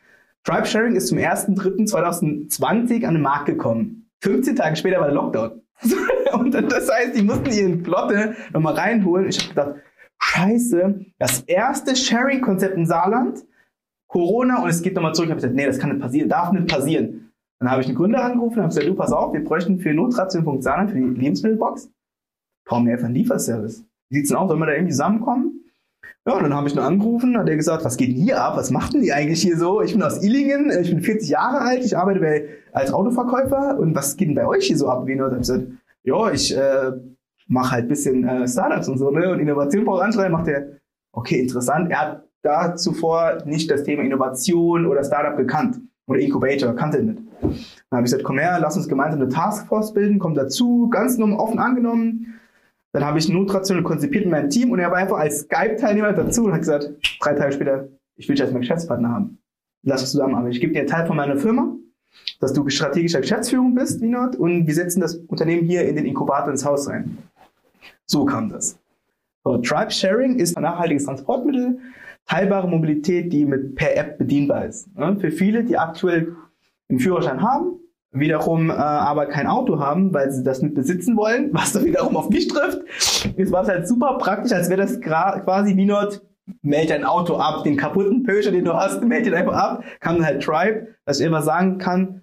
Tribe 0.44 0.66
Sharing 0.66 0.96
ist 0.96 1.08
zum 1.08 1.18
1.3.2020 1.18 3.04
an 3.04 3.14
den 3.14 3.22
Markt 3.22 3.46
gekommen. 3.46 4.10
15 4.22 4.56
Tage 4.56 4.76
später 4.76 4.98
war 5.00 5.06
der 5.06 5.14
Lockdown. 5.14 5.62
Und 6.32 6.52
das 6.54 6.90
heißt, 6.90 7.16
die 7.16 7.22
mussten 7.22 7.50
ihren 7.50 7.82
Plotte 7.82 8.34
nochmal 8.52 8.74
reinholen. 8.74 9.28
Ich 9.28 9.38
habe 9.38 9.48
gedacht, 9.48 9.74
scheiße, 10.20 11.04
das 11.18 11.40
erste 11.42 11.94
Sharing-Konzept 11.94 12.76
in 12.76 12.86
Saarland, 12.86 13.44
Corona 14.08 14.62
und 14.62 14.70
es 14.70 14.82
geht 14.82 14.94
nochmal 14.94 15.14
zurück. 15.14 15.26
Ich 15.28 15.32
habe 15.32 15.40
gesagt, 15.40 15.54
nee, 15.54 15.66
das 15.66 15.78
kann 15.78 15.90
nicht 15.90 16.00
passieren, 16.00 16.28
darf 16.28 16.50
nicht 16.50 16.66
passieren. 16.66 17.32
Dann 17.60 17.70
habe 17.70 17.82
ich 17.82 17.88
einen 17.88 17.96
Gründer 17.96 18.24
angerufen 18.24 18.56
und 18.56 18.62
habe 18.62 18.68
gesagt, 18.68 18.88
du, 18.88 18.94
pass 18.94 19.12
auf, 19.12 19.32
wir 19.32 19.44
bräuchten 19.44 19.78
für 19.78 19.92
Notration.saarland, 19.92 20.90
für 20.90 20.96
die 20.96 21.20
Lebensmittelbox, 21.20 21.90
brauchen 22.64 22.86
wir 22.86 22.94
einfach 22.94 23.06
einen 23.06 23.14
Lieferservice. 23.14 23.84
Wie 24.08 24.16
sieht's 24.16 24.30
denn 24.30 24.38
aus? 24.38 24.48
Sollen 24.48 24.60
wir 24.60 24.66
da 24.66 24.72
irgendwie 24.72 24.92
zusammenkommen? 24.92 25.57
Ja, 26.28 26.34
und 26.34 26.42
dann 26.42 26.52
habe 26.52 26.68
ich 26.68 26.74
nur 26.74 26.84
angerufen, 26.84 27.38
hat 27.38 27.48
er 27.48 27.56
gesagt, 27.56 27.86
was 27.86 27.96
geht 27.96 28.10
denn 28.10 28.22
hier 28.22 28.42
ab? 28.42 28.54
Was 28.58 28.70
macht 28.70 28.92
denn 28.92 29.00
die 29.00 29.14
eigentlich 29.14 29.40
hier 29.40 29.56
so? 29.56 29.80
Ich 29.80 29.94
bin 29.94 30.02
aus 30.02 30.22
Illingen, 30.22 30.70
ich 30.78 30.90
bin 30.90 31.00
40 31.00 31.30
Jahre 31.30 31.62
alt, 31.62 31.82
ich 31.82 31.96
arbeite 31.96 32.20
bei, 32.20 32.48
als 32.72 32.92
Autoverkäufer 32.92 33.78
und 33.78 33.94
was 33.94 34.14
geht 34.14 34.28
denn 34.28 34.34
bei 34.34 34.46
euch 34.46 34.66
hier 34.66 34.76
so 34.76 34.90
ab? 34.90 35.06
Wie 35.06 35.14
nur, 35.14 35.28
hab 35.28 35.32
ich 35.32 35.38
gesagt, 35.38 35.68
ja, 36.02 36.30
ich 36.30 36.54
äh, 36.54 36.92
mache 37.46 37.70
halt 37.70 37.88
bisschen 37.88 38.28
äh, 38.28 38.46
Startups 38.46 38.88
und 38.88 38.98
so, 38.98 39.10
ne? 39.10 39.32
Und 39.32 39.40
Innovation 39.40 39.86
voranschreiben, 39.86 40.32
macht 40.32 40.48
er, 40.48 40.66
okay, 41.12 41.40
interessant. 41.40 41.90
Er 41.90 41.98
hat 41.98 42.24
da 42.42 42.76
zuvor 42.76 43.38
nicht 43.46 43.70
das 43.70 43.84
Thema 43.84 44.02
Innovation 44.02 44.84
oder 44.84 45.02
Startup 45.04 45.34
gekannt. 45.34 45.80
Oder 46.08 46.20
Incubator, 46.20 46.74
kannte 46.74 46.98
er 46.98 47.04
nicht. 47.04 47.22
Dann 47.40 47.50
habe 47.90 48.00
ich 48.00 48.12
gesagt, 48.12 48.24
komm 48.24 48.38
her, 48.38 48.58
lass 48.60 48.76
uns 48.76 48.86
gemeinsam 48.86 49.22
eine 49.22 49.30
Taskforce 49.30 49.94
bilden, 49.94 50.18
komm 50.18 50.34
dazu, 50.34 50.90
ganz 50.90 51.18
offen 51.18 51.58
angenommen. 51.58 52.38
Dann 52.92 53.04
habe 53.04 53.18
ich 53.18 53.28
Notration 53.28 53.82
konzipiert 53.84 54.24
in 54.24 54.30
meinem 54.30 54.50
Team 54.50 54.70
und 54.70 54.78
er 54.78 54.90
war 54.90 54.98
einfach 54.98 55.18
als 55.18 55.40
Skype-Teilnehmer 55.40 56.12
dazu 56.12 56.44
und 56.44 56.52
hat 56.52 56.60
gesagt, 56.60 56.90
drei 57.20 57.34
Tage 57.34 57.52
später, 57.52 57.88
ich 58.16 58.28
will 58.28 58.34
dich 58.34 58.42
als 58.42 58.52
meinen 58.52 58.62
Geschäftspartner 58.62 59.10
haben. 59.10 59.38
Lass 59.82 60.00
uns 60.00 60.12
zusammenarbeiten. 60.12 60.52
Ich 60.52 60.60
gebe 60.60 60.72
dir 60.72 60.80
einen 60.80 60.88
Teil 60.88 61.06
von 61.06 61.16
meiner 61.16 61.36
Firma, 61.36 61.76
dass 62.40 62.52
du 62.52 62.68
strategischer 62.68 63.20
Geschäftsführung 63.20 63.74
bist, 63.74 64.00
Vinod, 64.00 64.36
und 64.36 64.66
wir 64.66 64.74
setzen 64.74 65.00
das 65.00 65.16
Unternehmen 65.16 65.66
hier 65.66 65.86
in 65.86 65.96
den 65.96 66.06
Inkubator 66.06 66.50
ins 66.50 66.64
Haus 66.64 66.88
rein. 66.88 67.18
So 68.06 68.24
kam 68.24 68.48
das. 68.48 68.78
So, 69.44 69.58
Tribe 69.58 69.90
Sharing 69.90 70.38
ist 70.38 70.56
ein 70.56 70.62
nachhaltiges 70.62 71.04
Transportmittel, 71.04 71.78
teilbare 72.26 72.68
Mobilität, 72.68 73.32
die 73.32 73.44
mit 73.44 73.76
per 73.76 73.96
App 73.96 74.18
bedienbar 74.18 74.66
ist. 74.66 74.88
Ja, 74.96 75.14
für 75.14 75.30
viele, 75.30 75.64
die 75.64 75.76
aktuell 75.76 76.34
einen 76.88 76.98
Führerschein 76.98 77.42
haben, 77.42 77.80
wiederum 78.12 78.70
äh, 78.70 78.74
aber 78.74 79.26
kein 79.26 79.46
Auto 79.46 79.78
haben, 79.78 80.12
weil 80.14 80.30
sie 80.30 80.42
das 80.42 80.62
nicht 80.62 80.74
besitzen 80.74 81.16
wollen, 81.16 81.50
was 81.52 81.72
dann 81.72 81.84
wiederum 81.84 82.16
auf 82.16 82.30
mich 82.30 82.48
trifft. 82.48 82.82
Jetzt 83.36 83.52
war 83.52 83.62
es 83.62 83.68
halt 83.68 83.88
super 83.88 84.18
praktisch, 84.18 84.52
als 84.52 84.70
wäre 84.70 84.80
das 84.80 85.00
quasi 85.00 85.76
wie 85.76 85.84
not, 85.84 86.22
meld 86.62 86.90
dein 86.90 87.04
Auto 87.04 87.36
ab, 87.36 87.64
den 87.64 87.76
kaputten 87.76 88.22
Peugeot, 88.22 88.52
den 88.52 88.64
du 88.64 88.74
hast, 88.74 89.02
meld 89.02 89.26
den 89.26 89.34
einfach 89.34 89.54
ab, 89.54 89.84
kann 90.00 90.16
dann 90.16 90.24
halt 90.24 90.42
Tribe, 90.42 90.88
dass 91.04 91.20
ich 91.20 91.26
immer 91.26 91.42
sagen 91.42 91.78
kann, 91.78 92.22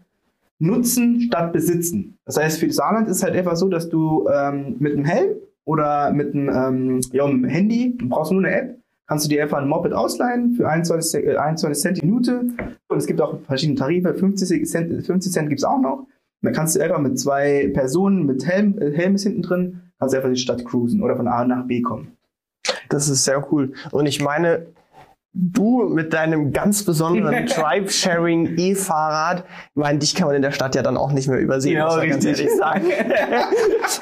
nutzen 0.60 1.22
statt 1.22 1.54
besitzen. 1.54 2.18
Das 2.26 2.38
heißt, 2.38 2.60
für 2.60 2.72
Saarland 2.72 3.08
ist 3.08 3.24
halt 3.24 3.36
einfach 3.36 3.56
so, 3.56 3.70
dass 3.70 3.90
du 3.90 4.28
ähm, 4.30 4.78
mit 4.80 4.94
einem 4.94 5.06
Helm 5.06 5.36
oder 5.66 6.12
mit 6.12 6.34
einem, 6.34 6.50
ähm, 6.50 7.02
ja, 7.12 7.28
mit 7.28 7.44
dem 7.44 7.50
Handy, 7.50 7.96
du 7.98 8.10
brauchst 8.10 8.32
nur 8.32 8.44
eine 8.44 8.56
App, 8.56 8.78
kannst 9.08 9.26
du 9.26 9.30
dir 9.30 9.44
einfach 9.44 9.58
ein 9.60 9.68
Moped 9.68 9.94
ausleihen 9.94 10.54
für 10.56 10.70
21, 10.70 11.12
Cent- 11.12 11.26
äh, 11.26 11.38
21 11.38 11.82
Cent 11.82 11.98
die 12.02 12.06
Minute. 12.06 12.42
Und 12.88 12.98
es 12.98 13.06
gibt 13.06 13.22
auch 13.22 13.40
verschiedene 13.42 13.78
Tarife, 13.78 14.14
50 14.14 14.66
Cent, 14.68 15.06
50 15.06 15.32
Cent 15.32 15.50
gibt's 15.50 15.64
auch 15.64 15.80
noch. 15.80 16.00
Und 16.00 16.08
dann 16.42 16.54
kannst 16.54 16.76
du 16.76 16.82
einfach 16.82 17.00
mit 17.00 17.20
zwei 17.20 17.70
Personen 17.74 18.26
mit 18.26 18.46
Helm, 18.46 18.78
äh, 18.80 18.92
Helm 18.92 19.16
ist 19.16 19.24
hinten 19.24 19.42
drin, 19.42 19.82
kannst 20.00 20.14
du 20.14 20.18
einfach 20.18 20.30
die 20.32 20.38
Stadt 20.38 20.66
cruisen 20.66 21.02
oder 21.02 21.16
von 21.16 21.28
A 21.28 21.46
nach 21.46 21.66
B 21.66 21.82
kommen. 21.82 22.12
Das 22.90 23.10
ist 23.10 23.24
sehr 23.24 23.52
cool. 23.52 23.74
Und 23.92 24.06
ich 24.06 24.22
meine, 24.24 24.68
du 25.38 25.90
mit 25.90 26.14
deinem 26.14 26.54
ganz 26.54 26.84
besonderen 26.84 27.46
Tribe-Sharing 27.48 28.58
E-Fahrrad, 28.58 29.44
ich 29.44 29.76
meine, 29.76 30.00
dich 30.00 30.16
kann 30.16 30.28
man 30.28 30.36
in 30.38 30.42
der 30.42 30.52
Stadt 30.52 30.76
ja 30.76 30.82
dann 30.82 30.96
auch 30.96 31.12
nicht 31.12 31.28
mehr 31.28 31.40
übersehen, 31.40 31.76
Ja, 31.76 31.86
muss 31.86 31.98
man 31.98 32.10
ganz 32.10 32.26
richtig. 32.26 32.46
ehrlich 32.46 32.58
sagen. 32.58 32.86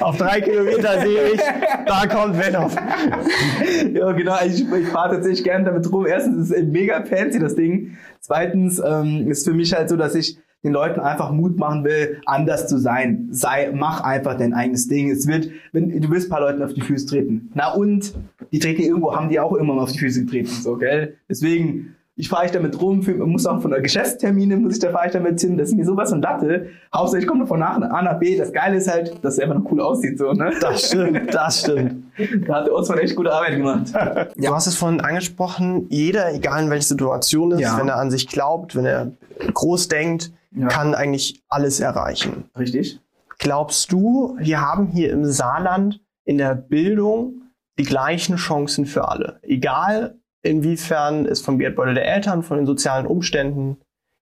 Auf 0.00 0.16
drei 0.16 0.40
Kilometer 0.40 1.00
sehe 1.00 1.28
ich, 1.32 1.40
da 1.86 2.06
kommt 2.06 2.38
Venom. 2.38 2.70
ja, 3.94 4.12
genau. 4.12 4.36
Ich, 4.46 4.60
ich 4.60 4.88
fahre 4.88 5.16
tatsächlich 5.16 5.44
gerne 5.44 5.64
damit 5.64 5.90
rum. 5.90 6.06
Erstens 6.06 6.50
ist 6.50 6.56
es 6.56 6.64
mega 6.64 7.02
fancy, 7.04 7.40
das 7.40 7.56
Ding. 7.56 7.96
Zweitens 8.20 8.80
ähm, 8.84 9.28
ist 9.28 9.46
für 9.46 9.54
mich 9.54 9.74
halt 9.74 9.88
so, 9.88 9.96
dass 9.96 10.14
ich 10.14 10.38
den 10.64 10.72
Leuten 10.72 10.98
einfach 11.00 11.30
Mut 11.30 11.58
machen 11.58 11.84
will, 11.84 12.20
anders 12.26 12.66
zu 12.66 12.78
sein. 12.78 13.28
Sei, 13.30 13.70
mach 13.74 14.00
einfach 14.02 14.36
dein 14.36 14.54
eigenes 14.54 14.88
Ding. 14.88 15.10
Es 15.10 15.26
wird, 15.26 15.50
wenn, 15.72 16.00
du 16.00 16.10
wirst 16.10 16.26
ein 16.26 16.30
paar 16.30 16.40
Leuten 16.40 16.62
auf 16.62 16.72
die 16.72 16.80
Füße 16.80 17.06
treten. 17.06 17.50
Na 17.54 17.72
und? 17.74 18.14
Die 18.50 18.58
treten 18.58 18.82
irgendwo, 18.82 19.14
haben 19.14 19.28
die 19.28 19.38
auch 19.38 19.52
immer 19.54 19.74
mal 19.74 19.82
auf 19.82 19.92
die 19.92 19.98
Füße 19.98 20.24
getreten, 20.24 20.48
so, 20.50 20.76
gell? 20.76 21.16
Deswegen, 21.28 21.94
ich 22.16 22.28
fahre 22.28 22.46
ich 22.46 22.52
damit 22.52 22.80
rum, 22.80 23.04
muss 23.26 23.44
auch 23.44 23.60
von 23.60 23.72
der 23.72 23.80
Geschäftstermine, 23.80 24.56
muss 24.56 24.74
ich 24.74 24.78
da 24.78 24.90
fahre 24.90 25.06
ich 25.06 25.12
damit 25.12 25.40
hin. 25.40 25.58
Das 25.58 25.70
ist 25.70 25.74
mir 25.74 25.84
sowas 25.84 26.10
von 26.10 26.22
Latte. 26.22 26.66
Hauptsache, 26.94 27.20
ich 27.20 27.26
komme 27.26 27.44
von 27.46 27.58
nach 27.58 27.80
A 27.80 28.02
nach 28.02 28.18
B. 28.20 28.36
Das 28.38 28.52
Geile 28.52 28.76
ist 28.76 28.88
halt, 28.88 29.22
dass 29.24 29.34
es 29.34 29.40
einfach 29.40 29.56
noch 29.56 29.70
cool 29.72 29.80
aussieht, 29.80 30.16
so, 30.18 30.32
ne? 30.32 30.52
Das 30.60 30.86
stimmt, 30.88 31.34
das 31.34 31.60
stimmt. 31.60 32.04
Da 32.46 32.54
hat 32.60 32.66
der 32.68 32.74
Osman 32.74 32.98
echt 32.98 33.16
gute 33.16 33.32
Arbeit 33.32 33.56
gemacht. 33.56 33.92
Du 34.36 34.54
hast 34.54 34.68
es 34.68 34.76
vorhin 34.76 35.00
angesprochen, 35.00 35.86
jeder, 35.90 36.32
egal 36.32 36.62
in 36.62 36.70
welcher 36.70 36.86
Situation 36.86 37.50
ist, 37.50 37.60
Ja. 37.60 37.76
wenn 37.76 37.88
er 37.88 37.96
an 37.96 38.10
sich 38.12 38.28
glaubt, 38.28 38.76
wenn 38.76 38.86
er 38.86 39.10
groß 39.52 39.88
denkt, 39.88 40.30
Ja. 40.54 40.68
kann 40.68 40.94
eigentlich 40.94 41.42
alles 41.48 41.80
erreichen. 41.80 42.44
Richtig? 42.56 43.00
Glaubst 43.38 43.90
du, 43.92 44.36
wir 44.38 44.60
haben 44.60 44.86
hier 44.86 45.10
im 45.10 45.24
Saarland 45.24 46.00
in 46.24 46.38
der 46.38 46.54
Bildung 46.54 47.42
die 47.78 47.84
gleichen 47.84 48.36
Chancen 48.36 48.86
für 48.86 49.08
alle? 49.08 49.40
Egal 49.42 50.18
inwiefern 50.42 51.26
es 51.26 51.40
vom 51.40 51.58
Geldbeutel 51.58 51.94
der 51.94 52.06
Eltern, 52.06 52.42
von 52.42 52.58
den 52.58 52.66
sozialen 52.66 53.06
Umständen. 53.06 53.78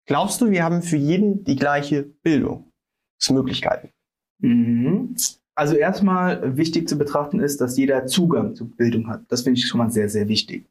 Glaubst 0.06 0.40
du, 0.40 0.50
wir 0.50 0.64
haben 0.64 0.82
für 0.82 0.96
jeden 0.96 1.44
die 1.44 1.56
gleiche 1.56 2.02
Bildungsmöglichkeiten? 2.02 3.90
Mhm. 4.38 5.14
Also 5.54 5.76
erstmal 5.76 6.56
wichtig 6.56 6.88
zu 6.88 6.96
betrachten 6.96 7.40
ist, 7.40 7.60
dass 7.60 7.76
jeder 7.76 8.06
Zugang 8.06 8.54
zu 8.54 8.70
Bildung 8.70 9.08
hat. 9.08 9.22
Das 9.28 9.42
finde 9.42 9.58
ich 9.58 9.66
schon 9.66 9.78
mal 9.78 9.90
sehr, 9.90 10.08
sehr 10.08 10.28
wichtig. 10.28 10.66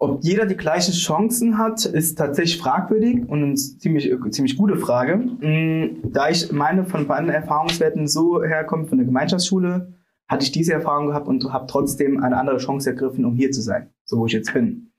Ob 0.00 0.22
jeder 0.22 0.46
die 0.46 0.56
gleichen 0.56 0.92
Chancen 0.92 1.58
hat, 1.58 1.84
ist 1.84 2.16
tatsächlich 2.16 2.58
fragwürdig 2.58 3.28
und 3.28 3.42
eine 3.42 3.54
ziemlich, 3.54 4.14
ziemlich 4.30 4.56
gute 4.56 4.76
Frage. 4.76 5.16
Mm, 5.16 6.12
Da 6.12 6.30
ich 6.30 6.52
meine 6.52 6.84
von 6.84 7.06
meinen 7.08 7.30
Erfahrungswerten 7.30 8.06
so 8.06 8.42
herkomme 8.42 8.86
von 8.86 8.98
der 8.98 9.06
Gemeinschaftsschule, 9.06 9.92
hatte 10.28 10.44
ich 10.44 10.52
diese 10.52 10.72
Erfahrung 10.74 11.08
gehabt 11.08 11.26
und 11.26 11.52
habe 11.52 11.66
trotzdem 11.66 12.22
eine 12.22 12.36
andere 12.36 12.58
Chance 12.58 12.90
ergriffen, 12.90 13.24
um 13.24 13.34
hier 13.34 13.50
zu 13.50 13.60
sein, 13.60 13.90
so 14.04 14.18
wo 14.18 14.26
ich 14.26 14.32
jetzt 14.32 14.52
bin. 14.54 14.92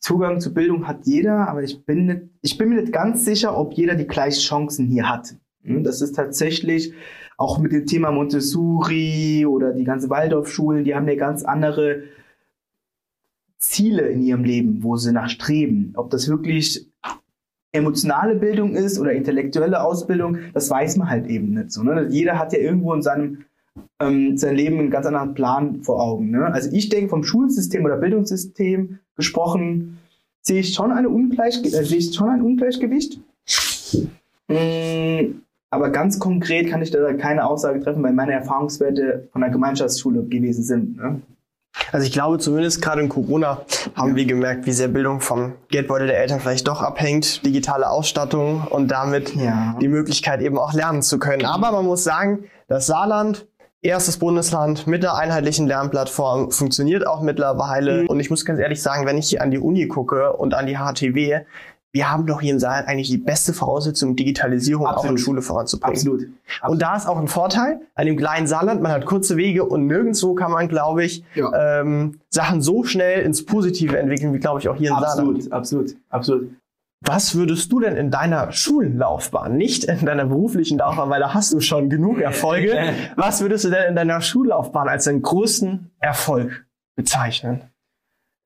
Zugang 0.00 0.40
zu 0.40 0.52
Bildung 0.52 0.88
hat 0.88 1.06
jeder, 1.06 1.48
aber 1.48 1.62
ich 1.62 1.84
bin, 1.84 2.06
nicht, 2.06 2.22
ich 2.42 2.58
bin 2.58 2.70
mir 2.70 2.80
nicht 2.80 2.92
ganz 2.92 3.24
sicher, 3.24 3.56
ob 3.56 3.74
jeder 3.74 3.94
die 3.94 4.06
gleichen 4.06 4.40
Chancen 4.40 4.86
hier 4.86 5.08
hat. 5.08 5.36
Hm, 5.62 5.84
das 5.84 6.00
ist 6.00 6.16
tatsächlich 6.16 6.92
auch 7.36 7.58
mit 7.58 7.72
dem 7.72 7.86
Thema 7.86 8.10
Montessori 8.10 9.46
oder 9.46 9.72
die 9.72 9.84
ganze 9.84 10.10
Waldorfschulen, 10.10 10.84
die 10.84 10.94
haben 10.94 11.08
ja 11.08 11.14
ganz 11.16 11.44
andere 11.44 12.04
Ziele 13.70 14.08
in 14.08 14.22
ihrem 14.22 14.44
Leben, 14.44 14.82
wo 14.82 14.96
sie 14.96 15.12
nachstreben. 15.12 15.92
Ob 15.96 16.10
das 16.10 16.28
wirklich 16.28 16.86
emotionale 17.72 18.36
Bildung 18.36 18.74
ist 18.74 18.98
oder 18.98 19.12
intellektuelle 19.12 19.82
Ausbildung, 19.82 20.38
das 20.52 20.70
weiß 20.70 20.96
man 20.96 21.10
halt 21.10 21.26
eben 21.26 21.54
nicht 21.54 21.72
so. 21.72 21.82
Ne? 21.82 22.06
Jeder 22.10 22.38
hat 22.38 22.52
ja 22.52 22.60
irgendwo 22.60 22.94
in 22.94 23.02
seinem 23.02 23.44
ähm, 24.00 24.36
sein 24.36 24.54
Leben 24.54 24.78
einen 24.78 24.90
ganz 24.90 25.06
anderen 25.06 25.34
Plan 25.34 25.82
vor 25.82 26.00
Augen. 26.00 26.30
Ne? 26.30 26.46
Also 26.46 26.70
ich 26.72 26.88
denke, 26.88 27.10
vom 27.10 27.24
Schulsystem 27.24 27.84
oder 27.84 27.96
Bildungssystem 27.96 28.98
gesprochen, 29.16 29.98
sehe 30.42 30.60
ich 30.60 30.74
schon, 30.74 30.92
eine 30.92 31.08
Ungleich 31.08 31.62
äh, 31.64 31.84
sehe 31.84 31.98
ich 31.98 32.14
schon 32.14 32.28
ein 32.28 32.42
Ungleichgewicht. 32.42 33.20
Mm, 34.48 35.40
aber 35.70 35.90
ganz 35.90 36.18
konkret 36.18 36.68
kann 36.68 36.82
ich 36.82 36.90
da 36.90 37.12
keine 37.14 37.46
Aussage 37.46 37.80
treffen, 37.80 38.02
weil 38.02 38.12
meine 38.12 38.32
Erfahrungswerte 38.32 39.28
von 39.32 39.40
der 39.40 39.50
Gemeinschaftsschule 39.50 40.22
gewesen 40.24 40.62
sind. 40.62 40.96
Ne? 40.96 41.20
Also 41.94 42.08
ich 42.08 42.12
glaube 42.12 42.40
zumindest 42.40 42.82
gerade 42.82 43.02
in 43.02 43.08
Corona 43.08 43.60
haben 43.94 44.10
ja. 44.10 44.16
wir 44.16 44.24
gemerkt, 44.24 44.66
wie 44.66 44.72
sehr 44.72 44.88
Bildung 44.88 45.20
vom 45.20 45.52
Geldbeutel 45.68 46.08
der 46.08 46.18
Eltern 46.18 46.40
vielleicht 46.40 46.66
doch 46.66 46.82
abhängt, 46.82 47.46
digitale 47.46 47.88
Ausstattung 47.88 48.66
und 48.68 48.88
damit 48.88 49.36
ja. 49.36 49.76
die 49.80 49.86
Möglichkeit 49.86 50.40
eben 50.40 50.58
auch 50.58 50.72
lernen 50.72 51.02
zu 51.02 51.20
können. 51.20 51.44
Aber 51.44 51.70
man 51.70 51.84
muss 51.84 52.02
sagen, 52.02 52.46
das 52.66 52.86
Saarland 52.86 53.46
erstes 53.80 54.16
Bundesland 54.16 54.88
mit 54.88 55.04
einer 55.04 55.14
einheitlichen 55.14 55.68
Lernplattform, 55.68 56.50
funktioniert 56.50 57.06
auch 57.06 57.20
mittlerweile. 57.20 58.02
Mhm. 58.02 58.08
Und 58.08 58.18
ich 58.18 58.28
muss 58.28 58.44
ganz 58.44 58.58
ehrlich 58.58 58.82
sagen, 58.82 59.06
wenn 59.06 59.16
ich 59.16 59.28
hier 59.28 59.40
an 59.40 59.52
die 59.52 59.58
Uni 59.60 59.86
gucke 59.86 60.32
und 60.32 60.52
an 60.54 60.66
die 60.66 60.78
HTW, 60.78 61.42
wir 61.94 62.10
haben 62.10 62.26
doch 62.26 62.40
hier 62.40 62.52
im 62.52 62.58
Saal 62.58 62.84
eigentlich 62.86 63.08
die 63.08 63.18
beste 63.18 63.52
Voraussetzung, 63.52 64.16
Digitalisierung 64.16 64.84
Absolut. 64.84 65.06
auch 65.06 65.10
in 65.12 65.18
Schule 65.18 65.42
voranzubringen. 65.42 65.94
Absolut. 65.94 66.22
Absolut. 66.22 66.72
Und 66.72 66.82
da 66.82 66.96
ist 66.96 67.06
auch 67.06 67.18
ein 67.18 67.28
Vorteil 67.28 67.82
an 67.94 68.06
dem 68.06 68.16
kleinen 68.16 68.48
Saarland. 68.48 68.82
Man 68.82 68.90
hat 68.90 69.06
kurze 69.06 69.36
Wege 69.36 69.64
und 69.64 69.86
nirgendwo 69.86 70.34
kann 70.34 70.50
man, 70.50 70.68
glaube 70.68 71.04
ich, 71.04 71.24
ja. 71.36 71.80
ähm, 71.80 72.18
Sachen 72.30 72.60
so 72.62 72.82
schnell 72.82 73.22
ins 73.22 73.46
Positive 73.46 73.96
entwickeln, 73.96 74.34
wie, 74.34 74.40
glaube 74.40 74.58
ich, 74.58 74.68
auch 74.68 74.74
hier 74.74 74.90
in 74.90 74.96
absolut, 74.96 75.42
Saarland. 75.44 75.52
Absolut, 75.52 75.92
absolut, 75.92 75.96
absolut. 76.10 76.50
Was 77.06 77.36
würdest 77.36 77.70
du 77.70 77.78
denn 77.78 77.94
in 77.94 78.10
deiner 78.10 78.50
Schullaufbahn, 78.50 79.56
nicht 79.56 79.84
in 79.84 80.04
deiner 80.04 80.24
beruflichen 80.24 80.78
Laufbahn, 80.78 81.10
weil 81.10 81.20
da 81.20 81.32
hast 81.32 81.52
du 81.52 81.60
schon 81.60 81.90
genug 81.90 82.18
Erfolge, 82.18 82.76
was 83.16 83.40
würdest 83.40 83.66
du 83.66 83.70
denn 83.70 83.90
in 83.90 83.94
deiner 83.94 84.20
Schullaufbahn 84.20 84.88
als 84.88 85.04
deinen 85.04 85.22
größten 85.22 85.92
Erfolg 86.00 86.66
bezeichnen? 86.96 87.60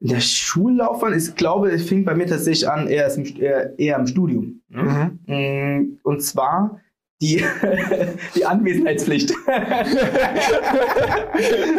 Der 0.00 0.20
Schullaufbahn 0.20 1.12
ist, 1.12 1.36
glaube 1.36 1.72
ich, 1.72 1.82
fing 1.82 2.04
bei 2.04 2.14
mir 2.14 2.26
tatsächlich 2.26 2.68
an 2.68 2.86
eher, 2.86 3.10
eher, 3.16 3.78
eher 3.78 3.98
im 3.98 4.06
Studium. 4.06 4.60
Ne? 4.68 5.18
Mhm. 5.26 5.34
Mm, 5.34 5.98
und 6.04 6.22
zwar 6.22 6.80
die, 7.20 7.44
die 8.36 8.46
Anwesenheitspflicht. 8.46 9.34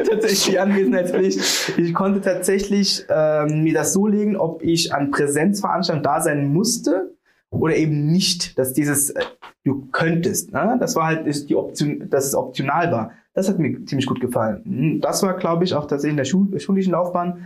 tatsächlich 0.10 0.43
die 0.49 0.60
Anwesenheitspflicht. 0.60 1.39
Ich 1.77 1.93
konnte 1.93 2.19
tatsächlich 2.19 3.05
ähm, 3.10 3.63
mir 3.63 3.73
das 3.73 3.93
so 3.93 4.05
legen, 4.05 4.36
ob 4.36 4.62
ich 4.63 4.93
an 4.93 5.12
Präsenzveranstaltungen 5.12 6.03
da 6.03 6.19
sein 6.19 6.51
musste 6.51 7.15
oder 7.51 7.77
eben 7.77 8.12
nicht, 8.12 8.60
dass 8.60 8.73
dieses 8.73 9.12
äh, 9.12 9.23
du 9.63 9.88
könntest. 9.93 10.51
Ne? 10.51 10.75
Das 10.79 10.97
war 10.97 11.05
halt 11.05 11.25
ist 11.25 11.49
die 11.49 11.55
Option, 11.55 12.10
dass 12.10 12.25
es 12.25 12.36
optional 12.36 12.91
war. 12.91 13.12
Das 13.34 13.47
hat 13.47 13.60
mir 13.60 13.86
ziemlich 13.86 14.08
gut 14.08 14.19
gefallen. 14.19 14.62
Hm, 14.65 14.99
das 14.99 15.23
war, 15.23 15.38
glaube 15.38 15.63
ich, 15.63 15.73
auch 15.73 15.88
tatsächlich 15.88 16.12
in 16.12 16.17
der 16.17 16.25
Schul 16.25 16.60
schulischen 16.60 16.91
Laufbahn 16.91 17.45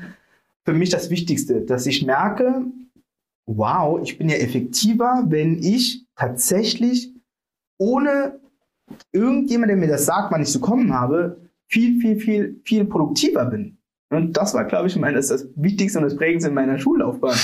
für 0.66 0.74
mich 0.74 0.90
das 0.90 1.10
Wichtigste, 1.10 1.62
dass 1.62 1.86
ich 1.86 2.06
merke, 2.06 2.66
wow, 3.46 4.00
ich 4.02 4.18
bin 4.18 4.30
ja 4.30 4.38
effektiver, 4.38 5.24
wenn 5.28 5.62
ich 5.62 6.06
tatsächlich 6.16 7.14
ohne 7.78 8.40
irgendjemand, 9.12 9.70
der 9.70 9.78
mir 9.78 9.88
das 9.88 10.06
sagt, 10.06 10.32
wann 10.32 10.42
ich 10.42 10.50
zu 10.50 10.60
kommen 10.60 10.94
habe, 10.94 11.50
viel, 11.68 12.00
viel, 12.00 12.20
viel, 12.20 12.62
viel 12.64 12.86
produktiver 12.86 13.46
bin. 13.46 13.78
Und 14.10 14.38
das 14.38 14.54
war, 14.54 14.66
glaube 14.66 14.88
ich, 14.88 14.96
mein, 14.96 15.16
das, 15.16 15.30
das 15.30 15.48
Wichtigste 15.56 15.98
und 15.98 16.06
das 16.06 16.16
Prägendste 16.16 16.50
in 16.50 16.56
meiner 16.56 16.78
Schullaufbahn. 16.78 17.38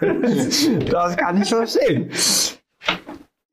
das 0.90 1.16
kann 1.16 1.42
ich 1.42 1.48
verstehen. 1.48 2.10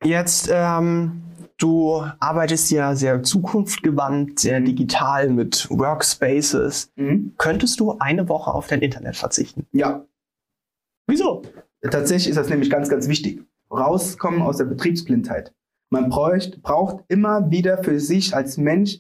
Jetzt, 0.04 0.49
ähm, 0.52 1.23
du 1.63 2.04
arbeitest 2.19 2.71
ja 2.71 2.93
sehr 2.93 3.23
zukunftsgewandt, 3.23 4.39
sehr 4.39 4.60
mhm. 4.60 4.65
digital 4.65 5.30
mit 5.30 5.67
Workspaces. 5.69 6.91
Mhm. 6.95 7.34
Könntest 7.38 7.80
du 7.80 7.97
eine 7.99 8.28
Woche 8.28 8.54
auf 8.54 8.67
dein 8.67 8.82
Internet 8.82 9.15
verzichten? 9.15 9.65
Ja. 9.71 10.06
Wieso? 11.08 11.43
Tatsächlich 11.82 12.30
ist 12.30 12.38
das 12.38 12.49
nämlich 12.49 12.69
ganz, 12.69 12.89
ganz 12.89 13.08
wichtig. 13.08 13.43
Rauskommen 13.71 14.41
aus 14.41 14.58
der 14.58 14.65
Betriebsblindheit. 14.65 15.54
Man 15.89 16.10
bräucht, 16.10 16.62
braucht 16.62 17.04
immer 17.08 17.49
wieder 17.49 17.84
für 17.84 17.99
sich 17.99 18.36
als 18.36 18.58
Mensch 18.58 18.99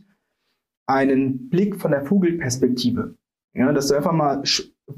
einen 0.87 1.49
Blick 1.49 1.79
von 1.79 1.91
der 1.91 2.05
Vogelperspektive. 2.05 3.15
Ja, 3.55 3.71
dass 3.71 3.87
du 3.87 3.95
einfach 3.95 4.11
mal 4.11 4.43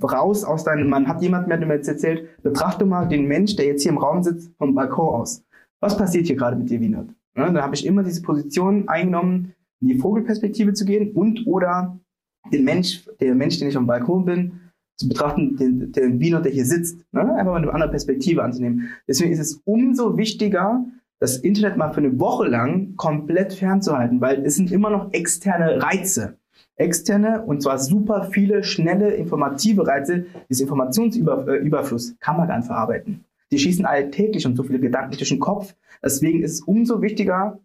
raus 0.02 0.44
aus 0.44 0.64
deinem, 0.64 0.90
man 0.90 1.08
hat 1.08 1.22
jemand 1.22 1.48
mir 1.48 1.76
jetzt 1.76 1.88
erzählt, 1.88 2.42
betrachte 2.42 2.86
mal 2.86 3.08
den 3.08 3.28
Mensch, 3.28 3.56
der 3.56 3.66
jetzt 3.66 3.84
hier 3.84 3.92
im 3.92 3.98
Raum 3.98 4.24
sitzt, 4.24 4.56
vom 4.58 4.74
Balkon 4.74 5.10
aus. 5.10 5.44
Was 5.82 5.98
passiert 5.98 6.28
hier 6.28 6.36
gerade 6.36 6.56
mit 6.56 6.70
dir, 6.70 6.80
Wienert? 6.80 7.10
Ja, 7.36 7.46
dann 7.46 7.62
habe 7.62 7.76
ich 7.76 7.86
immer 7.86 8.04
diese 8.04 8.22
Position 8.22 8.88
eingenommen, 8.88 9.54
in 9.82 9.90
die 9.90 9.98
Vogelperspektive 9.98 10.74
zu 10.74 10.86
gehen 10.86 11.12
und 11.14 11.46
oder 11.46 12.00
den 12.52 12.64
Mensch, 12.64 13.06
der 13.20 13.36
Mensch, 13.36 13.60
den 13.60 13.70
ich 13.70 13.78
am 13.78 13.88
Balkon 13.88 14.26
bin, 14.26 14.60
zu 14.98 15.10
betrachten, 15.10 15.58
den, 15.58 15.92
den 15.92 16.20
Wiener, 16.20 16.42
der 16.42 16.52
hier 16.52 16.66
sitzt, 16.66 17.00
ne? 17.12 17.22
einfach 17.22 17.52
mal 17.52 17.58
eine 17.62 17.74
andere 17.74 17.90
Perspektive 17.90 18.44
anzunehmen. 18.44 18.90
Deswegen 19.08 19.32
ist 19.32 19.40
es 19.40 19.62
umso 19.66 20.18
wichtiger, 20.18 20.86
das 21.20 21.38
Internet 21.38 21.78
mal 21.78 21.92
für 21.92 21.98
eine 21.98 22.20
Woche 22.20 22.48
lang 22.48 22.96
komplett 22.96 23.54
fernzuhalten, 23.54 24.22
weil 24.22 24.46
es 24.46 24.56
sind 24.56 24.72
immer 24.72 24.90
noch 24.90 25.12
externe 25.14 25.82
Reize. 25.82 26.38
Externe 26.78 27.42
und 27.44 27.62
zwar 27.62 27.80
super 27.80 28.30
viele, 28.32 28.64
schnelle, 28.64 29.12
informative 29.12 29.88
Reize. 29.88 30.26
Dieser 30.50 30.64
Informationsüberfluss 30.64 32.16
kann 32.20 32.38
man 32.38 32.50
dann 32.50 32.64
verarbeiten. 32.64 33.24
Die 33.52 33.60
schießen 33.60 33.86
alltäglich 33.86 34.46
und 34.46 34.56
so 34.56 34.64
viele 34.64 34.80
Gedanken 34.80 35.18
durch 35.18 35.30
den 35.30 35.40
Kopf. 35.40 35.76
Deswegen 36.04 36.44
ist 36.44 36.54
es 36.54 36.62
umso 36.62 37.02
wichtiger, 37.02 37.60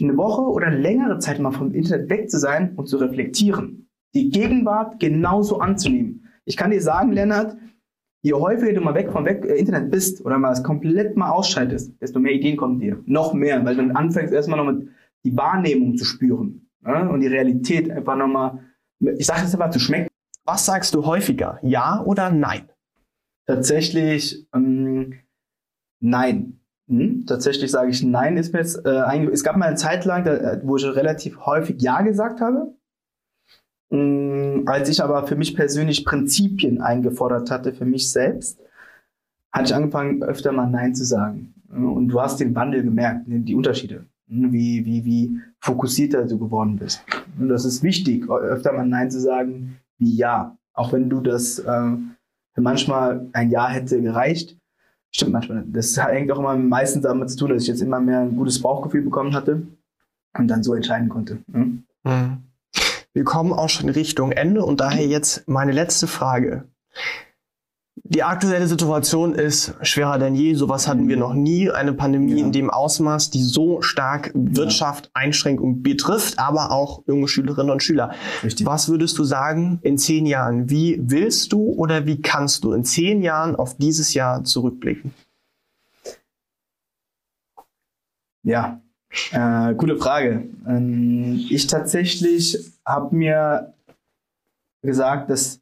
eine 0.00 0.16
Woche 0.16 0.42
oder 0.42 0.70
längere 0.70 1.18
Zeit 1.18 1.38
mal 1.38 1.52
vom 1.52 1.72
Internet 1.72 2.08
weg 2.10 2.30
zu 2.30 2.38
sein 2.38 2.74
und 2.76 2.88
zu 2.88 2.96
reflektieren. 2.96 3.88
Die 4.14 4.30
Gegenwart 4.30 4.98
genauso 5.00 5.60
anzunehmen. 5.60 6.28
Ich 6.44 6.56
kann 6.56 6.70
dir 6.70 6.80
sagen, 6.80 7.12
Lennart, 7.12 7.56
je 8.22 8.34
häufiger 8.34 8.72
du 8.72 8.80
mal 8.80 8.94
weg 8.94 9.10
vom 9.12 9.24
weg, 9.24 9.44
äh, 9.44 9.56
Internet 9.56 9.90
bist 9.90 10.24
oder 10.24 10.38
mal 10.38 10.52
es 10.52 10.62
komplett 10.62 11.16
mal 11.16 11.30
ausschaltest, 11.30 12.00
desto 12.00 12.18
mehr 12.18 12.32
Ideen 12.32 12.56
kommen 12.56 12.78
dir. 12.78 13.02
Noch 13.06 13.32
mehr, 13.32 13.64
weil 13.64 13.76
du 13.76 13.82
dann 13.82 13.96
anfängst 13.96 14.32
erstmal 14.32 14.58
nochmal 14.58 14.88
die 15.24 15.36
Wahrnehmung 15.36 15.96
zu 15.96 16.04
spüren 16.04 16.68
ja? 16.84 17.06
und 17.08 17.20
die 17.20 17.28
Realität 17.28 17.90
einfach 17.90 18.16
nochmal, 18.16 18.60
ich 19.00 19.26
sage 19.26 19.42
es 19.44 19.54
einfach 19.54 19.70
zu 19.70 19.78
schmecken. 19.78 20.08
Was 20.44 20.66
sagst 20.66 20.94
du 20.94 21.06
häufiger? 21.06 21.58
Ja 21.62 22.02
oder 22.04 22.30
nein? 22.30 22.71
Tatsächlich 23.52 24.46
ähm, 24.54 25.12
nein. 26.00 26.58
Hm? 26.88 27.26
Tatsächlich 27.26 27.70
sage 27.70 27.90
ich 27.90 28.02
nein. 28.02 28.38
Ist 28.38 28.54
mir 28.54 28.60
jetzt, 28.60 28.84
äh, 28.86 29.26
es 29.30 29.44
gab 29.44 29.56
mal 29.56 29.66
eine 29.66 29.76
Zeit 29.76 30.06
lang, 30.06 30.24
da, 30.24 30.34
äh, 30.34 30.60
wo 30.64 30.76
ich 30.76 30.84
relativ 30.84 31.38
häufig 31.44 31.80
ja 31.82 32.00
gesagt 32.00 32.40
habe. 32.40 32.74
Mm, 33.90 34.66
als 34.66 34.88
ich 34.88 35.02
aber 35.02 35.26
für 35.26 35.36
mich 35.36 35.54
persönlich 35.54 36.06
Prinzipien 36.06 36.80
eingefordert 36.80 37.50
hatte, 37.50 37.74
für 37.74 37.84
mich 37.84 38.10
selbst, 38.10 38.58
hatte 39.52 39.66
ich 39.66 39.74
angefangen, 39.74 40.22
öfter 40.22 40.52
mal 40.52 40.70
Nein 40.70 40.94
zu 40.94 41.04
sagen. 41.04 41.52
Und 41.68 42.08
du 42.08 42.22
hast 42.22 42.40
den 42.40 42.54
Wandel 42.54 42.82
gemerkt, 42.82 43.28
ne, 43.28 43.40
die 43.40 43.54
Unterschiede, 43.54 44.06
ne, 44.28 44.50
wie, 44.50 44.86
wie, 44.86 45.04
wie 45.04 45.40
fokussierter 45.60 46.24
du 46.24 46.38
geworden 46.38 46.76
bist. 46.76 47.04
Und 47.38 47.50
das 47.50 47.66
ist 47.66 47.82
wichtig, 47.82 48.30
öfter 48.30 48.72
mal 48.72 48.86
Nein 48.86 49.10
zu 49.10 49.20
sagen 49.20 49.76
wie 49.98 50.16
Ja. 50.16 50.56
Auch 50.74 50.94
wenn 50.94 51.10
du 51.10 51.20
das 51.20 51.58
äh, 51.58 51.66
für 51.66 52.21
manchmal 52.56 53.28
ein 53.32 53.50
Ja 53.50 53.68
hätte 53.68 54.00
gereicht. 54.00 54.56
Stimmt 55.10 55.32
manchmal. 55.32 55.64
Das 55.66 55.96
hängt 55.96 56.32
auch 56.32 56.38
immer 56.38 56.56
meistens 56.56 57.02
damit 57.02 57.30
zu 57.30 57.36
tun, 57.36 57.50
dass 57.50 57.62
ich 57.62 57.68
jetzt 57.68 57.82
immer 57.82 58.00
mehr 58.00 58.20
ein 58.20 58.36
gutes 58.36 58.60
Bauchgefühl 58.60 59.02
bekommen 59.02 59.34
hatte 59.34 59.62
und 60.38 60.48
dann 60.48 60.62
so 60.62 60.74
entscheiden 60.74 61.08
konnte. 61.08 61.38
Ne? 61.46 61.82
Mhm. 62.04 62.38
Wir 63.12 63.24
kommen 63.24 63.52
auch 63.52 63.68
schon 63.68 63.90
Richtung 63.90 64.32
Ende 64.32 64.64
und 64.64 64.80
daher 64.80 65.06
jetzt 65.06 65.46
meine 65.46 65.72
letzte 65.72 66.06
Frage. 66.06 66.64
Die 67.94 68.22
aktuelle 68.22 68.66
Situation 68.66 69.34
ist 69.34 69.74
schwerer 69.82 70.18
denn 70.18 70.34
je. 70.34 70.54
Sowas 70.54 70.88
hatten 70.88 71.08
wir 71.08 71.16
noch 71.16 71.34
nie. 71.34 71.70
Eine 71.70 71.92
Pandemie 71.92 72.40
ja. 72.40 72.46
in 72.46 72.52
dem 72.52 72.70
Ausmaß, 72.70 73.30
die 73.30 73.42
so 73.42 73.82
stark 73.82 74.30
Wirtschaft 74.34 75.10
Einschränkung 75.14 75.82
betrifft, 75.82 76.38
aber 76.38 76.70
auch 76.70 77.02
junge 77.06 77.28
Schülerinnen 77.28 77.70
und 77.70 77.82
Schüler. 77.82 78.14
Richtig. 78.42 78.66
Was 78.66 78.88
würdest 78.88 79.18
du 79.18 79.24
sagen 79.24 79.78
in 79.82 79.98
zehn 79.98 80.26
Jahren? 80.26 80.70
Wie 80.70 81.00
willst 81.02 81.52
du 81.52 81.68
oder 81.72 82.06
wie 82.06 82.20
kannst 82.20 82.64
du 82.64 82.72
in 82.72 82.84
zehn 82.84 83.22
Jahren 83.22 83.56
auf 83.56 83.76
dieses 83.76 84.14
Jahr 84.14 84.42
zurückblicken? 84.44 85.14
Ja, 88.42 88.82
Äh, 89.30 89.74
gute 89.74 89.96
Frage. 89.98 90.48
Ähm, 90.66 91.46
ich 91.50 91.66
tatsächlich 91.66 92.58
habe 92.86 93.14
mir 93.14 93.74
gesagt, 94.82 95.30
dass 95.30 95.61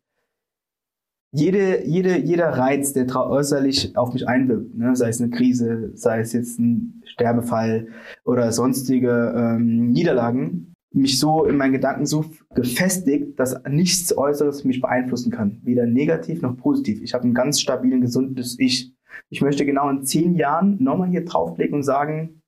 jede, 1.32 1.86
jede, 1.86 2.18
jeder 2.18 2.48
Reiz, 2.48 2.92
der 2.92 3.06
äußerlich 3.14 3.96
auf 3.96 4.12
mich 4.12 4.28
einwirkt, 4.28 4.74
ne, 4.74 4.96
sei 4.96 5.08
es 5.08 5.20
eine 5.20 5.30
Krise, 5.30 5.92
sei 5.94 6.20
es 6.20 6.32
jetzt 6.32 6.58
ein 6.58 7.02
Sterbefall 7.04 7.88
oder 8.24 8.50
sonstige 8.52 9.32
ähm, 9.36 9.90
Niederlagen, 9.90 10.74
mich 10.92 11.20
so 11.20 11.44
in 11.44 11.56
meinen 11.56 11.72
Gedanken 11.72 12.04
so 12.04 12.24
gefestigt, 12.54 13.38
dass 13.38 13.62
nichts 13.68 14.16
Äußeres 14.16 14.64
mich 14.64 14.80
beeinflussen 14.80 15.30
kann. 15.30 15.60
Weder 15.62 15.86
negativ 15.86 16.42
noch 16.42 16.56
positiv. 16.56 17.00
Ich 17.02 17.14
habe 17.14 17.28
ein 17.28 17.34
ganz 17.34 17.60
stabilen, 17.60 18.00
gesundes 18.00 18.58
Ich. 18.58 18.92
Ich 19.28 19.40
möchte 19.40 19.64
genau 19.64 19.88
in 19.88 20.04
zehn 20.04 20.34
Jahren 20.34 20.82
nochmal 20.82 21.10
hier 21.10 21.24
draufblicken 21.24 21.76
und 21.76 21.82
sagen, 21.84 22.42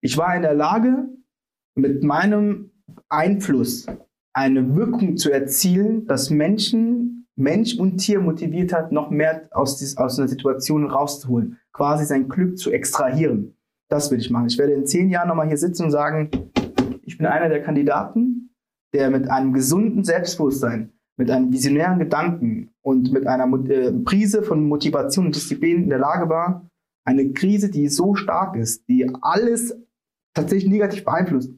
ich 0.00 0.16
war 0.16 0.34
in 0.34 0.42
der 0.42 0.54
Lage, 0.54 1.08
mit 1.74 2.02
meinem 2.02 2.70
Einfluss 3.08 3.86
eine 4.32 4.74
Wirkung 4.74 5.16
zu 5.16 5.30
erzielen, 5.30 6.06
dass 6.06 6.30
Menschen, 6.30 7.26
Mensch 7.36 7.78
und 7.78 7.98
Tier 7.98 8.20
motiviert 8.20 8.72
hat, 8.72 8.92
noch 8.92 9.10
mehr 9.10 9.48
aus, 9.50 9.78
dies, 9.78 9.96
aus 9.96 10.18
einer 10.18 10.28
Situation 10.28 10.86
rauszuholen, 10.86 11.58
quasi 11.72 12.04
sein 12.04 12.28
Glück 12.28 12.58
zu 12.58 12.70
extrahieren. 12.70 13.56
Das 13.88 14.10
will 14.10 14.18
ich 14.18 14.30
machen. 14.30 14.46
Ich 14.46 14.58
werde 14.58 14.72
in 14.72 14.86
zehn 14.86 15.10
Jahren 15.10 15.28
nochmal 15.28 15.48
hier 15.48 15.58
sitzen 15.58 15.84
und 15.84 15.90
sagen, 15.90 16.30
ich 17.02 17.18
bin 17.18 17.26
einer 17.26 17.48
der 17.48 17.62
Kandidaten, 17.62 18.54
der 18.94 19.10
mit 19.10 19.30
einem 19.30 19.52
gesunden 19.52 20.04
Selbstbewusstsein, 20.04 20.92
mit 21.16 21.30
einem 21.30 21.52
visionären 21.52 21.98
Gedanken 21.98 22.70
und 22.82 23.12
mit 23.12 23.26
einer 23.26 23.46
äh, 23.68 23.92
Prise 23.92 24.42
von 24.42 24.66
Motivation 24.66 25.26
und 25.26 25.34
Disziplin 25.34 25.84
in 25.84 25.90
der 25.90 25.98
Lage 25.98 26.28
war, 26.28 26.68
eine 27.04 27.32
Krise, 27.32 27.70
die 27.70 27.88
so 27.88 28.14
stark 28.14 28.56
ist, 28.56 28.88
die 28.88 29.10
alles 29.20 29.76
tatsächlich 30.34 30.70
negativ 30.70 31.04
beeinflusst, 31.04 31.52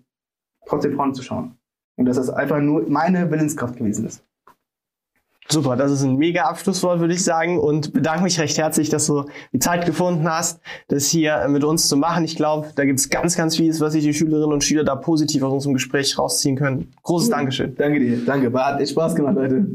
trotzdem 0.67 0.95
vorne 0.95 1.13
zu 1.13 1.23
schauen. 1.23 1.59
Und 1.97 2.07
dass 2.07 2.17
das 2.17 2.31
einfach 2.31 2.61
nur 2.61 2.89
meine 2.89 3.31
Willenskraft 3.31 3.77
gewesen 3.77 4.07
ist. 4.07 4.23
Super, 5.49 5.77
das 5.77 5.93
ist 5.93 6.03
ein 6.03 6.17
mega 6.17 6.45
Abschlusswort, 6.45 7.01
würde 7.01 7.13
ich 7.13 7.23
sagen. 7.23 7.59
Und 7.59 7.93
bedanke 7.93 8.23
mich 8.25 8.41
recht 8.41 8.57
herzlich, 8.57 8.89
dass 8.89 9.07
du 9.07 9.27
die 9.53 9.59
Zeit 9.59 9.85
gefunden 9.85 10.29
hast, 10.29 10.61
das 10.89 11.07
hier 11.07 11.47
mit 11.49 11.65
uns 11.65 11.87
zu 11.87 11.99
machen. 11.99 12.25
Ich 12.25 12.35
glaube, 12.35 12.69
da 12.75 12.85
gibt 12.85 12.99
es 12.99 13.11
ganz, 13.11 13.37
ganz 13.37 13.57
vieles, 13.57 13.81
was 13.81 13.93
sich 13.93 14.03
die 14.03 14.15
Schülerinnen 14.15 14.53
und 14.53 14.65
Schüler 14.65 14.85
da 14.85 14.97
positiv 14.97 15.43
aus 15.43 15.53
unserem 15.53 15.75
Gespräch 15.75 16.19
rausziehen 16.19 16.57
können. 16.57 16.93
Großes. 17.03 17.29
Dankeschön. 17.29 17.75
Danke 17.77 18.01
dir. 18.01 18.25
Danke. 18.25 18.53
Hat 18.55 18.81
echt 18.81 18.93
Spaß 18.93 19.15
gemacht, 19.15 19.35
Leute. 19.35 19.67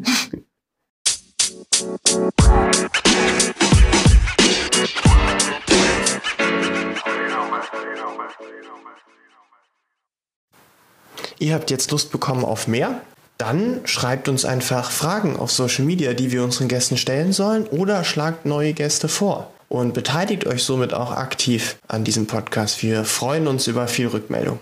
Ihr 11.40 11.54
habt 11.54 11.72
jetzt 11.72 11.92
Lust 11.92 12.12
bekommen 12.12 12.44
auf 12.44 12.68
mehr? 12.68 13.02
Dann 13.38 13.80
schreibt 13.86 14.28
uns 14.28 14.44
einfach 14.44 14.92
Fragen 14.92 15.38
auf 15.38 15.52
Social 15.52 15.86
Media, 15.86 16.14
die 16.14 16.34
wir 16.34 16.44
unseren 16.44 16.68
Gästen 16.68 16.98
stellen 16.98 17.32
sollen 17.32 17.66
oder 17.68 18.04
schlagt 18.04 18.46
neue 18.46 18.74
Gäste 18.74 19.08
vor 19.08 19.50
und 19.70 19.94
beteiligt 19.94 20.46
euch 20.46 20.64
somit 20.64 20.94
auch 20.94 21.12
aktiv 21.12 21.78
an 21.88 22.04
diesem 22.04 22.28
Podcast. 22.28 22.84
Wir 22.84 23.06
freuen 23.06 23.48
uns 23.48 23.68
über 23.68 23.88
viel 23.88 24.08
Rückmeldung. 24.08 24.60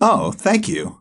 Oh, 0.00 0.32
thank 0.42 0.68
you. 0.68 0.92